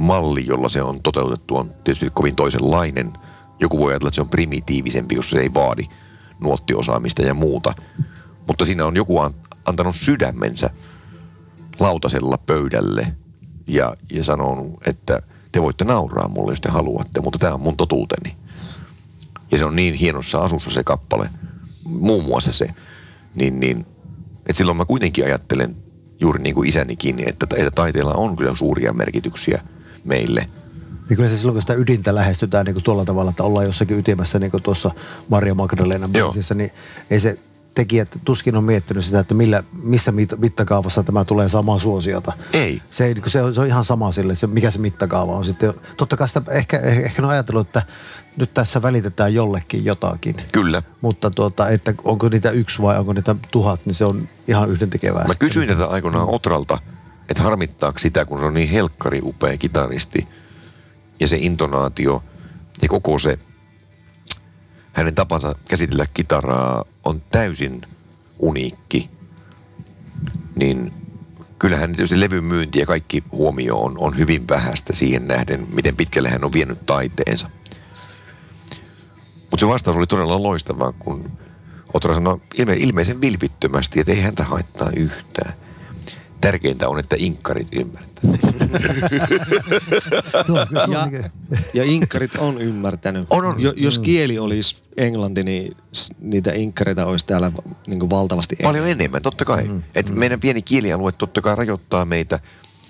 malli, 0.00 0.46
jolla 0.46 0.68
se 0.68 0.82
on 0.82 1.02
toteutettu, 1.02 1.56
on 1.56 1.74
tietysti 1.84 2.10
kovin 2.14 2.36
toisenlainen. 2.36 3.12
Joku 3.60 3.78
voi 3.78 3.92
ajatella, 3.92 4.08
että 4.08 4.14
se 4.14 4.20
on 4.20 4.28
primitiivisempi, 4.28 5.14
jos 5.14 5.30
se 5.30 5.38
ei 5.38 5.54
vaadi 5.54 5.86
nuottiosaamista 6.40 7.22
ja 7.22 7.34
muuta. 7.34 7.74
Mutta 8.48 8.64
siinä 8.64 8.86
on 8.86 8.96
joku 8.96 9.18
antanut 9.64 9.96
sydämensä 9.96 10.70
lautasella 11.80 12.38
pöydälle 12.38 13.16
ja, 13.66 13.96
ja 14.12 14.24
sanonut, 14.24 14.86
että 14.86 15.22
te 15.52 15.62
voitte 15.62 15.84
nauraa 15.84 16.28
mulle, 16.28 16.52
jos 16.52 16.60
te 16.60 16.70
haluatte, 16.70 17.20
mutta 17.20 17.38
tämä 17.38 17.54
on 17.54 17.60
mun 17.60 17.76
totuuteni. 17.76 18.36
Ja 19.50 19.58
se 19.58 19.64
on 19.64 19.76
niin 19.76 19.94
hienossa 19.94 20.38
asussa 20.38 20.70
se 20.70 20.84
kappale, 20.84 21.30
muun 21.84 22.24
muassa 22.24 22.52
se, 22.52 22.68
niin, 23.34 23.60
niin 23.60 23.86
että 24.38 24.54
silloin 24.54 24.76
mä 24.76 24.84
kuitenkin 24.84 25.24
ajattelen 25.24 25.76
juuri 26.20 26.42
niin 26.42 26.54
kuin 26.54 26.68
isänikin, 26.68 27.20
että, 27.28 27.46
että 27.56 27.70
taiteella 27.70 28.14
on 28.14 28.36
kyllä 28.36 28.54
suuria 28.54 28.92
merkityksiä 28.92 29.62
meille– 30.04 30.46
niin 31.10 31.16
kyllä 31.16 31.28
se 31.28 31.36
silloin, 31.36 31.54
kun 31.54 31.60
sitä 31.60 31.74
ydintä 31.74 32.14
lähestytään 32.14 32.66
niin 32.66 32.74
kuin 32.74 32.84
tuolla 32.84 33.04
tavalla, 33.04 33.30
että 33.30 33.42
ollaan 33.42 33.66
jossakin 33.66 33.98
ytimessä, 33.98 34.38
niin 34.38 34.50
kuin 34.50 34.62
tuossa 34.62 34.90
Maria 35.28 35.54
Magdalena 35.54 36.08
niin 36.54 36.72
ei 37.10 37.20
se 37.20 37.38
tekijät 37.74 38.08
tuskin 38.24 38.56
on 38.56 38.64
miettinyt 38.64 39.04
sitä, 39.04 39.20
että 39.20 39.34
millä, 39.34 39.62
missä 39.82 40.12
mit, 40.12 40.30
mittakaavassa 40.38 41.02
tämä 41.02 41.24
tulee 41.24 41.48
samaa 41.48 41.78
suosiota. 41.78 42.32
Ei. 42.52 42.82
Se, 42.90 43.04
ei, 43.04 43.14
se, 43.26 43.42
on, 43.42 43.54
se 43.54 43.60
on 43.60 43.66
ihan 43.66 43.84
sama 43.84 44.12
sille, 44.12 44.34
se, 44.34 44.46
mikä 44.46 44.70
se 44.70 44.78
mittakaava 44.78 45.36
on 45.36 45.44
sitten. 45.44 45.74
Totta 45.96 46.16
kai 46.16 46.28
sitä 46.28 46.42
ehkä, 46.50 46.78
ehkä 46.78 47.22
on 47.22 47.30
ajatellut, 47.30 47.66
että 47.66 47.82
nyt 48.36 48.54
tässä 48.54 48.82
välitetään 48.82 49.34
jollekin 49.34 49.84
jotakin. 49.84 50.36
Kyllä. 50.52 50.82
Mutta 51.00 51.30
tuota, 51.30 51.68
että 51.68 51.94
onko 52.04 52.28
niitä 52.28 52.50
yksi 52.50 52.82
vai 52.82 52.98
onko 52.98 53.12
niitä 53.12 53.36
tuhat, 53.50 53.80
niin 53.84 53.94
se 53.94 54.04
on 54.04 54.28
ihan 54.48 54.70
yhdentekevää. 54.70 55.24
Mä 55.24 55.34
kysyin 55.38 55.68
tätä 55.68 55.86
aikoinaan 55.86 56.28
Otralta, 56.28 56.78
että 57.30 57.42
harmittaako 57.42 57.98
sitä, 57.98 58.24
kun 58.24 58.40
se 58.40 58.46
on 58.46 58.54
niin 58.54 58.68
helkkari 58.68 59.20
upea 59.22 59.58
kitaristi– 59.58 60.28
ja 61.20 61.28
se 61.28 61.36
intonaatio 61.40 62.24
ja 62.82 62.88
koko 62.88 63.18
se 63.18 63.38
hänen 64.92 65.14
tapansa 65.14 65.54
käsitellä 65.68 66.04
kitaraa 66.14 66.84
on 67.04 67.22
täysin 67.30 67.82
uniikki, 68.38 69.10
niin 70.56 70.92
kyllähän 71.58 71.92
tietysti 71.92 72.20
levyn 72.20 72.44
myynti 72.44 72.78
ja 72.78 72.86
kaikki 72.86 73.24
huomio 73.32 73.76
on, 73.76 73.94
on 73.98 74.18
hyvin 74.18 74.48
vähäistä 74.48 74.92
siihen 74.92 75.28
nähden, 75.28 75.66
miten 75.74 75.96
pitkälle 75.96 76.28
hän 76.28 76.44
on 76.44 76.52
vienyt 76.52 76.86
taiteensa. 76.86 77.50
Mutta 79.50 79.60
se 79.60 79.68
vastaus 79.68 79.96
oli 79.96 80.06
todella 80.06 80.42
loistava, 80.42 80.92
kun 80.92 81.30
Otra 81.94 82.14
sanoi 82.14 82.40
ilme, 82.54 82.74
ilmeisen 82.74 83.20
vilpittömästi, 83.20 84.00
että 84.00 84.12
ei 84.12 84.20
häntä 84.20 84.44
haittaa 84.44 84.90
yhtään. 84.96 85.52
Tärkeintä 86.40 86.88
on, 86.88 86.98
että 86.98 87.16
inkkarit 87.18 87.68
ymmärtävät. 87.72 88.40
ja, 90.92 91.30
ja 91.74 91.84
inkkarit 91.84 92.36
on 92.38 92.60
ymmärtänyt. 92.60 93.26
On, 93.30 93.44
on. 93.44 93.60
Jo, 93.60 93.72
jos 93.76 93.98
mm. 93.98 94.02
kieli 94.02 94.38
olisi 94.38 94.82
englanti, 94.96 95.44
niin 95.44 95.76
niitä 96.20 96.52
inkkareita 96.52 97.06
olisi 97.06 97.26
täällä 97.26 97.52
niin 97.86 98.00
kuin 98.00 98.10
valtavasti 98.10 98.56
enemmän. 98.58 98.72
Paljon 98.72 98.88
enemmän, 98.88 99.22
totta 99.22 99.44
kai. 99.44 99.64
Mm. 99.64 99.82
Et 99.94 100.08
mm. 100.08 100.18
Meidän 100.18 100.40
pieni 100.40 100.62
kielialue 100.62 101.12
totta 101.12 101.40
kai 101.40 101.56
rajoittaa 101.56 102.04
meitä, 102.04 102.40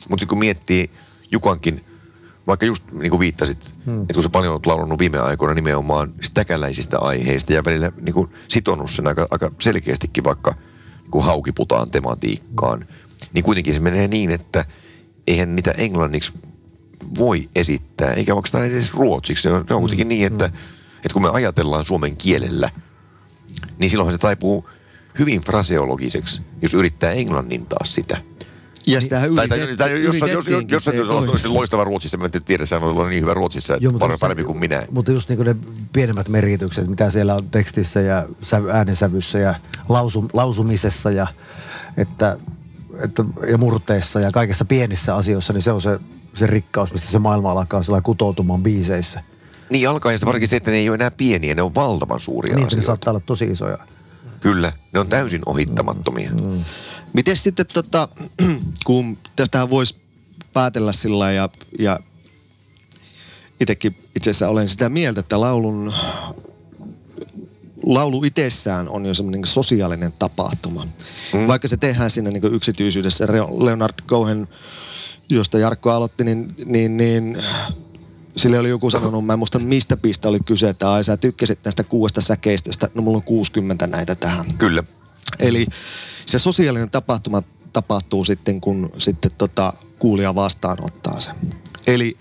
mutta 0.08 0.26
kun 0.26 0.38
miettii 0.38 0.90
Jukankin, 1.30 1.84
vaikka 2.46 2.66
just 2.66 2.84
niin 2.92 3.10
kuin 3.10 3.20
viittasit, 3.20 3.74
mm. 3.86 4.02
että 4.02 4.14
kun 4.14 4.22
sä 4.22 4.28
paljon 4.28 4.52
olet 4.52 4.66
laulanut 4.66 4.98
viime 4.98 5.18
aikoina 5.18 5.54
nimenomaan 5.54 6.14
täkäläisistä 6.34 6.98
aiheista 6.98 7.52
ja 7.52 7.64
välillä 7.64 7.92
niin 8.00 8.14
kuin 8.14 8.30
sitonut 8.48 8.90
sen 8.90 9.06
aika, 9.06 9.26
aika 9.30 9.50
selkeästikin 9.60 10.24
vaikka 10.24 10.50
niin 10.50 11.10
kuin 11.10 11.24
haukiputaan 11.24 11.90
tematiikkaan, 11.90 12.86
niin 13.32 13.44
kuitenkin 13.44 13.74
se 13.74 13.80
menee 13.80 14.08
niin, 14.08 14.30
että– 14.30 14.64
eihän 15.30 15.56
niitä 15.56 15.70
englanniksi 15.70 16.32
voi 17.18 17.48
esittää, 17.54 18.12
eikä 18.12 18.34
vaikka 18.34 18.64
edes 18.64 18.94
ruotsiksi. 18.94 19.42
Se 19.42 19.50
on, 19.50 19.64
se 19.68 19.74
on 19.74 19.80
kuitenkin 19.80 20.06
mm, 20.06 20.08
niin, 20.08 20.26
että, 20.26 20.46
mm. 20.46 20.54
että 20.96 21.12
kun 21.12 21.22
me 21.22 21.28
ajatellaan 21.32 21.84
suomen 21.84 22.16
kielellä, 22.16 22.70
niin 23.78 23.90
silloinhan 23.90 24.14
se 24.14 24.18
taipuu 24.18 24.68
hyvin 25.18 25.40
fraseologiseksi, 25.40 26.42
jos 26.62 26.74
yrittää 26.74 27.12
englannin 27.12 27.66
taas 27.66 27.94
sitä. 27.94 28.16
Ja 28.86 29.00
sitä 29.00 29.20
tai, 29.36 29.48
tai, 29.48 29.76
tai, 29.76 30.04
jos, 30.04 30.16
jos, 30.16 30.46
jos, 30.46 30.64
jos 30.70 30.84
se 30.84 31.02
olisi 31.02 31.48
loistava 31.48 31.84
Ruotsissa, 31.84 32.18
mä 32.18 32.24
en 32.24 32.42
tiedä, 32.44 32.64
että 32.64 32.76
on 32.76 33.08
niin 33.08 33.22
hyvä 33.22 33.34
Ruotsissa, 33.34 33.74
että 33.74 33.84
Joo, 33.84 34.18
paremmin 34.20 34.46
kuin 34.46 34.58
minä. 34.58 34.82
Mutta 34.90 35.12
just 35.12 35.28
niin 35.28 35.40
ne 35.40 35.56
pienemmät 35.92 36.28
merkitykset, 36.28 36.88
mitä 36.88 37.10
siellä 37.10 37.34
on 37.34 37.50
tekstissä 37.50 38.00
ja 38.00 38.28
äänensävyssä 38.72 39.38
ja 39.38 39.54
lausum, 39.88 40.28
lausumisessa 40.32 41.10
ja 41.10 41.26
että 41.96 42.36
että, 43.03 43.24
ja 43.50 43.59
murteissa 43.59 44.20
ja 44.20 44.31
kaikissa 44.31 44.64
pienissä 44.64 45.14
asioissa, 45.16 45.53
niin 45.53 45.62
se 45.62 45.72
on 45.72 45.81
se, 45.81 46.00
se 46.35 46.46
rikkaus, 46.46 46.92
mistä 46.92 47.09
se 47.09 47.18
maailma 47.18 47.53
alkaa 47.53 47.83
sillä 47.83 48.00
kutoutumaan 48.00 48.62
biiseissä. 48.62 49.22
Niin 49.70 49.88
alkaa 49.88 50.12
ja 50.12 50.18
varsinkin 50.24 50.48
se, 50.48 50.57
että 50.57 50.70
ne 50.70 50.76
ei 50.76 50.88
ole 50.88 50.94
enää 50.94 51.11
pieniä, 51.11 51.55
ne 51.55 51.62
on 51.62 51.74
valtavan 51.74 52.20
suuria 52.20 52.55
niin, 52.55 52.66
asioita. 52.66 52.76
ne 52.76 52.87
saattaa 52.87 53.11
olla 53.11 53.20
tosi 53.20 53.44
isoja. 53.44 53.79
Kyllä, 54.40 54.72
ne 54.92 55.00
on 55.00 55.09
täysin 55.09 55.42
ohittamattomia. 55.46 56.31
Mm. 56.31 56.50
Mm. 56.50 56.64
Miten 57.12 57.37
sitten, 57.37 57.66
tota, 57.74 58.09
kun 58.87 59.18
tästähän 59.37 59.70
voisi 59.70 60.00
päätellä 60.53 60.92
sillä 60.92 61.33
ja, 61.33 61.48
ja 61.79 62.00
itsekin 63.61 63.96
itse 64.16 64.31
asiassa 64.31 64.48
olen 64.48 64.68
sitä 64.68 64.88
mieltä, 64.88 65.20
että 65.20 65.40
laulun 65.40 65.92
laulu 67.94 68.24
itsessään 68.24 68.88
on 68.88 69.07
jo 69.07 69.14
semmoinen 69.14 69.46
sosiaalinen 69.46 70.12
tapahtuma. 70.18 70.85
Mm. 71.33 71.46
Vaikka 71.46 71.68
se 71.68 71.76
tehdään 71.76 72.11
siinä 72.11 72.31
niin 72.31 72.55
yksityisyydessä. 72.55 73.26
Leonard 73.59 73.94
Cohen, 74.09 74.48
josta 75.29 75.59
Jarkko 75.59 75.90
aloitti, 75.90 76.24
niin, 76.24 76.55
niin, 76.64 76.96
niin 76.96 77.38
sille 78.37 78.59
oli 78.59 78.68
joku 78.68 78.90
sanonut, 78.90 79.26
mä 79.26 79.33
en 79.33 79.38
muista 79.38 79.59
mistä 79.59 79.96
pistä 79.96 80.29
oli 80.29 80.38
kyse, 80.46 80.68
että 80.68 80.92
ai 80.92 81.05
sä 81.05 81.16
tykkäsit 81.16 81.62
tästä 81.62 81.85
kuudesta 81.85 82.20
säkeistöstä, 82.20 82.88
no 82.94 83.03
mulla 83.03 83.16
on 83.16 83.22
60 83.22 83.87
näitä 83.87 84.14
tähän. 84.14 84.44
Kyllä. 84.59 84.83
Eli 85.38 85.66
se 86.26 86.38
sosiaalinen 86.38 86.90
tapahtuma 86.90 87.42
tapahtuu 87.72 88.24
sitten, 88.24 88.61
kun 88.61 88.92
sitten 88.98 89.31
tota, 89.38 89.72
kuulija 89.98 90.35
vastaanottaa 90.35 91.20
sen. 91.20 91.35
Eli 91.87 92.16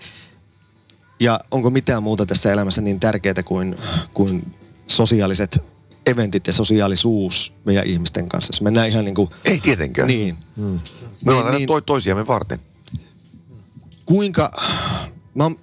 ja 1.20 1.40
onko 1.50 1.70
mitään 1.70 2.02
muuta 2.02 2.26
tässä 2.26 2.52
elämässä 2.52 2.80
niin 2.80 3.00
tärkeää 3.00 3.42
kuin, 3.44 3.76
kuin 4.14 4.54
sosiaaliset 4.90 5.62
eventit 6.06 6.46
ja 6.46 6.52
sosiaalisuus 6.52 7.52
meidän 7.64 7.86
ihmisten 7.86 8.28
kanssa. 8.28 8.52
Se 8.56 8.64
mennään 8.64 8.88
ihan 8.88 9.04
niin 9.04 9.14
kuin... 9.14 9.30
Ei 9.44 9.60
tietenkään. 9.60 10.08
Niin. 10.08 10.36
Hmm. 10.56 10.80
Me 11.24 11.32
ollaan 11.32 11.54
niin, 11.54 11.68
niin, 11.68 11.84
toisiamme 11.86 12.26
varten. 12.26 12.60
Kuinka... 14.06 14.52
Mä 15.34 15.42
oon 15.42 15.56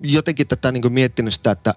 jotenkin 0.00 0.46
tätä 0.46 0.72
niin 0.72 0.82
kuin 0.82 0.94
miettinyt 0.94 1.34
sitä, 1.34 1.50
että 1.50 1.74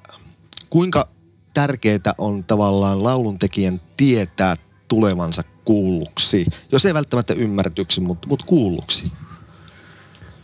kuinka 0.70 1.10
tärkeää 1.54 2.14
on 2.18 2.44
tavallaan 2.44 3.04
lauluntekijän 3.04 3.82
tietää 3.98 4.58
tulevansa 4.88 5.44
kuulluksi. 5.66 6.46
Jos 6.72 6.86
ei 6.86 6.94
välttämättä 6.94 7.34
ymmärretyksi, 7.34 8.02
mutta, 8.02 8.28
mutta 8.28 8.46
kuulluksi. 8.46 9.12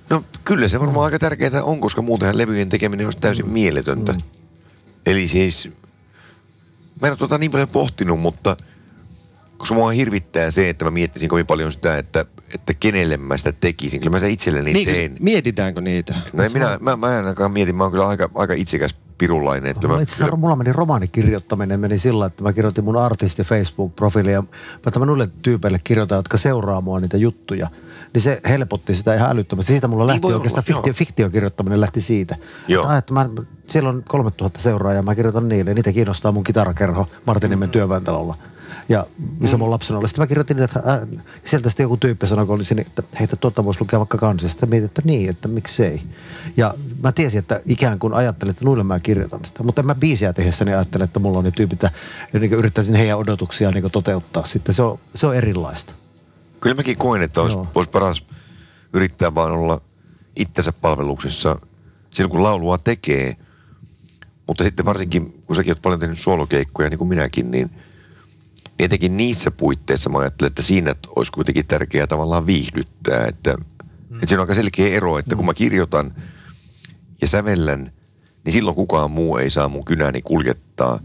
No 0.10 0.24
kyllä 0.44 0.68
se 0.68 0.80
varmaan 0.80 1.06
aika 1.06 1.20
tärkeää 1.20 1.64
on, 1.64 1.82
koska 1.82 2.02
muutenhan 2.02 2.38
levyjen 2.38 2.70
tekeminen 2.70 3.08
olisi 3.08 3.20
täysin 3.20 3.50
mieletöntä. 3.50 4.16
Eli 5.06 5.28
siis, 5.28 5.70
mä 7.02 7.08
en 7.08 7.12
ole 7.12 7.18
tota 7.18 7.38
niin 7.38 7.52
paljon 7.52 7.68
pohtinut, 7.68 8.20
mutta 8.20 8.58
koska 9.58 9.76
mua 9.76 9.92
hirvittää 9.92 10.52
se, 10.52 10.70
että 10.70 10.86
mä 10.86 10.92
miettisin 10.92 11.30
kovin 11.30 11.46
paljon 11.46 11.72
sitä, 11.72 11.98
että, 11.98 12.26
että 12.56 12.74
kenelle 12.74 13.18
mä 13.18 13.38
sitä 13.38 13.52
tekisin. 13.52 14.00
Kyllä 14.00 14.12
mä 14.12 14.20
sitä 14.20 14.30
itselleni 14.32 14.74
Niin, 14.74 14.88
teen. 14.88 15.12
kun- 15.12 15.18
mietitäänkö 15.24 15.82
niitä? 15.82 16.16
No 16.34 16.44
en 16.44 16.54
minä, 16.54 16.78
mä, 16.82 16.96
mä 16.96 17.12
en 17.12 17.18
ainakaan 17.18 17.52
mieti, 17.52 17.74
mä 17.74 17.84
oon 17.84 17.92
kyllä 17.92 18.08
aika, 18.08 18.30
aika 18.36 18.54
itsekäs 18.54 18.96
pirulainen. 19.18 19.72
Että 19.72 19.88
Mulla, 19.88 19.98
mä, 19.98 20.02
itse 20.04 20.16
asiassa 20.16 20.36
mulla 20.38 20.56
meni 20.56 20.74
romaanikirjoittaminen 20.74 21.80
meni 21.80 21.98
sillä, 21.98 22.26
että 22.26 22.44
mä 22.44 22.54
kirjoitin 22.54 22.84
mun 22.84 22.98
artisti 22.98 23.44
Facebook-profiiliin 23.44 24.32
ja 24.34 24.42
mä 24.86 24.92
tämän 24.92 25.08
noille 25.08 25.30
tyypeille 25.44 25.80
kirjoitan, 25.84 26.16
jotka 26.16 26.38
seuraa 26.38 26.82
mua 26.82 27.00
niitä 27.00 27.18
juttuja. 27.18 27.70
Niin 28.13 28.21
se 28.21 28.41
helpotti 28.50 28.93
sitä 28.93 29.15
ihan 29.15 29.32
älyttömästi. 29.32 29.71
Siitä 29.71 29.88
mulla 29.88 30.08
lähti 30.08 30.21
voi 30.21 30.34
oikeastaan 30.34 30.63
olla, 30.69 30.76
fiktio, 30.76 30.93
fiktiokirjoittaminen 30.93 31.82
lähti 31.82 32.02
siitä. 32.02 32.36
Joo. 32.67 32.84
Että, 32.84 32.97
että 32.97 33.13
mä, 33.13 33.30
siellä 33.67 33.89
on 33.89 34.04
3000 34.08 34.60
seuraajaa, 34.60 35.04
mä 35.04 35.15
kirjoitan 35.15 35.50
niille. 35.50 35.74
Niitä 35.74 35.91
kiinnostaa 35.93 36.32
mun 36.32 36.43
kitarakerho 36.43 37.08
Martinimen 37.28 37.69
Mm. 37.69 37.71
työväentalolla. 37.71 38.38
Ja 38.89 39.06
missä 39.39 39.58
mun 39.58 39.71
lapsena 39.71 40.00
oli. 40.00 40.08
Sitten 40.08 40.21
mä 40.24 40.28
kirjoitin, 40.28 40.60
että 40.60 40.84
äh, 40.88 41.00
sieltä 41.43 41.69
sitten 41.69 41.84
joku 41.84 41.97
tyyppi 41.97 42.28
sanoi, 42.28 42.45
kun 42.45 42.56
oli 42.56 42.63
siinä, 42.63 42.82
että 42.82 43.04
heitä 43.19 43.36
tuota 43.36 43.65
voisi 43.65 43.82
lukea 43.82 44.00
vaikka 44.00 44.17
kansista. 44.17 44.52
Sitten 44.52 44.69
mietin, 44.69 44.86
että 44.86 45.02
niin, 45.06 45.30
että 45.30 45.47
miksei. 45.47 46.02
Ja 46.58 46.74
mä 47.04 47.12
tiesin, 47.12 47.39
että 47.39 47.62
ikään 47.65 48.00
kuin 48.00 48.13
ajattelin, 48.13 48.52
että 48.52 48.65
noille 48.65 48.84
mä 48.84 49.00
kirjoitan 49.00 49.39
sitä. 49.45 49.63
Mutta 49.63 49.82
en 49.82 49.86
mä 49.86 49.95
biisiä 49.95 50.34
tehessäni 50.34 50.74
ajattele, 50.74 51.04
että 51.04 51.19
mulla 51.19 51.38
on 51.38 51.43
ne 51.43 51.52
tyypit, 51.52 51.82
ja 51.84 51.89
niin 52.34 52.54
yrittäisin 52.54 52.95
heidän 52.95 53.17
odotuksia 53.17 53.71
niin 53.71 53.91
toteuttaa 53.91 54.45
sitten. 54.45 54.76
Se 54.76 54.82
on, 54.82 55.00
se 55.15 55.28
on 55.28 55.36
erilaista. 55.36 55.93
Kyllä 56.62 56.76
mäkin 56.76 56.97
koen, 56.97 57.21
että 57.21 57.41
olisi, 57.41 57.58
olisi 57.76 57.91
paras 57.91 58.26
yrittää 58.93 59.36
vaan 59.36 59.52
olla 59.52 59.82
itsensä 60.36 60.71
palveluksessa 60.71 61.60
silloin, 62.10 62.32
kun 62.32 62.43
laulua 62.43 62.78
tekee. 62.78 63.36
Mutta 64.47 64.63
sitten 64.63 64.86
varsinkin, 64.86 65.43
kun 65.45 65.56
säkin 65.56 65.71
oot 65.71 65.82
paljon 65.82 66.00
tehnyt 66.00 66.19
suolokeikkoja, 66.19 66.89
niin 66.89 66.97
kuin 66.97 67.08
minäkin, 67.08 67.52
niin, 67.52 67.67
niin 68.63 68.86
etenkin 68.86 69.17
niissä 69.17 69.52
puitteissa 69.52 70.10
mä 70.10 70.17
ajattelen, 70.19 70.47
että 70.47 70.62
siinä 70.62 70.95
olisi 71.15 71.32
kuitenkin 71.32 71.67
tärkeää 71.67 72.08
tavallaan 72.08 72.45
viihdyttää. 72.45 73.26
Että, 73.26 73.54
mm. 73.54 74.15
että 74.15 74.28
siinä 74.28 74.41
on 74.41 74.43
aika 74.43 74.56
selkeä 74.56 74.88
ero, 74.88 75.17
että 75.17 75.36
kun 75.36 75.45
mä 75.45 75.54
kirjoitan 75.54 76.15
ja 77.21 77.28
sävellän, 77.28 77.91
niin 78.45 78.54
silloin 78.54 78.76
kukaan 78.76 79.12
muu 79.12 79.38
ei 79.38 79.50
saa 79.50 79.69
mun 79.69 79.86
kynääni 79.86 80.21
kuljettaa. 80.21 81.00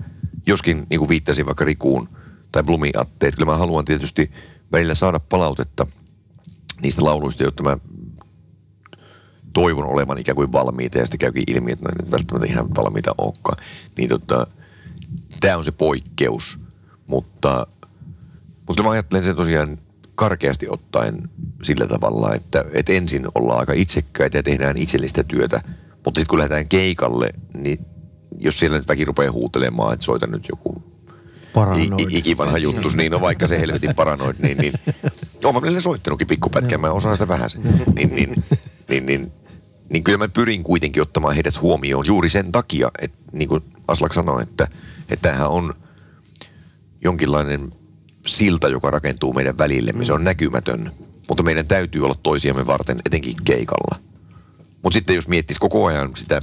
Joskin, 0.47 0.87
niin 0.91 0.99
kuin 0.99 1.09
viittasin 1.09 1.47
vaikka 1.47 1.65
Rikuun 1.65 2.09
tai 2.53 2.63
Blumin 2.63 3.01
Atteet, 3.01 3.37
kyllä 3.37 3.53
mä 3.53 3.59
haluan 3.59 3.85
tietysti 3.85 4.31
välillä 4.73 4.95
saada 4.95 5.21
palautetta 5.21 5.87
niistä 6.83 7.05
lauluista, 7.05 7.43
joita 7.43 7.63
mä 7.63 7.79
toivon 9.53 9.87
olevan 9.87 10.19
ikään 10.19 10.37
kuin 10.37 10.53
valmiita 10.53 10.99
ja 10.99 11.05
sitten 11.05 11.19
käykin 11.19 11.45
ilmi, 11.47 11.73
että 11.73 11.89
ne 11.89 11.95
nyt 12.03 12.11
välttämättä 12.11 12.49
ihan 12.49 12.75
valmiita 12.77 13.15
olekaan. 13.19 13.65
Niin 13.97 14.09
tota, 14.09 14.47
tämä 15.41 15.57
on 15.57 15.65
se 15.65 15.73
poikkeus, 15.73 16.59
mutta, 17.07 17.67
mutta 18.69 18.83
mä 18.83 18.91
ajattelen 18.91 19.25
sen 19.25 19.37
tosiaan 19.37 19.79
karkeasti 20.15 20.67
ottaen 20.69 21.31
sillä 21.63 21.87
tavalla, 21.87 22.35
että, 22.35 22.65
että 22.73 22.93
ensin 22.93 23.27
ollaan 23.35 23.61
aika 23.61 23.73
itsekkäitä 23.73 24.39
ja 24.39 24.43
tehdään 24.43 24.77
itsellistä 24.77 25.25
työtä, 25.25 25.61
mutta 26.05 26.21
sitten 26.21 26.27
kun 26.29 26.39
lähdetään 26.39 26.69
keikalle, 26.69 27.31
niin 27.55 27.87
jos 28.39 28.59
siellä 28.59 28.79
nyt 28.79 28.89
väki 28.89 29.05
rupeaa 29.05 29.33
huutelemaan, 29.33 29.93
että 29.93 30.05
soita 30.05 30.27
nyt 30.27 30.49
joku 30.49 30.96
Paranoid. 31.57 32.01
I, 32.01 32.19
ikivanha 32.19 32.59
juttus, 32.59 32.97
niin 32.97 33.13
no 33.13 33.21
vaikka 33.21 33.47
se 33.47 33.61
helvetin 33.61 33.95
paranoid, 33.95 34.37
niin, 34.39 34.59
niin 34.59 34.73
oon 35.45 35.55
mä 35.55 35.63
välillä 35.63 35.81
soittanutkin 35.81 36.27
pikkupätkän, 36.27 36.81
mä 36.81 36.91
osaan 36.91 37.15
sitä 37.15 37.29
vähän. 37.29 37.51
Niin, 37.95 38.15
niin, 38.15 38.45
niin, 38.89 39.07
niin, 39.07 39.33
niin 39.91 40.05
kyllä 40.05 40.19
mä 40.19 40.29
pyrin 40.29 40.63
kuitenkin 40.63 41.03
ottamaan 41.03 41.35
heidät 41.35 41.63
huomioon 41.63 42.05
juuri 42.09 42.29
sen 42.29 42.53
takia, 42.53 42.91
että 42.99 43.19
niin 43.33 43.49
kuin 43.49 43.63
Aslak 43.89 44.13
sanoi, 44.13 44.43
että, 44.43 44.69
että 45.09 45.29
tämähän 45.29 45.49
on 45.49 45.75
jonkinlainen 47.05 47.73
silta, 48.27 48.69
joka 48.69 48.91
rakentuu 48.91 49.33
meidän 49.33 49.59
välillemme. 49.59 50.05
Se 50.05 50.13
on 50.13 50.25
näkymätön, 50.25 50.91
mutta 51.29 51.43
meidän 51.43 51.67
täytyy 51.67 52.05
olla 52.05 52.17
toisiamme 52.23 52.67
varten, 52.67 52.99
etenkin 53.07 53.35
keikalla. 53.45 53.99
Mutta 54.83 54.95
sitten 54.95 55.17
jos 55.17 55.29
miettisi 55.29 55.61
koko 55.61 55.87
ajan 55.87 56.11
sitä 56.17 56.41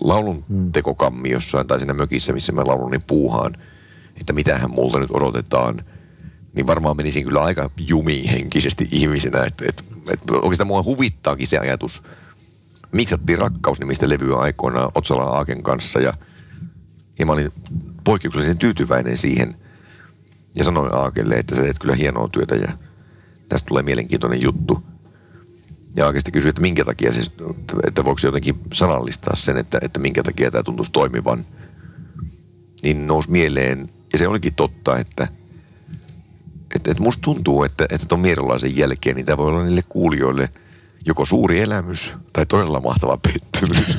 laulun 0.00 0.44
tekokammi 0.72 1.30
jossain 1.30 1.66
tai 1.66 1.78
siinä 1.78 1.94
mökissä, 1.94 2.32
missä 2.32 2.52
mä 2.52 2.66
laulun, 2.66 2.90
niin 2.90 3.02
puuhaan, 3.06 3.52
että 4.20 4.32
mitähän 4.32 4.70
multa 4.70 4.98
nyt 4.98 5.10
odotetaan, 5.10 5.84
niin 6.54 6.66
varmaan 6.66 6.96
menisin 6.96 7.24
kyllä 7.24 7.40
aika 7.40 7.70
jumiin 7.88 8.28
henkisesti 8.28 8.88
ihmisenä. 8.92 9.42
Että 9.42 9.64
et, 9.68 9.84
et 10.10 10.30
oikeastaan 10.30 10.66
mua 10.66 10.82
huvittaakin 10.82 11.46
se 11.46 11.58
ajatus. 11.58 12.02
Miksattiin 12.92 13.38
rakkausnimistä 13.38 14.08
levyä 14.08 14.36
aikoinaan 14.36 14.92
Otsala 14.94 15.22
Aaken 15.22 15.62
kanssa 15.62 16.00
ja, 16.00 16.12
ja 17.18 17.26
mä 17.26 17.32
olin 17.32 17.52
poikkeuksellisen 18.04 18.58
tyytyväinen 18.58 19.18
siihen. 19.18 19.56
Ja 20.56 20.64
sanoin 20.64 20.94
Aakelle, 20.94 21.34
että 21.34 21.54
sä 21.54 21.62
teet 21.62 21.78
kyllä 21.78 21.94
hienoa 21.94 22.28
työtä 22.28 22.54
ja 22.54 22.68
tästä 23.48 23.68
tulee 23.68 23.82
mielenkiintoinen 23.82 24.42
juttu. 24.42 24.82
Ja 25.96 26.06
oikeasti 26.06 26.32
kysyi, 26.32 26.48
että 26.48 26.62
minkä 26.62 26.84
takia 26.84 27.12
se, 27.12 27.20
että 27.86 28.04
voiko 28.04 28.20
jotenkin 28.24 28.60
sanallistaa 28.72 29.36
sen, 29.36 29.56
että, 29.56 29.78
että 29.82 30.00
minkä 30.00 30.22
takia 30.22 30.50
tämä 30.50 30.62
tuntuisi 30.62 30.92
toimivan. 30.92 31.44
Niin 32.82 33.06
nousi 33.06 33.30
mieleen, 33.30 33.90
ja 34.12 34.18
se 34.18 34.28
olikin 34.28 34.54
totta, 34.54 34.98
että, 34.98 35.28
että, 36.76 36.90
että 36.90 37.02
musta 37.02 37.20
tuntuu, 37.22 37.64
että, 37.64 37.86
että 37.90 38.06
tuon 38.06 38.20
Mierolaisen 38.20 38.76
jälkeen 38.76 39.16
niin 39.16 39.26
tämä 39.26 39.36
voi 39.36 39.46
olla 39.46 39.64
niille 39.64 39.82
kuulijoille 39.88 40.48
joko 41.06 41.24
suuri 41.24 41.60
elämys 41.60 42.14
tai 42.32 42.46
todella 42.46 42.80
mahtava 42.80 43.18
pettymys. 43.18 43.98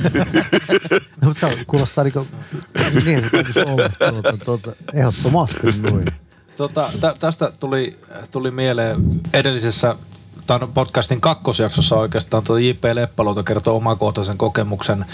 No, 1.20 1.28
mutta 1.28 1.40
se 1.40 1.46
on- 1.46 1.66
kuulostaa 1.66 2.04
niin 2.04 2.12
kuin, 2.12 2.28
niin 3.04 3.22
se 3.22 3.30
täytyisi 3.30 3.60
olla 3.60 3.88
tuota, 4.12 4.44
tuota, 4.44 4.72
ehdottomasti 4.94 5.66
noin. 5.90 6.06
Tota, 6.56 6.90
tä, 7.00 7.14
tästä 7.18 7.52
tuli, 7.60 7.98
tuli 8.30 8.50
mieleen 8.50 8.96
edellisessä 9.32 9.96
tämän 10.48 10.72
podcastin 10.74 11.20
kakkosjaksossa 11.20 11.96
oikeastaan 11.96 12.42
tuo 12.42 12.56
J.P. 12.56 12.84
Leppaluoto 12.92 13.42
kertoi 13.42 13.74
omakohtaisen 13.74 14.38
kokemuksen, 14.38 15.04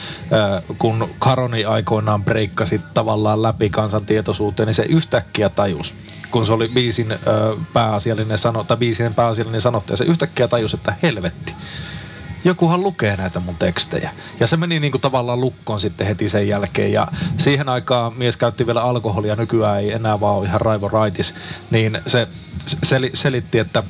kun 0.78 1.08
Karoni 1.18 1.64
aikoinaan 1.64 2.24
breikkasi 2.24 2.80
tavallaan 2.94 3.42
läpi 3.42 3.70
kansantietoisuuteen, 3.70 4.66
niin 4.66 4.74
se 4.74 4.82
yhtäkkiä 4.82 5.48
tajus, 5.48 5.94
kun 6.30 6.46
se 6.46 6.52
oli 6.52 6.68
biisin 6.68 7.12
ää, 7.12 7.18
pääasiallinen 7.72 8.38
sano, 8.38 8.64
tai 8.64 8.76
biisin 8.76 9.14
pääasiallinen 9.14 9.60
sanottaja, 9.60 9.96
se 9.96 10.04
yhtäkkiä 10.04 10.48
tajus, 10.48 10.74
että 10.74 10.94
helvetti, 11.02 11.54
jokuhan 12.44 12.82
lukee 12.82 13.16
näitä 13.16 13.40
mun 13.40 13.56
tekstejä. 13.56 14.10
Ja 14.40 14.46
se 14.46 14.56
meni 14.56 14.80
niinku 14.80 14.98
tavallaan 14.98 15.40
lukkoon 15.40 15.80
sitten 15.80 16.06
heti 16.06 16.28
sen 16.28 16.48
jälkeen. 16.48 16.92
Ja 16.92 17.08
siihen 17.36 17.68
aikaan 17.68 18.12
mies 18.16 18.36
käytti 18.36 18.66
vielä 18.66 18.82
alkoholia, 18.82 19.36
nykyään 19.36 19.80
ei 19.80 19.92
enää 19.92 20.20
vaan 20.20 20.36
ole 20.36 20.46
ihan 20.46 20.60
raivo 20.60 20.88
raitis. 20.88 21.34
Niin 21.70 21.98
se 22.06 22.28
sel, 22.82 23.10
selitti, 23.14 23.58
että 23.58 23.82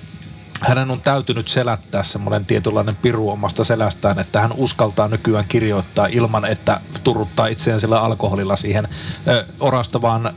hänen 0.65 0.91
on 0.91 1.01
täytynyt 1.01 1.49
selättää 1.49 2.03
semmoinen 2.03 2.47
tietynlainen 2.47 2.97
piru 3.03 3.31
omasta 3.31 3.65
selästään, 3.65 4.19
että 4.19 4.41
hän 4.41 4.53
uskaltaa 4.53 5.09
nykyään 5.09 5.45
kirjoittaa 5.49 6.07
ilman, 6.07 6.45
että 6.45 6.81
turruttaa 7.05 7.47
itseään 7.47 7.81
sillä 7.81 8.01
alkoholilla 8.01 8.57
siihen 8.57 8.89
ö, 9.29 9.45
orastavaan 9.61 10.35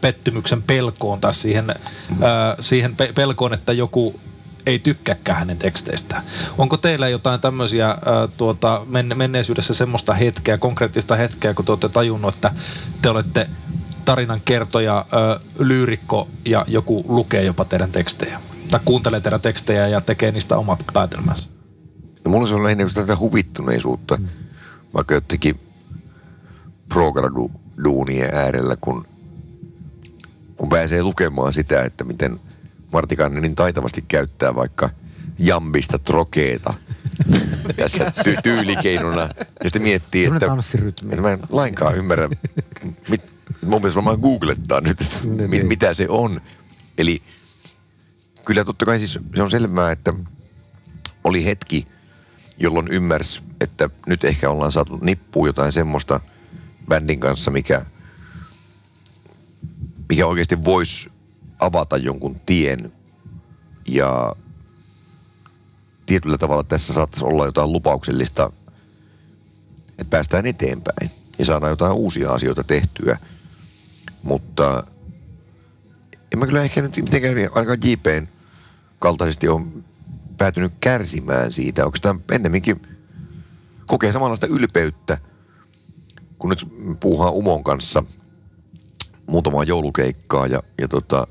pettymyksen 0.00 0.62
pelkoon 0.62 1.20
tai 1.20 1.34
siihen, 1.34 1.70
ö, 1.70 1.74
siihen 2.60 2.96
pe- 2.96 3.12
pelkoon, 3.14 3.54
että 3.54 3.72
joku 3.72 4.20
ei 4.66 4.78
tykkääkään 4.78 5.38
hänen 5.38 5.58
teksteistään. 5.58 6.22
Onko 6.58 6.76
teillä 6.76 7.08
jotain 7.08 7.40
tämmöisiä 7.40 7.90
äh, 7.90 7.96
tuota, 8.36 8.82
men- 8.86 9.12
menneisyydessä 9.14 9.74
semmoista 9.74 10.14
hetkeä, 10.14 10.58
konkreettista 10.58 11.16
hetkeä, 11.16 11.54
kun 11.54 11.64
te 11.64 11.72
olette 11.72 11.88
tajunnut, 11.88 12.34
että 12.34 12.50
te 13.02 13.08
olette 13.08 13.50
tarinan 14.04 14.40
kertoja, 14.44 15.06
lyyrikko 15.58 16.28
ja 16.44 16.64
joku 16.68 17.04
lukee 17.08 17.44
jopa 17.44 17.64
teidän 17.64 17.92
tekstejä? 17.92 18.40
Tai 18.70 18.80
kuuntelee 18.84 19.20
teidän 19.20 19.40
tekstejä 19.40 19.88
ja 19.88 20.00
tekee 20.00 20.32
niistä 20.32 20.56
omat 20.56 20.84
päätelmänsä? 20.92 21.48
No 22.24 22.30
mulla 22.30 22.46
se 22.46 22.54
on 22.54 22.62
lähinnä 22.64 22.84
tätä 22.94 23.16
huvittuneisuutta, 23.16 24.16
mm. 24.16 24.28
vaikka 24.94 25.14
jotenkin 25.14 25.60
progradu-duunien 26.88 28.34
äärellä, 28.34 28.76
kun, 28.80 29.06
kun 30.56 30.68
pääsee 30.68 31.02
lukemaan 31.02 31.54
sitä, 31.54 31.82
että 31.82 32.04
miten 32.04 32.40
Martikainen 32.92 33.42
niin 33.42 33.54
taitavasti 33.54 34.04
käyttää 34.08 34.54
vaikka 34.54 34.90
jambista 35.38 35.98
trokeeta 35.98 36.74
tässä 37.76 38.04
ty- 38.04 38.40
tyylikeinona. 38.42 39.20
Ja 39.20 39.28
sitten 39.64 39.82
miettii, 39.82 40.24
että, 40.24 40.46
että 41.10 41.22
mä 41.22 41.32
en 41.32 41.38
lainkaan 41.50 41.96
ymmärrä, 41.96 42.28
mit, 43.08 43.22
mun 43.66 43.80
pitäisi 43.80 43.96
varmaan 43.96 44.20
googlettaa 44.20 44.80
nyt, 44.80 45.00
että 45.00 45.18
Niin, 45.24 45.36
mit, 45.36 45.50
niin. 45.50 45.66
mitä 45.66 45.94
se 45.94 46.06
on. 46.08 46.40
Eli 46.98 47.22
kyllä 48.48 48.64
totta 48.64 48.84
kai 48.84 48.98
siis 48.98 49.18
se 49.34 49.42
on 49.42 49.50
selvää, 49.50 49.90
että 49.90 50.14
oli 51.24 51.44
hetki, 51.44 51.86
jolloin 52.58 52.88
ymmärsi, 52.88 53.42
että 53.60 53.90
nyt 54.06 54.24
ehkä 54.24 54.50
ollaan 54.50 54.72
saatu 54.72 54.96
nippuun 54.96 55.46
jotain 55.46 55.72
semmoista 55.72 56.20
bändin 56.88 57.20
kanssa, 57.20 57.50
mikä, 57.50 57.84
mikä 60.08 60.26
oikeasti 60.26 60.64
voisi 60.64 61.10
avata 61.60 61.96
jonkun 61.96 62.40
tien 62.46 62.92
ja 63.88 64.36
tietyllä 66.06 66.38
tavalla 66.38 66.64
tässä 66.64 66.92
saattaisi 66.92 67.24
olla 67.24 67.46
jotain 67.46 67.72
lupauksellista, 67.72 68.52
että 69.88 70.10
päästään 70.10 70.46
eteenpäin 70.46 71.10
ja 71.38 71.44
saadaan 71.44 71.70
jotain 71.70 71.92
uusia 71.92 72.30
asioita 72.30 72.64
tehtyä. 72.64 73.18
Mutta 74.22 74.84
en 76.32 76.38
mä 76.38 76.46
kyllä 76.46 76.62
ehkä 76.62 76.82
nyt 76.82 76.96
mitenkään 76.96 77.36
ainakaan 77.36 77.78
JPn 77.84 78.37
kaltaisesti 78.98 79.48
on 79.48 79.84
päätynyt 80.38 80.72
kärsimään 80.80 81.52
siitä. 81.52 81.86
Onko 81.86 81.98
tämä 82.02 82.20
ennemminkin 82.32 82.82
kokee 83.86 84.12
samanlaista 84.12 84.46
ylpeyttä, 84.46 85.18
kun 86.38 86.50
nyt 86.50 86.66
puuhaa 87.00 87.30
Umon 87.30 87.64
kanssa 87.64 88.04
muutamaa 89.26 89.64
joulukeikkaa 89.64 90.46
ja, 90.46 90.62
ja 90.80 90.88
tota, 90.88 91.26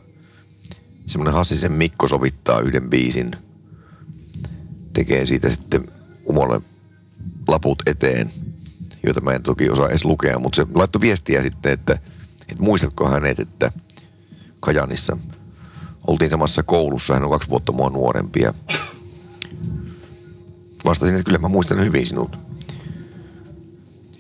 semmoinen 1.06 1.34
Hassisen 1.34 1.72
Mikko 1.72 2.08
sovittaa 2.08 2.60
yhden 2.60 2.90
biisin, 2.90 3.32
tekee 4.94 5.26
siitä 5.26 5.50
sitten 5.50 5.84
Umolle 6.30 6.62
laput 7.48 7.84
eteen, 7.86 8.32
joita 9.04 9.22
mä 9.22 9.32
en 9.32 9.44
toki 9.44 9.70
osaa 9.70 9.90
edes 9.90 10.06
lukea, 10.06 10.40
mutta 10.40 10.56
se 10.56 10.66
laittoi 10.74 11.02
viestiä 11.02 11.42
sitten, 11.42 11.72
että, 11.72 11.94
että 12.50 12.64
muistatko 12.64 13.10
hänet, 13.10 13.40
että 13.40 13.72
Kajanissa 14.60 15.18
oltiin 16.08 16.30
samassa 16.30 16.64
koulussa, 16.64 17.14
hän 17.14 17.24
on 17.24 17.32
kaksi 17.32 17.50
vuotta 17.50 17.72
mua 17.72 17.90
nuorempi 17.90 18.40
ja 18.42 18.54
vastasin, 20.86 21.16
että 21.16 21.26
kyllä 21.26 21.38
mä 21.38 21.48
muistan 21.48 21.86
hyvin 21.86 22.06
sinut. 22.06 22.40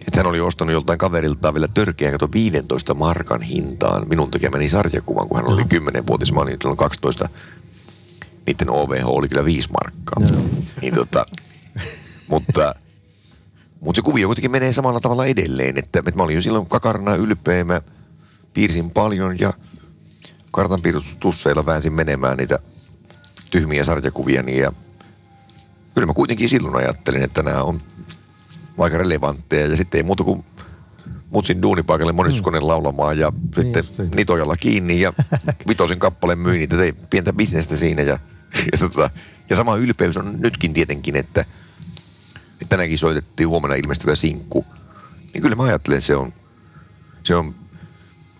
Että 0.07 0.19
hän 0.19 0.25
oli 0.27 0.39
ostanut 0.39 0.73
joltain 0.73 0.99
kaveriltaan 0.99 1.53
vielä 1.53 1.67
törkeän 1.67 2.11
kato 2.11 2.29
15 2.33 2.93
markan 2.93 3.41
hintaan 3.41 4.07
minun 4.07 4.31
tekemäni 4.31 4.69
sarjakuvan, 4.69 5.27
kun 5.27 5.37
hän 5.37 5.53
oli 5.53 5.63
10-vuotis, 5.63 6.33
mä 6.33 6.39
olin 6.39 6.57
silloin 6.61 6.77
12. 6.77 7.29
Niiden 8.47 8.69
OVH 8.69 9.07
oli 9.07 9.29
kyllä 9.29 9.45
5 9.45 9.69
markkaa. 9.83 10.39
Niin 10.81 10.93
tota, 10.93 11.25
mutta, 12.27 12.75
mutta 13.79 13.97
se 13.99 14.01
kuvio 14.01 14.27
kuitenkin 14.27 14.51
menee 14.51 14.73
samalla 14.73 14.99
tavalla 14.99 15.25
edelleen, 15.25 15.77
että, 15.77 15.99
että 15.99 16.11
mä 16.15 16.23
olin 16.23 16.35
jo 16.35 16.41
silloin 16.41 16.65
kakarana 16.65 17.15
ylpeä, 17.15 17.63
mä 17.63 17.81
piirsin 18.53 18.91
paljon 18.91 19.35
ja 19.39 19.53
kartanpiirustusseilla 20.57 21.65
väänsin 21.65 21.93
menemään 21.93 22.37
niitä 22.37 22.59
tyhmiä 23.51 23.83
sarjakuvia 23.83 24.41
ja 24.41 24.71
kyllä 25.93 26.05
mä 26.05 26.13
kuitenkin 26.13 26.49
silloin 26.49 26.75
ajattelin, 26.75 27.23
että 27.23 27.43
nämä 27.43 27.63
on 27.63 27.81
aika 28.77 28.97
relevantteja 28.97 29.67
ja 29.67 29.77
sitten 29.77 29.99
ei 29.99 30.03
muuta 30.03 30.23
kuin 30.23 30.45
mutsin 31.29 31.61
duunipaikalle 31.61 32.13
moniskoneen 32.13 32.63
mm. 32.63 32.67
laulamaan 32.67 33.17
ja 33.17 33.31
niin 33.31 33.65
sitten 33.65 33.83
niin. 33.97 34.11
nitojalla 34.11 34.57
kiinni 34.57 35.01
ja 35.01 35.13
vitosin 35.67 35.99
kappaleen 35.99 36.39
myin 36.39 36.59
niitä, 36.59 36.77
tein 36.77 36.95
pientä 37.09 37.33
bisnestä 37.33 37.75
siinä 37.75 38.01
ja, 38.01 38.19
ja, 38.71 38.77
tota, 38.79 39.09
ja 39.49 39.55
sama 39.55 39.75
ylpeys 39.75 40.17
on 40.17 40.35
nytkin 40.39 40.73
tietenkin, 40.73 41.15
että, 41.15 41.41
että 42.51 42.69
tänäänkin 42.69 42.97
soitettiin 42.97 43.49
huomenna 43.49 43.75
ilmestyvä 43.75 44.15
sinkku. 44.15 44.65
Niin 45.33 45.41
kyllä 45.41 45.55
mä 45.55 45.63
ajattelen, 45.63 46.01
se 46.01 46.15
on, 46.15 46.33
se 47.23 47.35
on 47.35 47.55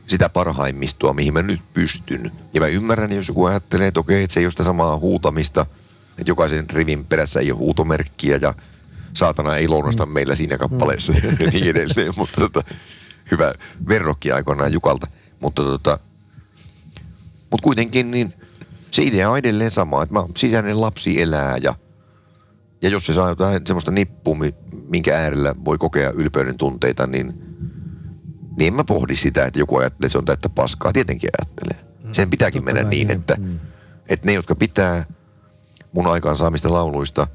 sitä 0.08 0.30
parhaimmistoa, 0.30 1.14
mihin 1.14 1.34
mä 1.34 1.42
nyt 1.42 1.62
pystyn. 1.74 2.32
Ja 2.54 2.62
mä 2.62 2.68
ymmärrän, 2.68 3.12
jos 3.12 3.28
joku 3.28 3.46
ajattelee, 3.46 3.88
että 3.88 4.00
okei, 4.00 4.24
että 4.24 4.34
se 4.34 4.40
ei 4.40 4.46
ole 4.46 4.52
sitä 4.52 4.64
samaa 4.64 4.98
huutamista, 4.98 5.66
että 6.10 6.32
jokaisen 6.32 6.70
rivin 6.70 7.06
perässä 7.06 7.40
ei 7.40 7.52
ole 7.52 7.60
huutomerkkiä 7.60 8.40
ja 8.42 8.54
saatana 9.14 9.56
ei 9.56 9.68
lounasta 9.68 10.06
mm. 10.06 10.12
meillä 10.12 10.36
siinä 10.36 10.58
kappaleessa 10.58 11.14
mm. 11.14 11.20
ja 11.40 11.50
niin 11.52 11.68
edelleen. 11.68 12.14
Mutta 12.18 12.42
tota, 12.42 12.64
hyvä 13.32 13.54
verrokki 13.90 14.32
aikoinaan 14.32 14.74
Jukalta. 14.74 15.08
Mutta 15.40 15.64
tota, 15.64 16.00
mut 17.52 17.62
kuitenkin 17.62 18.12
niin 18.12 18.34
se 18.92 19.04
idea 19.04 19.30
on 19.30 19.38
edelleen 19.38 19.72
sama, 19.72 20.04
että 20.04 20.14
mä, 20.14 20.24
sisäinen 20.38 20.82
lapsi 20.82 21.22
elää 21.22 21.58
ja, 21.58 21.76
ja 22.82 22.90
jos 22.90 23.06
se 23.06 23.14
saa 23.14 23.30
jotain 23.30 23.62
semmoista 23.68 23.92
nippua, 23.92 24.36
minkä 24.88 25.18
äärellä 25.18 25.56
voi 25.66 25.78
kokea 25.78 26.12
ylpeyden 26.12 26.58
tunteita, 26.58 27.08
niin, 27.08 27.47
niin 28.58 28.68
en 28.68 28.74
mä 28.74 28.84
pohdi 28.84 29.16
sitä, 29.16 29.46
että 29.46 29.60
joku 29.60 29.78
ajattelee, 29.78 30.08
että 30.08 30.12
se 30.12 30.18
on 30.18 30.26
täyttä 30.26 30.50
paskaa. 30.50 30.94
Tietenkin 30.94 31.30
ajattelee. 31.40 31.94
Mm. 32.04 32.14
Sen 32.14 32.30
pitääkin 32.30 32.66
mennä 32.66 32.84
niin, 32.84 33.12
että, 33.12 33.36
mm. 33.40 33.60
että 34.10 34.26
ne, 34.26 34.34
jotka 34.34 34.56
pitää 34.56 35.06
mun 35.92 36.08
aikaansaamista 36.08 36.72
lauluista, 36.74 37.28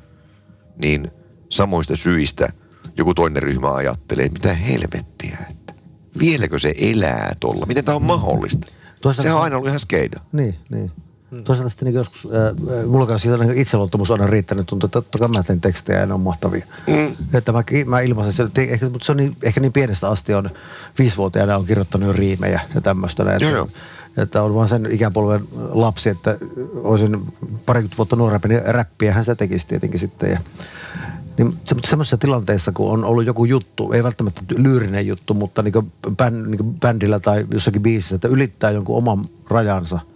niin– 0.76 1.10
samoista 1.52 1.96
syistä 1.96 2.48
joku 2.96 3.14
toinen 3.14 3.42
ryhmä 3.42 3.74
ajattelee, 3.74 4.24
että 4.24 4.38
mitä 4.38 4.54
helvettiä, 4.54 5.38
että 5.50 5.74
vieläkö 6.18 6.58
se 6.58 6.74
elää 6.78 7.32
tuolla? 7.40 7.66
Miten 7.66 7.84
tämä 7.84 7.96
on 7.96 8.02
mahdollista? 8.02 8.66
Toisaalta 9.00 9.22
Sehän 9.22 9.36
on 9.36 9.42
aina 9.42 9.56
ollut 9.56 9.68
ihan 9.68 9.80
skeida. 9.80 10.20
Niin, 10.32 10.58
niin. 10.70 10.92
Hmm. 11.32 11.44
Toisaalta 11.44 11.68
sitten 11.68 11.86
niin 11.86 11.94
joskus, 11.94 12.26
äh, 12.26 12.86
mulla 12.86 13.12
on 13.12 13.18
siitä 13.18 13.36
niin 13.36 13.58
itseluottamus 13.58 14.10
aina 14.10 14.26
riittänyt, 14.26 14.66
tuntuu, 14.66 14.86
että 14.86 15.00
totta 15.00 15.18
kai 15.18 15.28
mä 15.28 15.42
teen 15.42 15.60
tekstejä 15.60 16.00
ja 16.00 16.06
ne 16.06 16.14
on 16.14 16.20
mahtavia. 16.20 16.66
Mm. 16.86 17.16
Että 17.34 17.52
mä, 17.52 17.62
mä 17.86 18.00
ilmaisen 18.00 18.32
sen, 18.32 18.50
ehkä, 18.56 18.90
mutta 18.90 19.04
se 19.04 19.12
on 19.12 19.16
niin, 19.16 19.36
ehkä 19.42 19.60
niin 19.60 19.72
pienestä 19.72 20.08
asti 20.08 20.34
on, 20.34 20.50
viisivuotiaana 20.98 21.56
on 21.56 21.66
kirjoittanut 21.66 22.06
jo 22.06 22.12
riimejä 22.12 22.60
ja 22.74 22.80
tämmöistä. 22.80 23.22
Että, 23.22 23.44
joo, 23.44 23.56
joo. 23.56 23.68
että 24.16 24.42
on 24.42 24.54
vaan 24.54 24.68
sen 24.68 24.88
ikäpolven 24.90 25.48
lapsi, 25.72 26.10
että 26.10 26.38
olisin 26.74 27.26
parikymmentä 27.66 27.96
vuotta 27.96 28.16
nuorempi, 28.16 28.48
niin 28.48 28.62
räppiä 28.64 29.12
hän 29.12 29.24
se 29.24 29.34
tekisi 29.34 29.66
tietenkin 29.66 30.00
sitten. 30.00 30.30
Ja, 30.30 30.38
niin 31.38 31.58
se, 31.64 31.74
mutta 31.74 31.90
semmoisessa 31.90 32.18
tilanteessa, 32.18 32.72
kun 32.72 32.90
on 32.90 33.04
ollut 33.04 33.26
joku 33.26 33.44
juttu, 33.44 33.92
ei 33.92 34.02
välttämättä 34.02 34.42
lyyrinen 34.56 35.06
juttu, 35.06 35.34
mutta 35.34 35.62
niin 35.62 35.92
bänd, 36.16 36.46
niin 36.46 36.74
bändillä 36.80 37.20
tai 37.20 37.46
jossakin 37.50 37.82
biisissä, 37.82 38.14
että 38.14 38.28
ylittää 38.28 38.70
jonkun 38.70 38.96
oman 38.96 39.28
rajansa– 39.50 40.00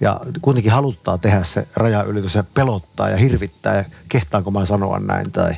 ja 0.00 0.20
kuitenkin 0.40 0.72
haluttaa 0.72 1.18
tehdä 1.18 1.44
se 1.44 1.68
rajaylitys 1.76 2.34
ja 2.34 2.44
pelottaa 2.54 3.08
ja 3.08 3.16
hirvittää 3.16 3.76
ja 3.76 3.84
kehtaanko 4.08 4.50
mä 4.50 4.64
sanoa 4.64 4.98
näin 4.98 5.32
tai 5.32 5.54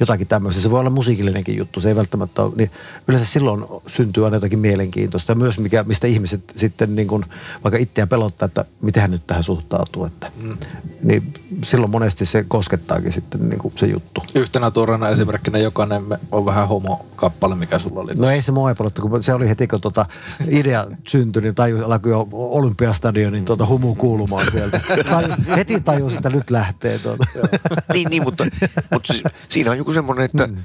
jotakin 0.00 0.26
tämmöistä. 0.26 0.62
Se 0.62 0.70
voi 0.70 0.80
olla 0.80 0.90
musiikillinenkin 0.90 1.56
juttu, 1.56 1.80
se 1.80 1.88
ei 1.88 1.96
välttämättä 1.96 2.42
ole, 2.42 2.52
niin 2.56 2.70
yleensä 3.08 3.26
silloin 3.26 3.64
syntyy 3.86 4.24
aina 4.24 4.36
jotakin 4.36 4.58
mielenkiintoista 4.58 5.32
ja 5.32 5.36
myös 5.36 5.58
mikä, 5.58 5.82
mistä 5.82 6.06
ihmiset 6.06 6.52
sitten 6.56 6.96
niin 6.96 7.08
kuin, 7.08 7.24
vaikka 7.64 7.78
itseään 7.78 8.08
pelottaa, 8.08 8.46
että 8.46 8.64
miten 8.80 9.00
hän 9.00 9.10
nyt 9.10 9.26
tähän 9.26 9.42
suhtautuu, 9.42 10.04
että 10.04 10.30
mm. 10.42 10.56
niin 11.02 11.34
silloin 11.64 11.90
monesti 11.90 12.24
se 12.24 12.44
koskettaakin 12.48 13.12
sitten 13.12 13.48
niin 13.48 13.58
kuin 13.58 13.74
se 13.76 13.86
juttu. 13.86 14.22
Yhtenä 14.34 14.70
tuoreena 14.70 15.08
esimerkkinä 15.08 15.58
jokainen 15.58 16.02
on 16.30 16.44
vähän 16.44 16.68
homo-kappale, 16.68 17.54
mikä 17.54 17.78
sulla 17.78 18.00
oli. 18.00 18.14
No 18.14 18.30
ei 18.30 18.42
se 18.42 18.52
mua 18.52 18.74
kun 19.02 19.22
se 19.22 19.34
oli 19.34 19.48
heti 19.48 19.66
kun 19.66 19.80
tuota 19.80 20.06
idea 20.48 20.86
syntyi, 21.08 21.42
niin 21.42 21.54
taju 21.54 21.84
alkoi 21.84 22.12
jo 22.12 22.28
Olympiastadionin 22.32 23.44
tuota 23.44 23.66
humu 23.82 23.94
kuulumaan 23.94 24.50
sieltä. 24.50 24.80
Tai, 25.10 25.24
heti 25.56 25.80
tajusin, 25.80 26.18
että 26.18 26.30
nyt 26.30 26.50
lähtee 26.50 26.98
tuota. 26.98 27.26
niin, 27.92 28.08
niin, 28.10 28.22
mutta, 28.22 28.46
mutta 28.92 29.14
siinä 29.48 29.70
on 29.70 29.78
joku 29.78 29.92
semmoinen, 29.92 30.24
että, 30.24 30.46
mm. 30.46 30.56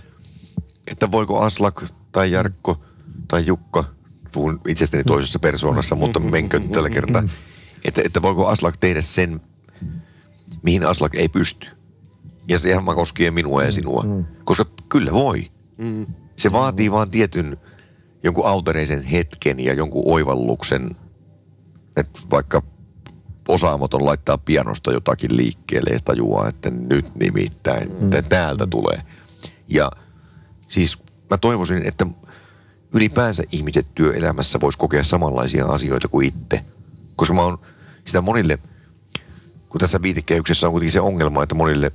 että 0.87 1.11
voiko 1.11 1.39
Aslak 1.39 1.83
tai 2.11 2.31
Jarkko 2.31 2.81
tai 3.27 3.45
Jukka, 3.45 3.83
puhun 4.31 4.61
itsestäni 4.67 5.03
toisessa 5.03 5.39
persoonassa, 5.39 5.95
mutta 5.95 6.19
menkö 6.19 6.59
tällä 6.59 6.89
kertaa, 6.89 7.23
että, 7.85 8.01
että 8.05 8.21
voiko 8.21 8.47
Aslak 8.47 8.77
tehdä 8.77 9.01
sen, 9.01 9.41
mihin 10.63 10.85
Aslak 10.85 11.15
ei 11.15 11.29
pysty. 11.29 11.67
Ja 12.47 12.59
se 12.59 12.69
ihan 12.69 12.85
koskee 12.85 13.31
minua 13.31 13.63
ja 13.63 13.71
sinua. 13.71 14.03
Mm. 14.03 14.25
Koska 14.43 14.65
kyllä 14.89 15.11
voi. 15.11 15.51
Mm. 15.77 16.05
Se 16.35 16.51
vaatii 16.51 16.91
vaan 16.91 17.09
tietyn 17.09 17.57
jonkun 18.23 18.45
autoreisen 18.45 19.03
hetken 19.03 19.59
ja 19.59 19.73
jonkun 19.73 20.03
oivalluksen, 20.05 20.95
että 21.95 22.19
vaikka 22.31 22.61
osaamaton 23.47 24.05
laittaa 24.05 24.37
pianosta 24.37 24.91
jotakin 24.91 25.37
liikkeelle 25.37 25.89
ja 25.89 25.99
tajuaa, 26.05 26.47
että 26.47 26.69
nyt 26.69 27.15
nimittäin 27.15 27.91
mm. 27.99 28.09
täältä 28.29 28.67
tulee. 28.67 29.01
Ja 29.67 29.91
siis 30.67 30.97
mä 31.29 31.37
toivoisin, 31.37 31.87
että 31.87 32.07
ylipäänsä 32.93 33.43
ihmiset 33.51 33.87
työelämässä 33.95 34.59
vois 34.61 34.77
kokea 34.77 35.03
samanlaisia 35.03 35.65
asioita 35.65 36.07
kuin 36.07 36.27
itse. 36.27 36.65
Koska 37.15 37.33
mä 37.33 37.41
oon 37.41 37.57
sitä 38.05 38.21
monille, 38.21 38.59
kun 39.69 39.79
tässä 39.79 40.01
viitekehyksessä 40.01 40.67
on 40.67 40.71
kuitenkin 40.73 40.91
se 40.91 41.01
ongelma, 41.01 41.43
että 41.43 41.55
monille 41.55 41.91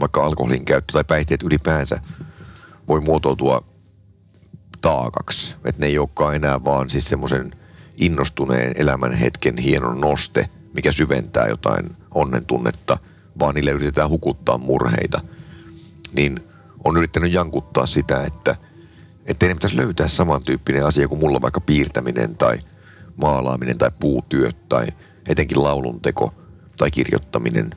vaikka 0.00 0.24
alkoholin 0.24 0.64
käyttö 0.64 0.92
tai 0.92 1.04
päihteet 1.04 1.42
ylipäänsä 1.42 2.00
voi 2.88 3.00
muotoutua 3.00 3.64
taakaksi. 4.80 5.54
Että 5.64 5.80
ne 5.80 5.86
ei 5.86 5.98
olekaan 5.98 6.34
enää 6.34 6.64
vaan 6.64 6.90
siis 6.90 7.08
semmoisen– 7.08 7.52
innostuneen 7.96 8.72
elämän 8.76 9.12
hetken 9.12 9.58
hienon 9.58 10.00
noste, 10.00 10.48
mikä 10.74 10.92
syventää 10.92 11.46
jotain 11.46 11.96
onnen 12.14 12.44
tunnetta, 12.44 12.98
vaan 13.38 13.54
niille 13.54 13.70
yritetään 13.70 14.10
hukuttaa 14.10 14.58
murheita, 14.58 15.20
niin 16.12 16.40
on 16.84 16.96
yrittänyt 16.96 17.32
jankuttaa 17.32 17.86
sitä, 17.86 18.22
että 18.22 18.56
ne 19.26 19.54
pitäisi 19.54 19.76
löytää 19.76 20.08
samantyyppinen 20.08 20.86
asia 20.86 21.08
kuin 21.08 21.20
mulla 21.20 21.42
vaikka 21.42 21.60
piirtäminen 21.60 22.36
tai 22.36 22.58
maalaaminen 23.16 23.78
tai 23.78 23.90
puutyöt 24.00 24.68
tai 24.68 24.86
etenkin 25.28 25.62
laulunteko 25.62 26.34
tai 26.76 26.90
kirjoittaminen, 26.90 27.70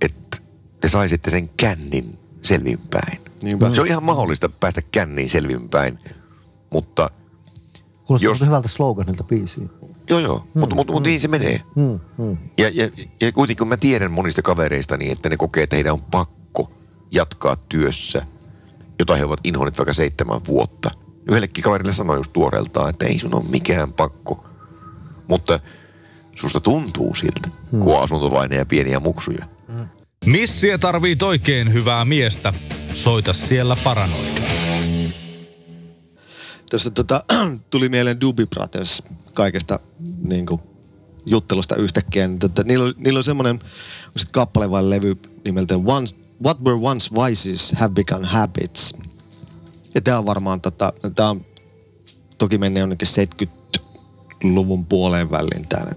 että 0.00 0.38
te 0.80 0.88
saisitte 0.88 1.30
sen 1.30 1.48
kännin 1.48 2.18
selvinpäin. 2.42 3.20
Niinpä. 3.42 3.74
Se 3.74 3.80
on 3.80 3.86
ihan 3.86 4.04
mahdollista 4.04 4.48
päästä 4.48 4.82
känniin 4.92 5.28
selvinpäin, 5.28 5.98
mutta 6.70 7.10
Kuulostaa 8.10 8.30
Jos... 8.30 8.40
hyvältä 8.40 8.68
sloganilta 8.68 9.24
biisiin. 9.24 9.70
Joo, 10.08 10.18
joo. 10.18 10.38
Mm, 10.54 10.60
mutta 10.60 10.74
mut, 10.74 10.86
mut 10.90 11.02
niin 11.02 11.20
se 11.20 11.28
menee. 11.28 11.60
Mm, 11.74 12.00
mm. 12.18 12.36
Ja, 12.58 12.70
ja, 12.74 12.88
ja 13.20 13.32
kuitenkin 13.32 13.58
kun 13.58 13.68
mä 13.68 13.76
tiedän 13.76 14.12
monista 14.12 14.42
kavereista 14.42 14.96
niin, 14.96 15.12
että 15.12 15.28
ne 15.28 15.36
kokee, 15.36 15.62
että 15.62 15.76
heidän 15.76 15.92
on 15.92 16.02
pakko 16.10 16.70
jatkaa 17.10 17.56
työssä, 17.68 18.26
jota 18.98 19.16
he 19.16 19.24
ovat 19.24 19.40
inhoneet 19.44 19.78
vaikka 19.78 19.92
seitsemän 19.92 20.40
vuotta. 20.46 20.90
Yhdellekin 21.28 21.64
kaverille 21.64 21.92
sanoi 21.92 22.16
just 22.16 22.32
tuoreeltaan, 22.32 22.90
että 22.90 23.06
ei 23.06 23.18
sun 23.18 23.34
ole 23.34 23.44
mikään 23.48 23.92
pakko. 23.92 24.44
Mutta 25.28 25.60
susta 26.36 26.60
tuntuu 26.60 27.14
siltä, 27.14 27.50
kun 27.70 27.96
on 27.96 28.02
asuntolainen 28.02 28.58
ja 28.58 28.66
pieniä 28.66 29.00
muksuja. 29.00 29.44
Missiä 30.26 30.78
tarvii 30.78 31.16
oikein 31.22 31.72
hyvää 31.72 32.04
miestä. 32.04 32.52
Soita 32.94 33.32
siellä 33.32 33.76
paranoid. 33.84 34.69
Tuossa 36.70 36.90
tota, 36.90 37.24
tuli 37.70 37.88
mieleen 37.88 38.20
Doobie 38.20 38.46
Brothers 38.46 39.02
kaikesta 39.34 39.80
niin 40.22 40.46
kuin, 40.46 40.60
juttelusta 41.26 41.76
yhtäkkiä. 41.76 42.28
Niin, 42.28 42.38
tota, 42.38 42.62
niillä, 42.62 42.84
oli, 42.84 42.94
niillä 42.96 43.18
on 43.18 43.24
semmoinen 43.24 43.60
kappale 44.30 44.70
vai 44.70 44.90
levy 44.90 45.16
nimeltä 45.44 45.74
once, 45.86 46.16
What 46.44 46.60
Were 46.64 46.78
Once 46.82 47.10
Vices 47.14 47.72
Have 47.72 47.94
Become 47.94 48.26
Habits. 48.26 48.94
Ja 49.94 50.00
tämä 50.00 50.18
on 50.18 50.26
varmaan, 50.26 50.60
tota, 50.60 50.92
tää 51.14 51.30
on 51.30 51.44
toki 52.38 52.58
mennyt 52.58 52.80
jonnekin 52.80 53.08
70-luvun 54.44 54.86
puoleen 54.86 55.30
väliin 55.30 55.68
täällä. 55.68 55.92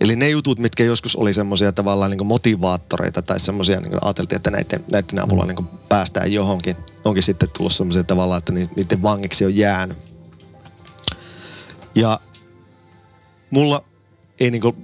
Eli 0.00 0.16
ne 0.16 0.28
jutut, 0.28 0.58
mitkä 0.58 0.84
joskus 0.84 1.16
oli 1.16 1.32
semmoisia 1.32 1.72
tavallaan 1.72 2.10
niin 2.10 2.26
motivaattoreita 2.26 3.22
tai 3.22 3.40
semmoisia, 3.40 3.80
niin 3.80 4.04
ajateltiin, 4.04 4.36
että 4.36 4.50
näiden, 4.50 4.84
näiden 4.92 5.24
avulla 5.24 5.46
niin 5.46 5.68
päästään 5.88 6.32
johonkin, 6.32 6.76
onkin 7.04 7.22
sitten 7.22 7.48
tullut 7.56 7.72
semmoisia 7.72 8.04
tavallaan, 8.04 8.38
että 8.38 8.52
ni- 8.52 8.70
niiden 8.76 9.02
vangiksi 9.02 9.44
on 9.44 9.56
jäänyt. 9.56 9.98
Ja 11.94 12.20
mulla 13.50 13.84
ei 14.40 14.50
niinku 14.50 14.76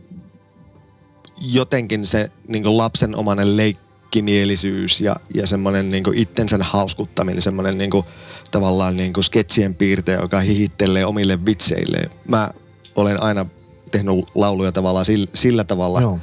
jotenkin 1.41 2.07
se 2.07 2.31
niinku 2.49 2.79
lapsenomainen 2.79 3.57
leikkimielisyys 3.57 5.01
ja, 5.01 5.17
ja 5.35 5.47
semmoinen 5.47 5.91
niinku 5.91 6.13
itsensä 6.15 6.59
hauskuttaminen, 6.61 7.43
semmoinen 7.43 7.79
niinku, 7.79 8.05
tavallaan 8.51 8.97
niinku 8.97 9.23
sketsien 9.23 9.75
piirteä, 9.75 10.21
joka 10.21 10.41
hihittelee 10.41 11.07
omille 11.07 11.45
vitseilleen. 11.47 12.11
Mä 12.29 12.51
olen 12.97 13.23
aina 13.23 13.47
tehnyt 13.91 14.15
lauluja 14.35 14.73
tavallaan 14.73 15.05
sillä, 15.05 15.27
sillä 15.35 15.65
tavalla. 15.65 16.01
Joo. 16.01 16.19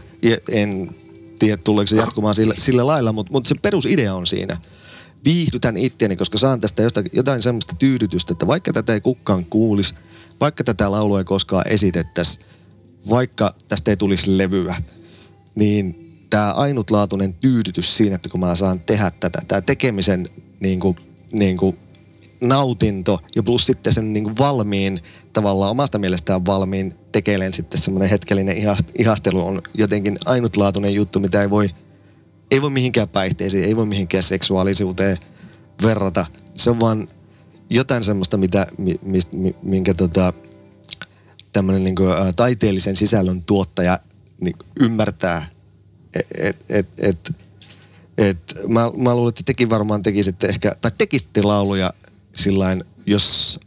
En 0.51 0.95
tiedä, 1.39 1.57
tuleeko 1.57 1.87
se 1.87 1.97
jatkumaan 1.97 2.35
sillä, 2.35 2.53
sillä 2.57 2.87
lailla, 2.87 3.13
mutta, 3.13 3.31
mutta 3.31 3.47
se 3.49 3.55
perusidea 3.61 4.15
on 4.15 4.27
siinä. 4.27 4.57
Viihdytän 5.25 5.77
itseäni, 5.77 6.15
koska 6.15 6.37
saan 6.37 6.59
tästä 6.59 6.83
jotain, 6.83 7.05
jotain 7.13 7.41
semmoista 7.41 7.75
tyydytystä, 7.79 8.33
että 8.33 8.47
vaikka 8.47 8.73
tätä 8.73 8.93
ei 8.93 9.01
kukaan 9.01 9.45
kuulisi, 9.45 9.95
vaikka 10.39 10.63
tätä 10.63 10.91
laulua 10.91 11.19
ei 11.19 11.25
koskaan 11.25 11.67
esitettäisi, 11.67 12.39
vaikka 13.09 13.53
tästä 13.67 13.91
ei 13.91 13.97
tulisi 13.97 14.37
levyä, 14.37 14.75
niin 15.55 16.09
tämä 16.29 16.51
ainutlaatuinen 16.51 17.33
tyydytys 17.33 17.97
siinä, 17.97 18.15
että 18.15 18.29
kun 18.29 18.39
mä 18.39 18.55
saan 18.55 18.79
tehdä 18.79 19.11
tätä, 19.19 19.41
tämä 19.47 19.61
tekemisen 19.61 20.27
niin 20.59 20.79
kuin, 20.79 20.97
niin 21.31 21.57
kuin 21.57 21.77
nautinto 22.41 23.19
ja 23.35 23.43
plus 23.43 23.65
sitten 23.65 23.93
sen 23.93 24.13
niin 24.13 24.23
kuin 24.23 24.37
valmiin, 24.37 25.01
tavallaan 25.33 25.71
omasta 25.71 25.99
mielestään 25.99 26.45
valmiin 26.45 26.95
tekelen 27.11 27.53
sitten 27.53 27.81
semmoinen 27.81 28.09
hetkellinen 28.09 28.57
ihast- 28.57 28.91
ihastelu 28.99 29.47
on 29.47 29.61
jotenkin 29.73 30.17
ainutlaatuinen 30.25 30.93
juttu, 30.93 31.19
mitä 31.19 31.41
ei 31.41 31.49
voi, 31.49 31.69
ei 32.51 32.61
voi 32.61 32.69
mihinkään 32.69 33.09
päihteisiin, 33.09 33.63
ei 33.63 33.75
voi 33.75 33.85
mihinkään 33.85 34.23
seksuaalisuuteen 34.23 35.17
verrata. 35.83 36.25
Se 36.55 36.69
on 36.69 36.79
vaan 36.79 37.07
jotain 37.69 38.03
semmoista, 38.03 38.37
mitä, 38.37 38.67
mi, 38.77 38.99
mist, 39.01 39.31
mi, 39.31 39.55
minkä 39.63 39.93
tota, 39.93 40.33
tämmöinen 41.51 41.83
niin 41.83 41.95
taiteellisen 42.35 42.95
sisällön 42.95 43.43
tuottaja 43.43 43.99
niin 44.41 44.55
ymmärtää. 44.79 45.45
Et, 46.13 46.27
et, 46.37 46.57
et, 46.69 46.87
et, 46.97 47.31
et, 48.17 48.39
mä, 48.67 48.91
mä 48.97 49.15
luulen, 49.15 49.29
että 49.29 49.43
tekin 49.45 49.69
varmaan 49.69 50.01
tekisitte 50.01 50.47
ehkä, 50.47 50.75
tai 50.81 50.91
tekisitte 50.97 51.41
lauluja 51.41 51.93
sillain, 52.35 52.83
jos 53.05 53.59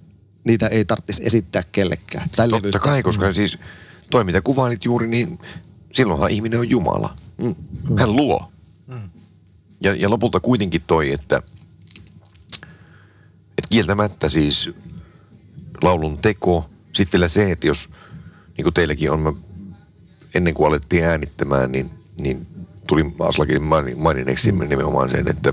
niitä 0.45 0.67
ei 0.67 0.85
tarvitsisi 0.85 1.27
esittää 1.27 1.63
kellekään. 1.73 2.31
Tai 2.31 2.49
Totta 2.49 2.57
levyttää. 2.57 2.81
kai, 2.81 3.03
koska 3.03 3.33
siis 3.33 3.59
toi 4.11 4.25
mitä 4.25 4.41
kuvailit 4.41 4.85
juuri, 4.85 5.07
niin 5.07 5.39
silloinhan 5.93 6.31
ihminen 6.31 6.59
on 6.61 6.71
Jumala. 6.71 7.17
Mm. 7.39 7.55
Hän 7.99 8.17
luo. 8.17 8.53
Ja, 9.81 9.95
ja 9.95 10.11
lopulta 10.11 10.41
kuitenkin 10.41 10.83
toi, 10.87 11.13
että, 11.13 11.43
että 13.59 13.69
kieltämättä 13.71 14.29
siis 14.29 14.71
laulun 15.83 16.19
teko, 16.19 16.71
sitten 16.93 17.19
vielä 17.19 17.29
se, 17.29 17.53
että 17.53 17.67
jos, 17.67 17.89
niin 18.57 18.63
kuin 18.63 18.75
teilläkin 18.75 19.11
on, 19.11 19.21
mä, 19.21 19.33
ennen 20.35 20.55
kuin 20.55 20.69
alettiin 20.69 21.05
äänittämään, 21.05 21.73
niin, 21.73 21.91
niin 22.21 22.47
tuli 22.87 23.15
Aslakin 23.19 23.63
maini- 23.63 23.95
maininneeksi 23.95 24.53
mm. 24.53 24.69
nimenomaan 24.69 25.11
sen, 25.11 25.29
että, 25.29 25.53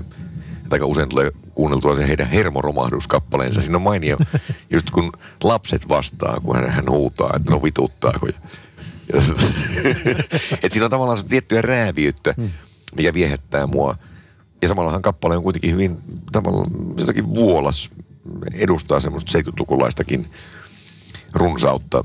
aika 0.72 0.86
usein 0.86 1.08
tulee 1.08 1.30
kuunneltua 1.54 1.96
se 1.96 2.08
heidän 2.08 2.28
hermoromahduskappaleensa. 2.28 3.62
Siinä 3.62 3.76
on 3.76 3.82
mainio, 3.82 4.16
just 4.70 4.90
kun 4.90 5.12
lapset 5.44 5.88
vastaa, 5.88 6.40
kun 6.40 6.56
hän, 6.56 6.70
hän 6.70 6.90
huutaa, 6.90 7.32
että 7.36 7.52
no 7.52 7.62
vituttaako. 7.62 8.26
Ja, 8.26 8.32
ja, 9.12 9.20
että 10.52 10.68
siinä 10.70 10.84
on 10.84 10.90
tavallaan 10.90 11.18
se 11.18 11.26
tiettyä 11.26 11.62
rääviyttä, 11.62 12.34
mikä 12.96 13.14
viehättää 13.14 13.66
mua. 13.66 13.96
Ja 14.62 14.68
samallahan 14.68 15.02
kappale 15.02 15.36
on 15.36 15.42
kuitenkin 15.42 15.72
hyvin 15.72 15.98
tavallaan 16.32 16.70
jotakin 16.96 17.34
vuolas, 17.34 17.90
edustaa 18.54 19.00
semmoista 19.00 19.38
70-lukulaistakin 19.38 20.26
runsautta. 21.32 22.04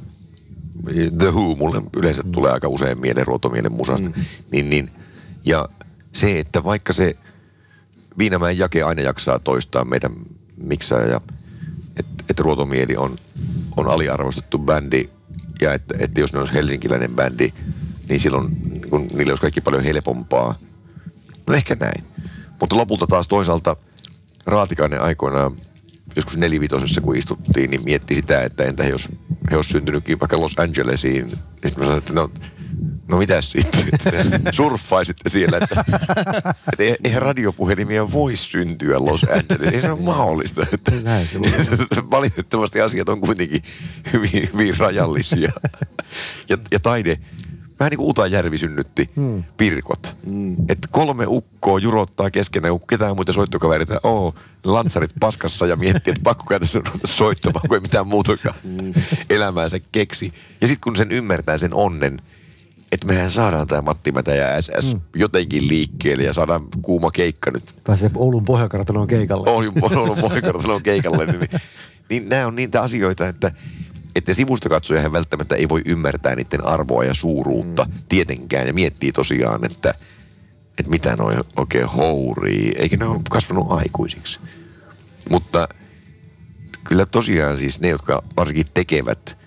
The 1.17 1.31
Who 1.31 1.55
mulle 1.55 1.81
yleensä 1.97 2.23
tulee 2.31 2.51
aika 2.51 2.67
usein 2.67 2.99
mieleen 2.99 3.27
ruotomielen 3.27 3.71
musasta. 3.71 4.09
Mm. 4.09 4.25
Niin, 4.51 4.69
niin, 4.69 4.91
ja 5.45 5.69
se, 6.11 6.39
että 6.39 6.63
vaikka 6.63 6.93
se 6.93 7.15
Viinamäen 8.17 8.57
jake 8.57 8.83
aina 8.83 9.01
jaksaa 9.01 9.39
toistaa 9.39 9.85
meidän 9.85 10.11
ja 11.11 11.21
että 11.97 12.23
et 12.29 12.39
ruotomieli 12.39 12.97
on, 12.97 13.15
on 13.77 13.87
aliarvostettu 13.87 14.57
bändi 14.57 15.09
ja 15.61 15.73
että, 15.73 15.95
että 15.99 16.21
jos 16.21 16.33
ne 16.33 16.39
olisi 16.39 16.53
helsinkiläinen 16.53 17.15
bändi, 17.15 17.53
niin 18.09 18.19
silloin 18.19 18.55
kun, 18.89 19.07
niille 19.13 19.31
olisi 19.31 19.41
kaikki 19.41 19.61
paljon 19.61 19.83
helpompaa. 19.83 20.55
No 21.47 21.53
ehkä 21.53 21.75
näin. 21.79 22.03
Mutta 22.59 22.77
lopulta 22.77 23.07
taas 23.07 23.27
toisaalta 23.27 23.75
Raatikainen 24.45 25.01
aikoinaan 25.01 25.51
joskus 26.15 26.37
nelivitosessa, 26.37 27.01
kun 27.01 27.17
istuttiin, 27.17 27.69
niin 27.69 27.83
mietti 27.83 28.15
sitä, 28.15 28.41
että 28.41 28.63
entä 28.63 28.83
jos 28.85 29.09
he 29.51 29.55
olisi 29.55 29.71
syntynytkin 29.71 30.19
vaikka 30.19 30.39
Los 30.39 30.59
Angelesiin. 30.59 31.29
Sitten 31.29 31.71
mä 31.77 31.83
sanoin, 31.83 31.97
että 31.97 32.13
no, 32.13 32.31
no 33.07 33.17
mitäs 33.17 33.51
sitten, 33.51 33.83
surffaisitte 34.51 35.29
siellä, 35.29 35.57
että, 35.57 35.85
että 36.79 36.97
eihän 37.03 37.21
radiopuhelimia 37.21 38.11
voi 38.11 38.35
syntyä 38.35 38.99
Los 38.99 39.23
Angelesiin. 39.23 39.73
Ei 39.73 39.81
se 39.81 39.91
ole 39.91 40.01
mahdollista. 40.01 40.65
Että, 40.73 40.91
se 41.95 42.03
valitettavasti 42.11 42.81
asiat 42.81 43.09
on 43.09 43.21
kuitenkin 43.21 43.63
hyvin, 44.13 44.49
hyvin 44.53 44.77
rajallisia. 44.77 45.51
Ja, 46.49 46.57
ja 46.71 46.79
taide, 46.79 47.19
vähän 47.79 47.89
niin 47.89 47.97
kuin 47.97 48.09
Uta 48.09 48.27
Järvi 48.27 48.57
synnytti 48.57 49.09
hmm. 49.15 49.43
Pirkot. 49.57 50.15
Hmm. 50.25 50.55
Että 50.69 50.87
kolme 50.91 51.25
ukkoa 51.27 51.79
jurottaa 51.79 52.29
keskenään, 52.29 52.79
kun 52.79 52.87
ketään 52.87 53.15
muita 53.15 53.33
soittokavereita 53.33 53.99
oo, 54.03 54.35
lantsarit 54.63 55.11
paskassa 55.19 55.65
ja 55.65 55.75
miettii, 55.75 56.11
että 56.11 56.23
pakko 56.23 56.43
kai 56.43 56.59
tässä 56.59 56.79
ruveta 56.85 57.07
soittamaan, 57.07 57.67
kun 57.67 57.77
ei 57.77 57.81
mitään 57.81 58.07
muutakaan 58.07 58.55
hmm. 58.63 58.93
elämäänsä 59.29 59.79
keksi. 59.91 60.33
Ja 60.61 60.67
sitten 60.67 60.81
kun 60.81 60.95
sen 60.95 61.11
ymmärtää 61.11 61.57
sen 61.57 61.73
onnen, 61.73 62.21
että 62.95 63.07
mehän 63.07 63.31
saadaan 63.31 63.67
tämä 63.67 63.81
Matti 63.81 64.11
Mätä 64.11 64.35
ja 64.35 64.61
SS 64.61 64.91
hmm. 64.91 65.01
jotenkin 65.15 65.67
liikkeelle 65.67 66.23
ja 66.23 66.33
saadaan 66.33 66.67
kuuma 66.81 67.11
keikka 67.11 67.51
nyt 67.51 67.75
Pääsee 67.83 68.11
Oulun 68.15 68.45
pohjakartanoon 68.45 69.07
keikalle. 69.07 69.49
Oulun, 69.49 69.73
Oulun 69.81 70.17
pohjakartalon 70.17 70.83
keikalle, 70.83 71.25
niin, 71.25 71.39
niin, 71.39 71.61
niin 72.09 72.29
nämä 72.29 72.47
on 72.47 72.55
niitä 72.55 72.81
asioita, 72.81 73.27
että, 73.27 73.51
että 74.15 74.33
sivustakatsoja 74.33 75.11
välttämättä 75.11 75.55
ei 75.55 75.69
voi 75.69 75.81
ymmärtää 75.85 76.35
niiden 76.35 76.65
arvoa 76.65 77.03
ja 77.03 77.13
suuruutta 77.13 77.83
mm. 77.83 77.93
tietenkään 78.09 78.67
ja 78.67 78.73
miettii 78.73 79.11
tosiaan, 79.11 79.65
että, 79.65 79.93
että 80.79 80.89
mitä 80.89 81.15
noin 81.15 81.37
oikein 81.55 81.85
hourii, 81.85 82.71
eikä 82.77 82.97
ne 82.97 83.05
ole 83.05 83.21
kasvanut 83.29 83.71
aikuisiksi. 83.71 84.39
Mutta 85.29 85.67
kyllä 86.83 87.05
tosiaan 87.05 87.57
siis 87.57 87.79
ne, 87.79 87.89
jotka 87.89 88.23
varsinkin 88.37 88.65
tekevät, 88.73 89.37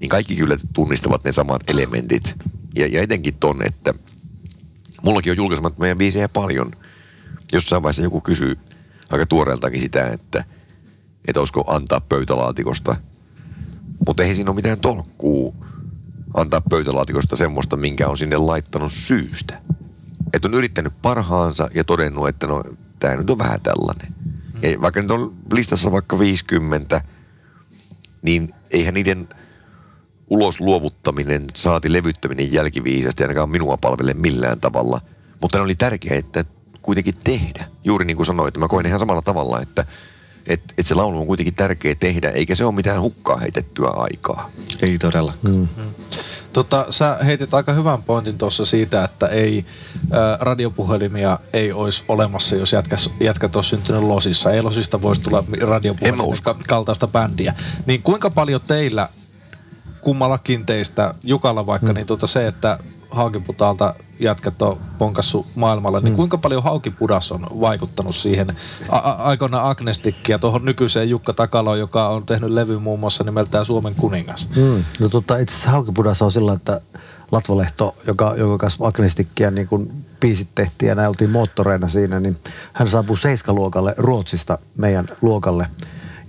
niin 0.00 0.08
kaikki 0.08 0.36
kyllä 0.36 0.56
tunnistavat 0.72 1.24
ne 1.24 1.32
samat 1.32 1.70
elementit. 1.70 2.34
Ja, 2.78 2.86
ja 2.86 3.02
etenkin 3.02 3.34
ton, 3.34 3.66
että 3.66 3.94
mullakin 5.02 5.30
on 5.30 5.36
julkaisemat 5.36 5.78
meidän 5.78 5.98
biisejä 5.98 6.28
paljon. 6.28 6.72
Jossain 7.52 7.82
vaiheessa 7.82 8.02
joku 8.02 8.20
kysyy 8.20 8.58
aika 9.10 9.26
tuoreeltakin 9.26 9.80
sitä, 9.80 10.06
että, 10.06 10.44
että 11.28 11.40
olisiko 11.40 11.64
antaa 11.66 12.00
pöytälaatikosta. 12.00 12.96
Mutta 14.06 14.22
ei 14.22 14.34
siinä 14.34 14.50
ole 14.50 14.56
mitään 14.56 14.80
tolkkuu 14.80 15.54
antaa 16.34 16.62
pöytälaatikosta 16.70 17.36
semmoista, 17.36 17.76
minkä 17.76 18.08
on 18.08 18.18
sinne 18.18 18.36
laittanut 18.36 18.92
syystä. 18.92 19.60
Että 20.32 20.48
on 20.48 20.54
yrittänyt 20.54 20.92
parhaansa 21.02 21.68
ja 21.74 21.84
todennut, 21.84 22.28
että 22.28 22.46
no, 22.46 22.64
tämä 22.98 23.16
nyt 23.16 23.30
on 23.30 23.38
vähän 23.38 23.60
tällainen. 23.60 24.14
Ja 24.62 24.80
vaikka 24.80 25.02
nyt 25.02 25.10
on 25.10 25.36
listassa 25.52 25.92
vaikka 25.92 26.18
50, 26.18 27.00
niin 28.22 28.54
eihän 28.70 28.94
niiden 28.94 29.28
ulos 30.30 30.60
luovuttaminen, 30.60 31.44
saati 31.54 31.92
levyttäminen 31.92 32.52
jälkiviisasti 32.52 33.22
ainakaan 33.22 33.50
minua 33.50 33.76
palvele 33.76 34.14
millään 34.14 34.60
tavalla. 34.60 35.00
Mutta 35.42 35.58
ne 35.58 35.64
oli 35.64 35.74
tärkeää, 35.74 36.18
että 36.18 36.44
kuitenkin 36.82 37.14
tehdä. 37.24 37.64
Juuri 37.84 38.04
niin 38.04 38.16
kuin 38.16 38.26
sanoit, 38.26 38.58
mä 38.58 38.68
koen 38.68 38.86
ihan 38.86 39.00
samalla 39.00 39.22
tavalla, 39.22 39.60
että 39.60 39.86
et, 40.46 40.62
et 40.78 40.86
se 40.86 40.94
laulu 40.94 41.20
on 41.20 41.26
kuitenkin 41.26 41.54
tärkeä 41.54 41.94
tehdä, 41.94 42.30
eikä 42.30 42.54
se 42.54 42.64
ole 42.64 42.74
mitään 42.74 43.00
hukkaa 43.00 43.36
heitettyä 43.36 43.88
aikaa. 43.88 44.50
Ei 44.82 44.98
todella. 44.98 45.32
Mm. 45.42 45.68
Tota, 46.52 46.86
sä 46.90 47.18
heitit 47.24 47.54
aika 47.54 47.72
hyvän 47.72 48.02
pointin 48.02 48.38
tuossa 48.38 48.64
siitä, 48.64 49.04
että 49.04 49.26
ei 49.26 49.64
ä, 50.12 50.38
radiopuhelimia 50.40 51.38
ei 51.52 51.72
olisi 51.72 52.04
olemassa, 52.08 52.56
jos 52.56 52.72
jätkäs, 52.72 53.10
jätkät 53.20 53.56
olisi 53.56 53.68
syntynyt 53.68 54.02
Losissa. 54.02 54.52
Ei 54.52 54.62
Losista 54.62 55.02
voisi 55.02 55.20
tulla 55.20 55.44
radiopuhelimia 55.60 56.54
kaltaista 56.68 57.08
bändiä. 57.08 57.54
Niin 57.86 58.02
kuinka 58.02 58.30
paljon 58.30 58.60
teillä 58.66 59.08
kummallakin 60.00 60.66
teistä, 60.66 61.14
Jukalla 61.24 61.66
vaikka, 61.66 61.92
mm. 61.92 61.94
niin 61.94 62.06
tota 62.06 62.26
se, 62.26 62.46
että 62.46 62.78
Haukiputaalta 63.10 63.94
jätkät 64.20 64.62
on 64.62 64.78
ponkassu 64.98 65.46
maailmalla, 65.54 66.00
niin 66.00 66.12
mm. 66.12 66.16
kuinka 66.16 66.38
paljon 66.38 66.62
Haukipudas 66.62 67.32
on 67.32 67.46
vaikuttanut 67.60 68.14
siihen 68.14 68.56
a- 68.88 68.98
aikoina 68.98 69.68
Agnestikki 69.68 70.38
tuohon 70.40 70.64
nykyiseen 70.64 71.10
Jukka 71.10 71.32
Takaloon, 71.32 71.78
joka 71.78 72.08
on 72.08 72.26
tehnyt 72.26 72.50
levy 72.50 72.78
muun 72.78 73.00
muassa 73.00 73.24
nimeltään 73.24 73.64
Suomen 73.64 73.94
kuningas? 73.94 74.48
Mm. 74.56 74.84
No 75.00 75.08
tota, 75.08 75.38
itse 75.38 75.54
asiassa 75.54 75.70
Haukipudas 75.70 76.22
on 76.22 76.32
sillä, 76.32 76.52
että 76.52 76.80
Latvalehto, 77.32 77.96
joka, 78.06 78.34
joka 78.36 78.58
kanssa 78.58 78.86
Agnestikkiä 78.86 79.50
niin 79.50 79.66
kun 79.66 79.90
biisit 80.20 80.48
tehtiin 80.54 80.88
ja 80.88 80.94
näin 80.94 81.08
oltiin 81.08 81.30
moottoreina 81.30 81.88
siinä, 81.88 82.20
niin 82.20 82.36
hän 82.72 82.88
saapui 82.88 83.16
Seiskaluokalle 83.16 83.94
Ruotsista 83.96 84.58
meidän 84.76 85.08
luokalle– 85.22 85.66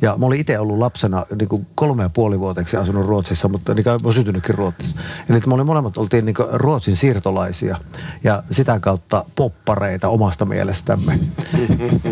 ja 0.02 0.18
mä 0.18 0.26
olin 0.26 0.40
itse 0.40 0.60
ollut 0.60 0.78
lapsena 0.78 1.26
niin 1.40 1.50
kuin 1.50 1.68
kolme 1.76 2.04
ja 2.04 2.10
puoli 2.10 2.40
vuoteksi 2.40 2.78
asunut 2.78 3.08
Ruotsissa, 3.08 3.48
mutta 3.48 3.74
niin 3.74 3.86
mä 4.04 4.12
syntynytkin 4.12 4.56
Ruotsissa. 4.56 4.96
Eli 5.30 5.40
me 5.48 5.54
oli 5.54 5.64
molemmat 5.64 5.98
oltiin 5.98 6.26
niin 6.26 6.36
Ruotsin 6.52 6.96
siirtolaisia 6.96 7.78
ja 8.24 8.44
sitä 8.52 8.80
kautta 8.80 9.26
poppareita 9.36 10.08
omasta 10.08 10.46
mielestämme. 10.46 11.20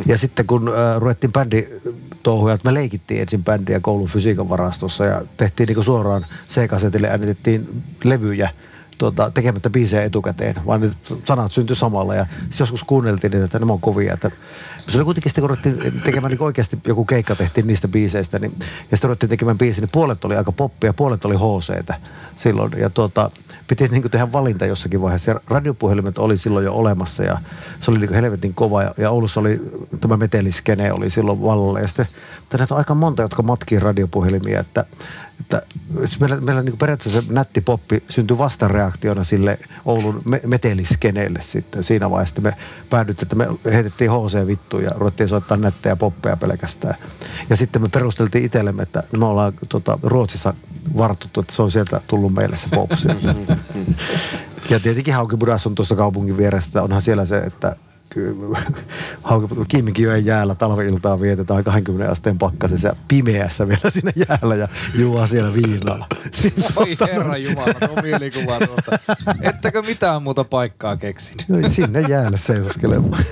ja 0.05 0.17
sitten 0.17 0.47
kun 0.47 0.67
äh, 0.67 0.97
ruvettiin 1.01 1.33
bändi 1.33 1.67
touhuja, 2.23 2.53
että 2.53 2.69
me 2.69 2.73
leikittiin 2.73 3.21
ensin 3.21 3.43
bändiä 3.43 3.79
koulun 3.79 4.07
fysiikan 4.07 4.49
varastossa 4.49 5.05
ja 5.05 5.21
tehtiin 5.37 5.67
niin 5.67 5.83
suoraan 5.83 6.25
C-kasetille, 6.49 7.09
äänitettiin 7.09 7.83
levyjä– 8.03 8.49
tuota, 8.97 9.31
tekemättä 9.31 9.69
biisejä 9.69 10.03
etukäteen, 10.03 10.55
vaan 10.65 10.81
ne 10.81 10.89
sanat 11.25 11.51
syntyi 11.51 11.75
samalla. 11.75 12.15
Ja 12.15 12.25
joskus 12.59 12.83
kuunneltiin 12.83 13.31
niitä, 13.31 13.45
että 13.45 13.59
ne 13.59 13.71
on 13.71 13.81
kovia. 13.81 14.13
Että 14.13 14.31
se 14.87 14.97
oli 14.97 15.05
kuitenkin 15.05 15.29
sitten, 15.29 15.41
kun 15.41 15.49
ruvettiin 15.49 16.01
tekemään 16.03 16.31
niin 16.31 16.41
oikeasti 16.41 16.79
joku 16.87 17.05
keikka 17.05 17.35
tehtiin 17.35 17.67
niistä 17.67 17.87
biiseistä, 17.87 18.39
niin, 18.39 18.53
ja 18.59 18.97
sitten 18.97 19.07
ruvettiin 19.07 19.29
tekemään 19.29 19.57
biisiä, 19.57 19.81
niin 19.81 19.89
puolet 19.91 20.25
oli 20.25 20.35
aika 20.35 20.51
poppia, 20.51 20.93
puolet 20.93 21.25
oli 21.25 21.35
hc 21.35 21.95
silloin. 22.35 22.71
Ja 22.77 22.89
tuota, 22.89 23.31
piti 23.67 23.87
niin 23.87 24.01
kuin 24.01 24.11
tehdä 24.11 24.31
valinta 24.31 24.65
jossakin 24.65 25.01
vaiheessa. 25.01 25.31
Ja 25.31 25.39
radiopuhelimet 25.47 26.17
oli 26.17 26.37
silloin 26.37 26.65
jo 26.65 26.73
olemassa 26.73 27.23
ja 27.23 27.37
se 27.79 27.91
oli 27.91 27.99
niin 27.99 28.07
kuin 28.07 28.21
helvetin 28.21 28.53
kova. 28.53 28.83
Ja, 28.83 28.93
ja 28.97 29.11
Oulussa 29.11 29.39
oli 29.39 29.61
tämä 30.01 30.17
meteliskene 30.17 30.93
oli 30.93 31.09
silloin 31.09 31.41
vallalla. 31.41 31.79
Ja 31.79 31.87
sitten, 31.87 32.07
on 32.71 32.77
aika 32.77 32.95
monta, 32.95 33.21
jotka 33.21 33.43
matkii 33.43 33.79
radiopuhelimia, 33.79 34.59
että 34.59 34.85
että 35.39 35.61
meillä, 36.19 36.41
meillä 36.41 36.63
niin 36.63 36.77
periaatteessa 36.77 37.21
se 37.21 37.33
nätti 37.33 37.61
poppi 37.61 38.03
syntyi 38.09 38.37
vastareaktiona 38.37 39.23
sille 39.23 39.59
Oulun 39.85 40.21
me- 40.29 40.41
meteliskeneelle 40.45 41.39
sitten. 41.41 41.83
Siinä 41.83 42.09
vaiheessa 42.09 42.41
me 42.41 42.53
päädyttiin, 42.89 43.25
että 43.25 43.35
me 43.35 43.47
heitettiin 43.73 44.11
HC 44.11 44.47
vittuun 44.77 44.83
ja 44.83 44.99
ruvettiin 44.99 45.29
soittaa 45.29 45.57
nättejä 45.57 45.95
poppeja 45.95 46.37
pelkästään. 46.37 46.95
Ja 47.49 47.55
sitten 47.55 47.81
me 47.81 47.89
perusteltiin 47.89 48.45
itsellemme, 48.45 48.83
että 48.83 49.03
me 49.17 49.25
ollaan 49.25 49.53
tota, 49.69 49.99
Ruotsissa 50.03 50.53
vartuttu, 50.97 51.39
että 51.39 51.53
se 51.53 51.61
on 51.61 51.71
sieltä 51.71 52.01
tullut 52.07 52.33
meille 52.33 52.57
se 52.57 52.67
pop 52.75 52.91
sieltä. 52.95 53.35
ja 54.71 54.79
tietenkin 54.79 55.13
Haukibudas 55.13 55.67
on 55.67 55.75
tuossa 55.75 55.95
kaupungin 55.95 56.37
vieressä, 56.37 56.83
onhan 56.83 57.01
siellä 57.01 57.25
se, 57.25 57.37
että 57.37 57.75
Kiimikijoen 59.67 60.25
jäällä 60.25 60.55
talveiltaa 60.55 61.21
vietetään 61.21 61.63
20 61.63 62.11
asteen 62.11 62.37
pakkasessa 62.37 62.95
pimeässä 63.07 63.67
vielä 63.67 63.89
siinä 63.89 64.11
jäällä 64.15 64.55
ja 64.55 64.67
juo 64.95 65.27
siellä 65.27 65.53
viinaa. 65.53 66.07
Niin 66.43 66.53
Oi 66.75 66.95
tuota, 66.95 67.13
herra 67.13 67.37
Jumala, 67.37 67.73
tuo 67.73 68.01
mielikuva. 68.01 68.59
Ettekö 69.41 69.81
mitään 69.81 70.23
muuta 70.23 70.43
paikkaa 70.43 70.97
keksin? 70.97 71.37
No, 71.47 71.69
sinne 71.69 72.01
jäälle 72.01 72.37
seisoskelemaan. 72.37 73.23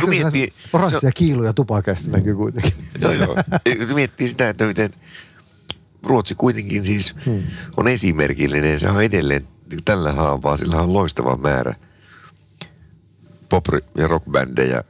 Mutta 0.00 0.30
miettii... 0.30 0.52
Oranssia 0.72 1.12
kiiluja 1.12 1.52
tupakeista 1.52 2.10
näkyy 2.10 2.34
kuitenkin. 2.34 2.72
Joo, 3.00 3.12
joo. 3.12 3.36
Miettii 3.94 4.28
sitä, 4.28 4.48
että 4.48 4.66
miten 4.66 4.90
Ruotsi 6.02 6.34
kuitenkin 6.34 6.86
siis 6.86 7.14
hmm. 7.26 7.42
on 7.76 7.88
esimerkillinen. 7.88 8.80
Se 8.80 8.88
on 8.88 9.02
edelleen 9.02 9.48
tällä 9.84 10.12
haavaa, 10.12 10.56
sillä 10.56 10.80
on 10.80 10.92
loistava 10.92 11.36
määrä– 11.36 11.74
pop- 13.48 13.84
ja 13.94 14.08
rockbändejä, 14.08 14.84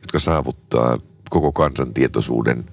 jotka 0.00 0.18
saavuttaa 0.18 0.98
koko 1.30 1.52
kansan 1.52 1.94
tietoisuuden. 1.94 2.64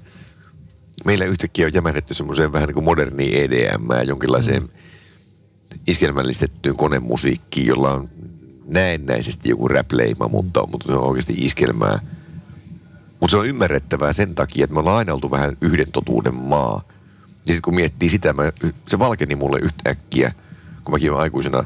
Meillä 1.06 1.26
yhtäkkiä 1.26 1.66
on 1.66 1.74
jämähdetty 1.74 2.14
semmoiseen 2.14 2.53
vähän 2.53 2.68
niin 2.68 2.74
kuin 2.74 2.84
moderniin 2.84 3.38
EDM 3.38 3.91
ja 3.91 4.03
jonkinlaiseen 4.03 4.62
mm. 4.62 4.70
iskelmällistettyyn 5.88 6.76
konemusiikkiin, 6.76 7.68
jolla 7.68 7.93
on 7.93 8.10
näennäisesti 8.68 9.49
joku 9.49 9.68
rap-leima, 9.68 10.28
mutta, 10.28 10.68
mutta 10.72 10.88
se 10.88 10.93
on 10.93 11.07
oikeasti 11.09 11.34
iskelmää. 11.38 11.99
Mutta 13.20 13.32
se 13.32 13.38
on 13.38 13.45
ymmärrettävää 13.45 14.13
sen 14.13 14.36
takia, 14.36 14.63
että 14.63 14.74
me 14.74 14.80
ollaan 14.80 14.97
aina 14.97 15.13
oltu 15.13 15.32
vähän 15.32 15.57
yhden 15.61 15.91
totuuden 15.91 16.36
maa. 16.36 16.82
Ja 17.47 17.53
sitten 17.53 17.61
kun 17.61 17.76
miettii 17.76 18.09
sitä, 18.09 18.34
mä, 18.34 18.43
se 18.88 18.99
valkeni 18.99 19.36
mulle 19.36 19.59
yhtäkkiä, 19.59 20.34
kun 20.84 20.93
mäkin 20.93 21.11
olen 21.11 21.22
aikuisena, 21.22 21.66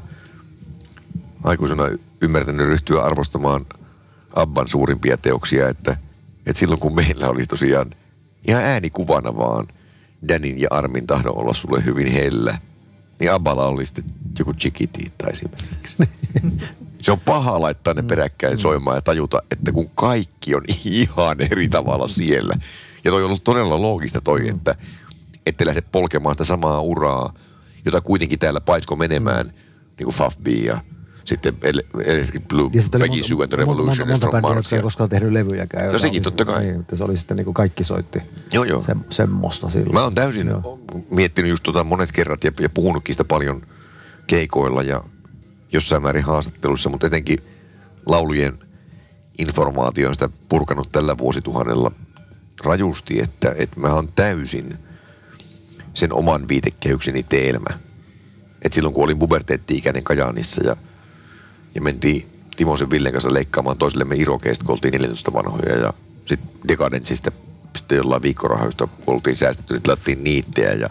aikuisena 1.43 1.83
ymmärtänyt 2.21 2.67
ryhtyä 2.67 3.01
arvostamaan 3.01 3.65
Abban 4.33 4.67
suurimpia 4.67 5.17
teoksia, 5.17 5.69
että, 5.69 5.97
että 6.45 6.59
silloin 6.59 6.79
kun 6.79 6.95
meillä 6.95 7.29
oli 7.29 7.45
tosiaan 7.45 7.89
ihan 8.47 8.63
äänikuvana 8.63 9.37
vaan 9.37 9.67
Danin 10.27 10.61
ja 10.61 10.67
Armin 10.71 11.07
tahdon 11.07 11.37
olla 11.37 11.53
sulle 11.53 11.85
hyvin 11.85 12.11
hellä, 12.11 12.57
niin 13.19 13.31
Abballa 13.31 13.65
oli 13.65 13.85
sitten 13.85 14.05
joku 14.39 14.53
chikitiitta 14.53 15.27
esimerkiksi. 15.27 15.97
Se 17.01 17.11
on 17.11 17.19
paha 17.19 17.61
laittaa 17.61 17.93
ne 17.93 18.01
peräkkäin 18.01 18.53
mm. 18.53 18.59
soimaan 18.59 18.97
ja 18.97 19.01
tajuta, 19.01 19.41
että 19.51 19.71
kun 19.71 19.89
kaikki 19.95 20.55
on 20.55 20.63
ihan 20.85 21.41
eri 21.51 21.67
tavalla 21.67 22.07
siellä. 22.07 22.55
Ja 23.03 23.11
toi 23.11 23.23
on 23.23 23.27
ollut 23.27 23.43
todella 23.43 23.81
loogista 23.81 24.21
toi, 24.21 24.39
mm. 24.39 24.49
että 24.49 24.75
ette 25.45 25.65
lähde 25.65 25.81
polkemaan 25.81 26.35
sitä 26.35 26.43
samaa 26.43 26.81
uraa, 26.81 27.33
jota 27.85 28.01
kuitenkin 28.01 28.39
täällä 28.39 28.61
paisko 28.61 28.95
menemään, 28.95 29.45
niin 29.97 30.03
kuin 30.05 30.15
Fafbi 30.15 30.65
ja 30.65 30.81
sitten 31.25 31.55
Electric 32.05 32.43
Blue, 32.47 32.69
Peggy 32.99 33.23
Sue 33.23 33.43
and 33.43 33.49
the 33.49 33.57
Revolution 33.57 34.07
monta, 34.07 34.25
monta 34.25 34.41
bändiä, 34.41 34.57
jotka 34.57 34.75
ei 34.75 34.81
koskaan 34.81 35.09
tehnyt 35.09 35.31
levyjäkään. 35.31 35.93
No 35.93 35.99
sekin 35.99 36.23
totta 36.23 36.45
kai. 36.45 36.63
Niin, 36.63 36.79
että 36.79 36.95
se 36.95 37.03
oli 37.03 37.17
sitten 37.17 37.37
niin 37.37 37.45
kuin 37.45 37.53
kaikki 37.53 37.83
soitti 37.83 38.21
joo, 38.51 38.63
joo. 38.63 38.81
Se, 38.81 38.95
semmoista 39.09 39.69
silloin. 39.69 39.93
Mä 39.93 40.03
oon 40.03 40.15
täysin 40.15 40.47
joo. 40.47 40.79
miettinyt 41.09 41.49
just 41.49 41.63
tota 41.63 41.83
monet 41.83 42.11
kerrat 42.11 42.43
ja, 42.43 42.51
ja 42.59 42.69
puhunutkin 42.69 43.15
sitä 43.15 43.23
paljon 43.23 43.61
keikoilla 44.27 44.83
ja 44.83 45.03
jossain 45.71 46.03
määrin 46.03 46.23
haastatteluissa, 46.23 46.89
mutta 46.89 47.07
etenkin 47.07 47.39
laulujen 48.05 48.59
informaatio 49.37 50.07
on 50.07 50.15
sitä 50.15 50.29
purkanut 50.49 50.91
tällä 50.91 51.17
vuosituhannella 51.17 51.91
rajusti, 52.63 53.19
että, 53.21 53.55
että 53.57 53.79
mä 53.79 53.93
oon 53.93 54.09
täysin 54.15 54.77
sen 55.93 56.13
oman 56.13 56.47
viitekehykseni 56.47 57.23
teelmä. 57.23 57.79
Et 58.61 58.73
silloin 58.73 58.95
kun 58.95 59.03
olin 59.03 59.19
puberteetti-ikäinen 59.19 60.03
Kajaanissa 60.03 60.63
ja– 60.63 60.75
ja 61.75 61.81
mentiin 61.81 62.25
Timosen 62.55 62.89
Villen 62.89 63.11
kanssa 63.11 63.33
leikkaamaan 63.33 63.77
toisillemme 63.77 64.15
irokeista, 64.15 64.65
kun 64.65 64.73
oltiin 64.73 64.91
14 64.91 65.33
vanhoja 65.33 65.77
ja 65.77 65.93
sitten 66.25 66.49
Decadentsista 66.67 67.31
sitten 67.77 67.95
jollain 67.95 68.21
viikkorahoista, 68.21 68.87
kun 68.87 69.13
oltiin 69.13 69.35
säästetty, 69.35 69.81
niin 70.05 70.23
niittejä 70.23 70.71
ja 70.71 70.89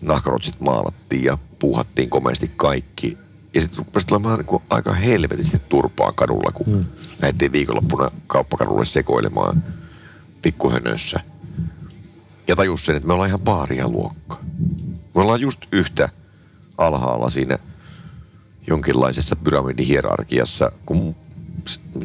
nahkarotsit 0.00 0.60
maalattiin 0.60 1.24
ja 1.24 1.38
puuhattiin 1.60 2.10
komeasti 2.10 2.50
kaikki. 2.56 3.18
Ja 3.54 3.60
sitten 3.60 3.78
rupesi 3.78 4.06
olemaan 4.10 4.38
niin 4.38 4.62
aika 4.70 4.92
helvetisti 4.92 5.62
turpaa 5.68 6.12
kadulla, 6.12 6.52
kun 6.54 6.66
hmm. 6.66 6.84
lähdettiin 7.22 7.52
viikonloppuna 7.52 8.10
kauppakadulle 8.26 8.84
sekoilemaan 8.84 9.64
pikkuhönössä. 10.42 11.20
Ja 12.48 12.56
tajus 12.56 12.86
sen, 12.86 12.96
että 12.96 13.06
me 13.06 13.12
ollaan 13.12 13.28
ihan 13.28 13.40
paaria 13.40 13.88
luokka. 13.88 14.38
Me 15.14 15.20
ollaan 15.20 15.40
just 15.40 15.60
yhtä 15.72 16.08
alhaalla 16.78 17.30
siinä– 17.30 17.58
jonkinlaisessa 18.70 19.36
pyramidihierarkiassa, 19.36 20.72
kun 20.86 21.16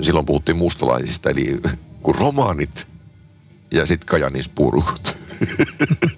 silloin 0.01 0.25
puhuttiin 0.25 0.57
mustalaisista, 0.57 1.29
eli 1.29 1.61
kun 2.03 2.15
romaanit 2.15 2.87
ja 3.71 3.85
sitten 3.85 4.07
kajanispurukut. 4.07 5.17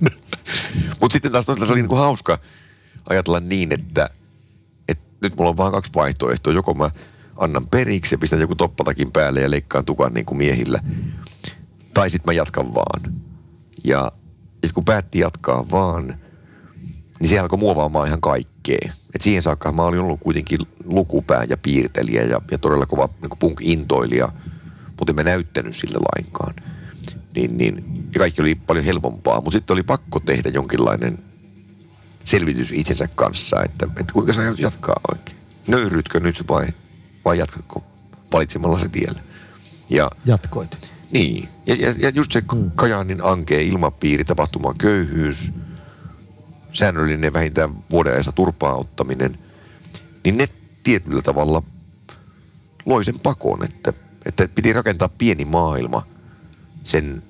Mutta 1.01 1.13
sitten 1.13 1.31
taas 1.31 1.45
toisaalta 1.45 1.65
se 1.65 1.71
oli 1.71 1.81
niinku 1.81 1.95
hauska 1.95 2.39
ajatella 3.09 3.39
niin, 3.39 3.71
että, 3.71 4.09
että 4.87 5.03
nyt 5.21 5.35
mulla 5.37 5.49
on 5.49 5.57
vaan 5.57 5.71
kaksi 5.71 5.91
vaihtoehtoa. 5.95 6.53
Joko 6.53 6.73
mä 6.73 6.89
annan 7.37 7.67
periksi 7.67 8.15
ja 8.15 8.19
pistän 8.19 8.39
joku 8.39 8.55
toppatakin 8.55 9.11
päälle 9.11 9.41
ja 9.41 9.51
leikkaan 9.51 9.85
tukan 9.85 10.13
niin 10.13 10.25
kuin 10.25 10.37
miehillä. 10.37 10.79
Tai 11.93 12.09
sitten 12.09 12.29
mä 12.29 12.33
jatkan 12.33 12.73
vaan. 12.73 13.13
Ja, 13.83 14.11
ja 14.63 14.69
kun 14.73 14.85
päätti 14.85 15.19
jatkaa 15.19 15.65
vaan, 15.71 16.15
niin 17.19 17.29
se 17.29 17.39
alkoi 17.39 17.59
muovaamaan 17.59 18.07
ihan 18.07 18.21
kaikkea. 18.21 18.91
Et 19.15 19.21
siihen 19.21 19.41
saakka 19.41 19.71
mä 19.71 19.83
olin 19.83 19.99
ollut 19.99 20.19
kuitenkin 20.19 20.59
lukupää 20.83 21.43
ja 21.49 21.57
piirtelijä 21.57 22.23
ja, 22.23 22.41
ja 22.51 22.57
todella 22.57 22.85
kova 22.85 23.09
niin 23.21 23.39
punk-intoilija, 23.39 24.31
mutta 24.99 25.11
en 25.11 25.15
mä 25.15 25.23
näyttänyt 25.23 25.75
sille 25.75 25.97
lainkaan. 26.15 26.53
Niin, 27.35 27.57
niin, 27.57 27.83
ja 28.13 28.19
kaikki 28.19 28.41
oli 28.41 28.55
paljon 28.55 28.85
helpompaa, 28.85 29.35
mutta 29.35 29.51
sitten 29.51 29.73
oli 29.73 29.83
pakko 29.83 30.19
tehdä 30.19 30.49
jonkinlainen 30.49 31.19
selvitys 32.27 32.71
itsensä 32.71 33.07
kanssa, 33.15 33.63
että, 33.63 33.87
että 33.99 34.13
kuinka 34.13 34.33
sä 34.33 34.41
jatkaa 34.57 34.99
oikein. 35.11 35.37
Nöyrytkö 35.67 36.19
nyt 36.19 36.47
vai, 36.49 36.67
vai 37.25 37.37
jatkatko 37.37 37.83
valitsemalla 38.33 38.79
se 38.79 38.89
tielle? 38.89 39.21
Ja, 39.89 40.09
Jatkoit. 40.25 40.91
niin, 41.11 41.49
ja, 41.65 41.75
ja, 41.75 41.93
ja 41.97 42.09
just 42.09 42.31
se 42.31 42.43
mm. 42.53 42.71
Kajaanin 42.75 43.23
ankea 43.23 43.59
ilmapiiri, 43.59 44.25
tapahtuma 44.25 44.73
köyhyys, 44.77 45.51
säännöllinen 46.73 47.33
vähintään 47.33 47.89
vuoden 47.89 48.13
ajassa 48.13 48.31
turpaa 48.31 48.75
ottaminen, 48.75 49.37
niin 50.23 50.37
ne 50.37 50.47
tietyllä 50.83 51.21
tavalla 51.21 51.63
loi 52.85 53.05
sen 53.05 53.19
pakon, 53.19 53.63
että, 53.63 53.93
että 54.25 54.47
piti 54.47 54.73
rakentaa 54.73 55.09
pieni 55.09 55.45
maailma 55.45 56.05
sen 56.83 57.23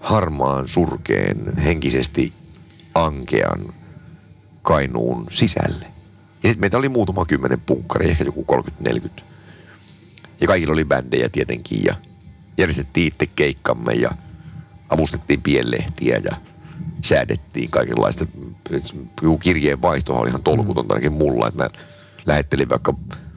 harmaan, 0.00 0.68
surkeen, 0.68 1.56
henkisesti 1.56 2.32
ankean 2.94 3.77
Kainuun 4.68 5.26
sisälle. 5.30 5.86
Ja 6.42 6.48
sitten 6.48 6.60
meitä 6.60 6.78
oli 6.78 6.88
muutama 6.88 7.24
kymmenen 7.24 7.60
punkkari, 7.60 8.10
ehkä 8.10 8.24
joku 8.24 8.46
30-40. 8.88 9.22
Ja 10.40 10.46
kaikilla 10.46 10.72
oli 10.72 10.84
bändejä 10.84 11.28
tietenkin 11.28 11.84
ja 11.84 11.94
järjestettiin 12.58 13.06
itse 13.06 13.26
keikkamme 13.36 13.92
ja 13.92 14.10
avustettiin 14.88 15.42
pienlehtiä 15.42 16.20
ja 16.24 16.36
säädettiin 17.04 17.70
kaikenlaista. 17.70 18.26
Kirjeen 19.40 19.82
vaihtohan 19.82 20.22
oli 20.22 20.28
ihan 20.28 20.42
tolkutonta 20.42 20.94
ainakin 20.94 21.12
mulla, 21.12 21.48
että 21.48 21.62
mä 21.62 21.70
lähettelin 22.26 22.68
vaikka 22.68 22.94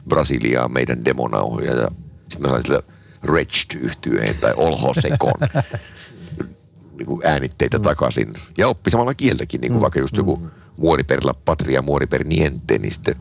Brasiliaan 0.08 0.72
meidän 0.72 1.04
demonauhoja 1.04 1.74
ja 1.74 1.88
sitten 2.28 2.42
mä 2.42 2.48
sain 2.48 2.62
sillä 2.62 2.82
Wretched 3.26 3.80
yhtyeen 3.80 4.34
tai 4.40 4.52
Olho 4.56 4.94
Sekon 4.94 5.40
niin 6.98 7.20
äänitteitä 7.24 7.78
mm. 7.78 7.82
takaisin. 7.82 8.34
Ja 8.58 8.68
oppi 8.68 8.90
samalla 8.90 9.14
kieltäkin, 9.14 9.60
niin 9.60 9.72
kuin 9.72 9.80
mm. 9.80 9.82
vaikka 9.82 10.00
just 10.00 10.16
joku 10.16 10.50
muori 10.76 11.04
per 11.04 11.24
la 11.24 11.34
patria, 11.44 11.82
muori 11.82 12.06
per 12.06 12.24
niente, 12.24 12.78
niin 12.78 12.92
sitten 12.92 13.16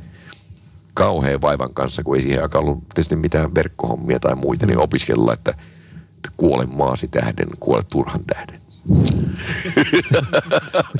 kauhean 0.94 1.42
vaivan 1.42 1.74
kanssa, 1.74 2.04
kun 2.04 2.16
ei 2.16 2.22
siihen 2.22 2.44
aikaan 2.44 2.64
ollut 2.66 2.90
tietysti 2.94 3.16
mitään 3.16 3.56
verkkohommia 3.56 4.20
tai 4.20 4.36
muita, 4.36 4.66
niin 4.66 4.78
opiskella, 4.78 5.34
että, 5.34 5.52
että 6.16 6.30
kuole 6.38 6.66
maasi 6.66 7.08
tähden, 7.08 7.48
kuole 7.60 7.84
turhan 7.90 8.26
tähden. 8.26 8.62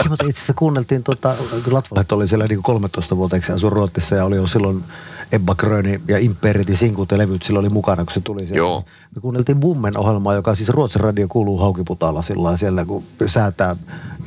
Mutta 0.10 0.26
itse 0.26 0.40
asiassa 0.40 0.54
kuunneltiin, 0.54 1.04
tota, 1.04 1.36
kun 1.64 1.74
Latvalet 1.74 2.12
oli 2.12 2.28
siellä 2.28 2.46
niin 2.48 2.64
13 2.64 3.18
vuotta, 3.18 3.36
eikö 3.36 3.54
asu 3.54 3.70
Ruotsissa 3.70 4.16
ja 4.16 4.26
oli 4.26 4.36
jo 4.36 4.48
silloin 4.48 4.84
Ebba 5.32 5.56
Gröni 5.56 6.02
ja 6.08 6.18
Imperitin 6.18 6.78
sinkut 6.78 7.12
ja 7.12 7.18
levyt 7.18 7.44
sillä 7.44 7.60
oli 7.60 7.70
mukana, 7.70 8.04
kun 8.06 8.14
se 8.14 8.22
tuli 8.22 8.46
siellä. 8.46 8.58
Joo. 8.58 8.84
Me 9.16 9.22
kuunneltiin 9.22 9.60
Bummen 9.60 9.98
ohjelmaa, 9.98 10.34
joka 10.34 10.56
siis 10.56 10.70
Ruotsin 10.70 11.02
radio 11.02 11.28
kuuluu 11.28 11.58
Haukiputalla 11.58 12.22
sillä 12.22 12.58
siellä, 12.58 12.86
kun 12.86 13.04
säätää 13.26 13.76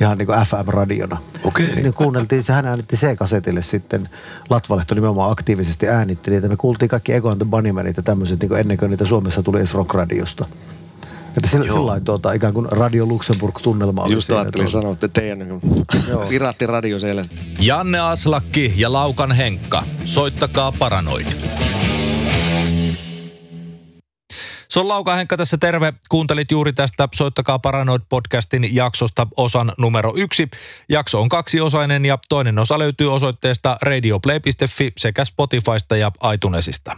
ihan 0.01 0.17
niin 0.17 0.25
kuin 0.25 0.39
FM-radiona. 0.39 1.17
Okei. 1.43 1.75
Niin 1.75 1.93
kuunneltiin, 1.93 2.43
se 2.43 2.53
hän 2.53 2.65
äänitti 2.65 2.95
C-kasetille 2.95 3.61
sitten. 3.61 4.09
Latvalehto 4.49 4.95
nimenomaan 4.95 5.31
aktiivisesti 5.31 5.87
äänitti 5.87 6.31
niitä. 6.31 6.47
Me 6.47 6.57
kuultiin 6.57 6.89
kaikki 6.89 7.13
Ego 7.13 7.29
and 7.29 7.37
the 7.37 7.49
Bunnymenit 7.49 7.97
ja 7.97 8.03
tämmöiset 8.03 8.41
niin 8.41 8.57
ennen 8.57 8.77
kuin 8.77 8.91
niitä 8.91 9.05
Suomessa 9.05 9.43
tuli 9.43 9.57
edes 9.57 9.73
rock-radiosta. 9.73 10.45
Että 11.37 11.49
sillä, 11.49 11.67
sillä 11.67 11.99
tuota, 11.99 12.33
ikään 12.33 12.53
kuin 12.53 12.67
Radio 12.71 13.05
Luxemburg-tunnelma 13.05 14.03
oli 14.03 14.13
Just 14.13 14.27
siinä, 14.27 14.39
ajattelin 14.39 14.65
tuota. 14.65 14.71
sanoa, 14.71 14.93
että 14.93 15.07
teidän 15.07 15.39
niin 15.39 15.61
piraattiradio 16.29 16.99
siellä. 16.99 17.25
Janne 17.59 17.99
Aslakki 17.99 18.73
ja 18.75 18.93
Laukan 18.93 19.31
Henkka. 19.31 19.83
Soittakaa 20.05 20.71
Paranoid. 20.71 21.27
Se 24.75 24.79
on 24.79 24.87
Lauka 24.87 25.15
Henkka 25.15 25.37
tässä 25.37 25.57
terve. 25.57 25.93
Kuuntelit 26.09 26.51
juuri 26.51 26.73
tästä 26.73 27.09
Soittakaa 27.15 27.59
Paranoid 27.59 28.01
podcastin 28.09 28.75
jaksosta 28.75 29.27
osan 29.37 29.73
numero 29.77 30.13
yksi. 30.15 30.49
Jakso 30.89 31.21
on 31.21 31.29
kaksiosainen 31.29 32.05
ja 32.05 32.17
toinen 32.29 32.59
osa 32.59 32.79
löytyy 32.79 33.13
osoitteesta 33.13 33.77
radioplay.fi 33.81 34.91
sekä 34.97 35.25
Spotifysta 35.25 35.97
ja 35.97 36.11
iTunesista. 36.33 36.97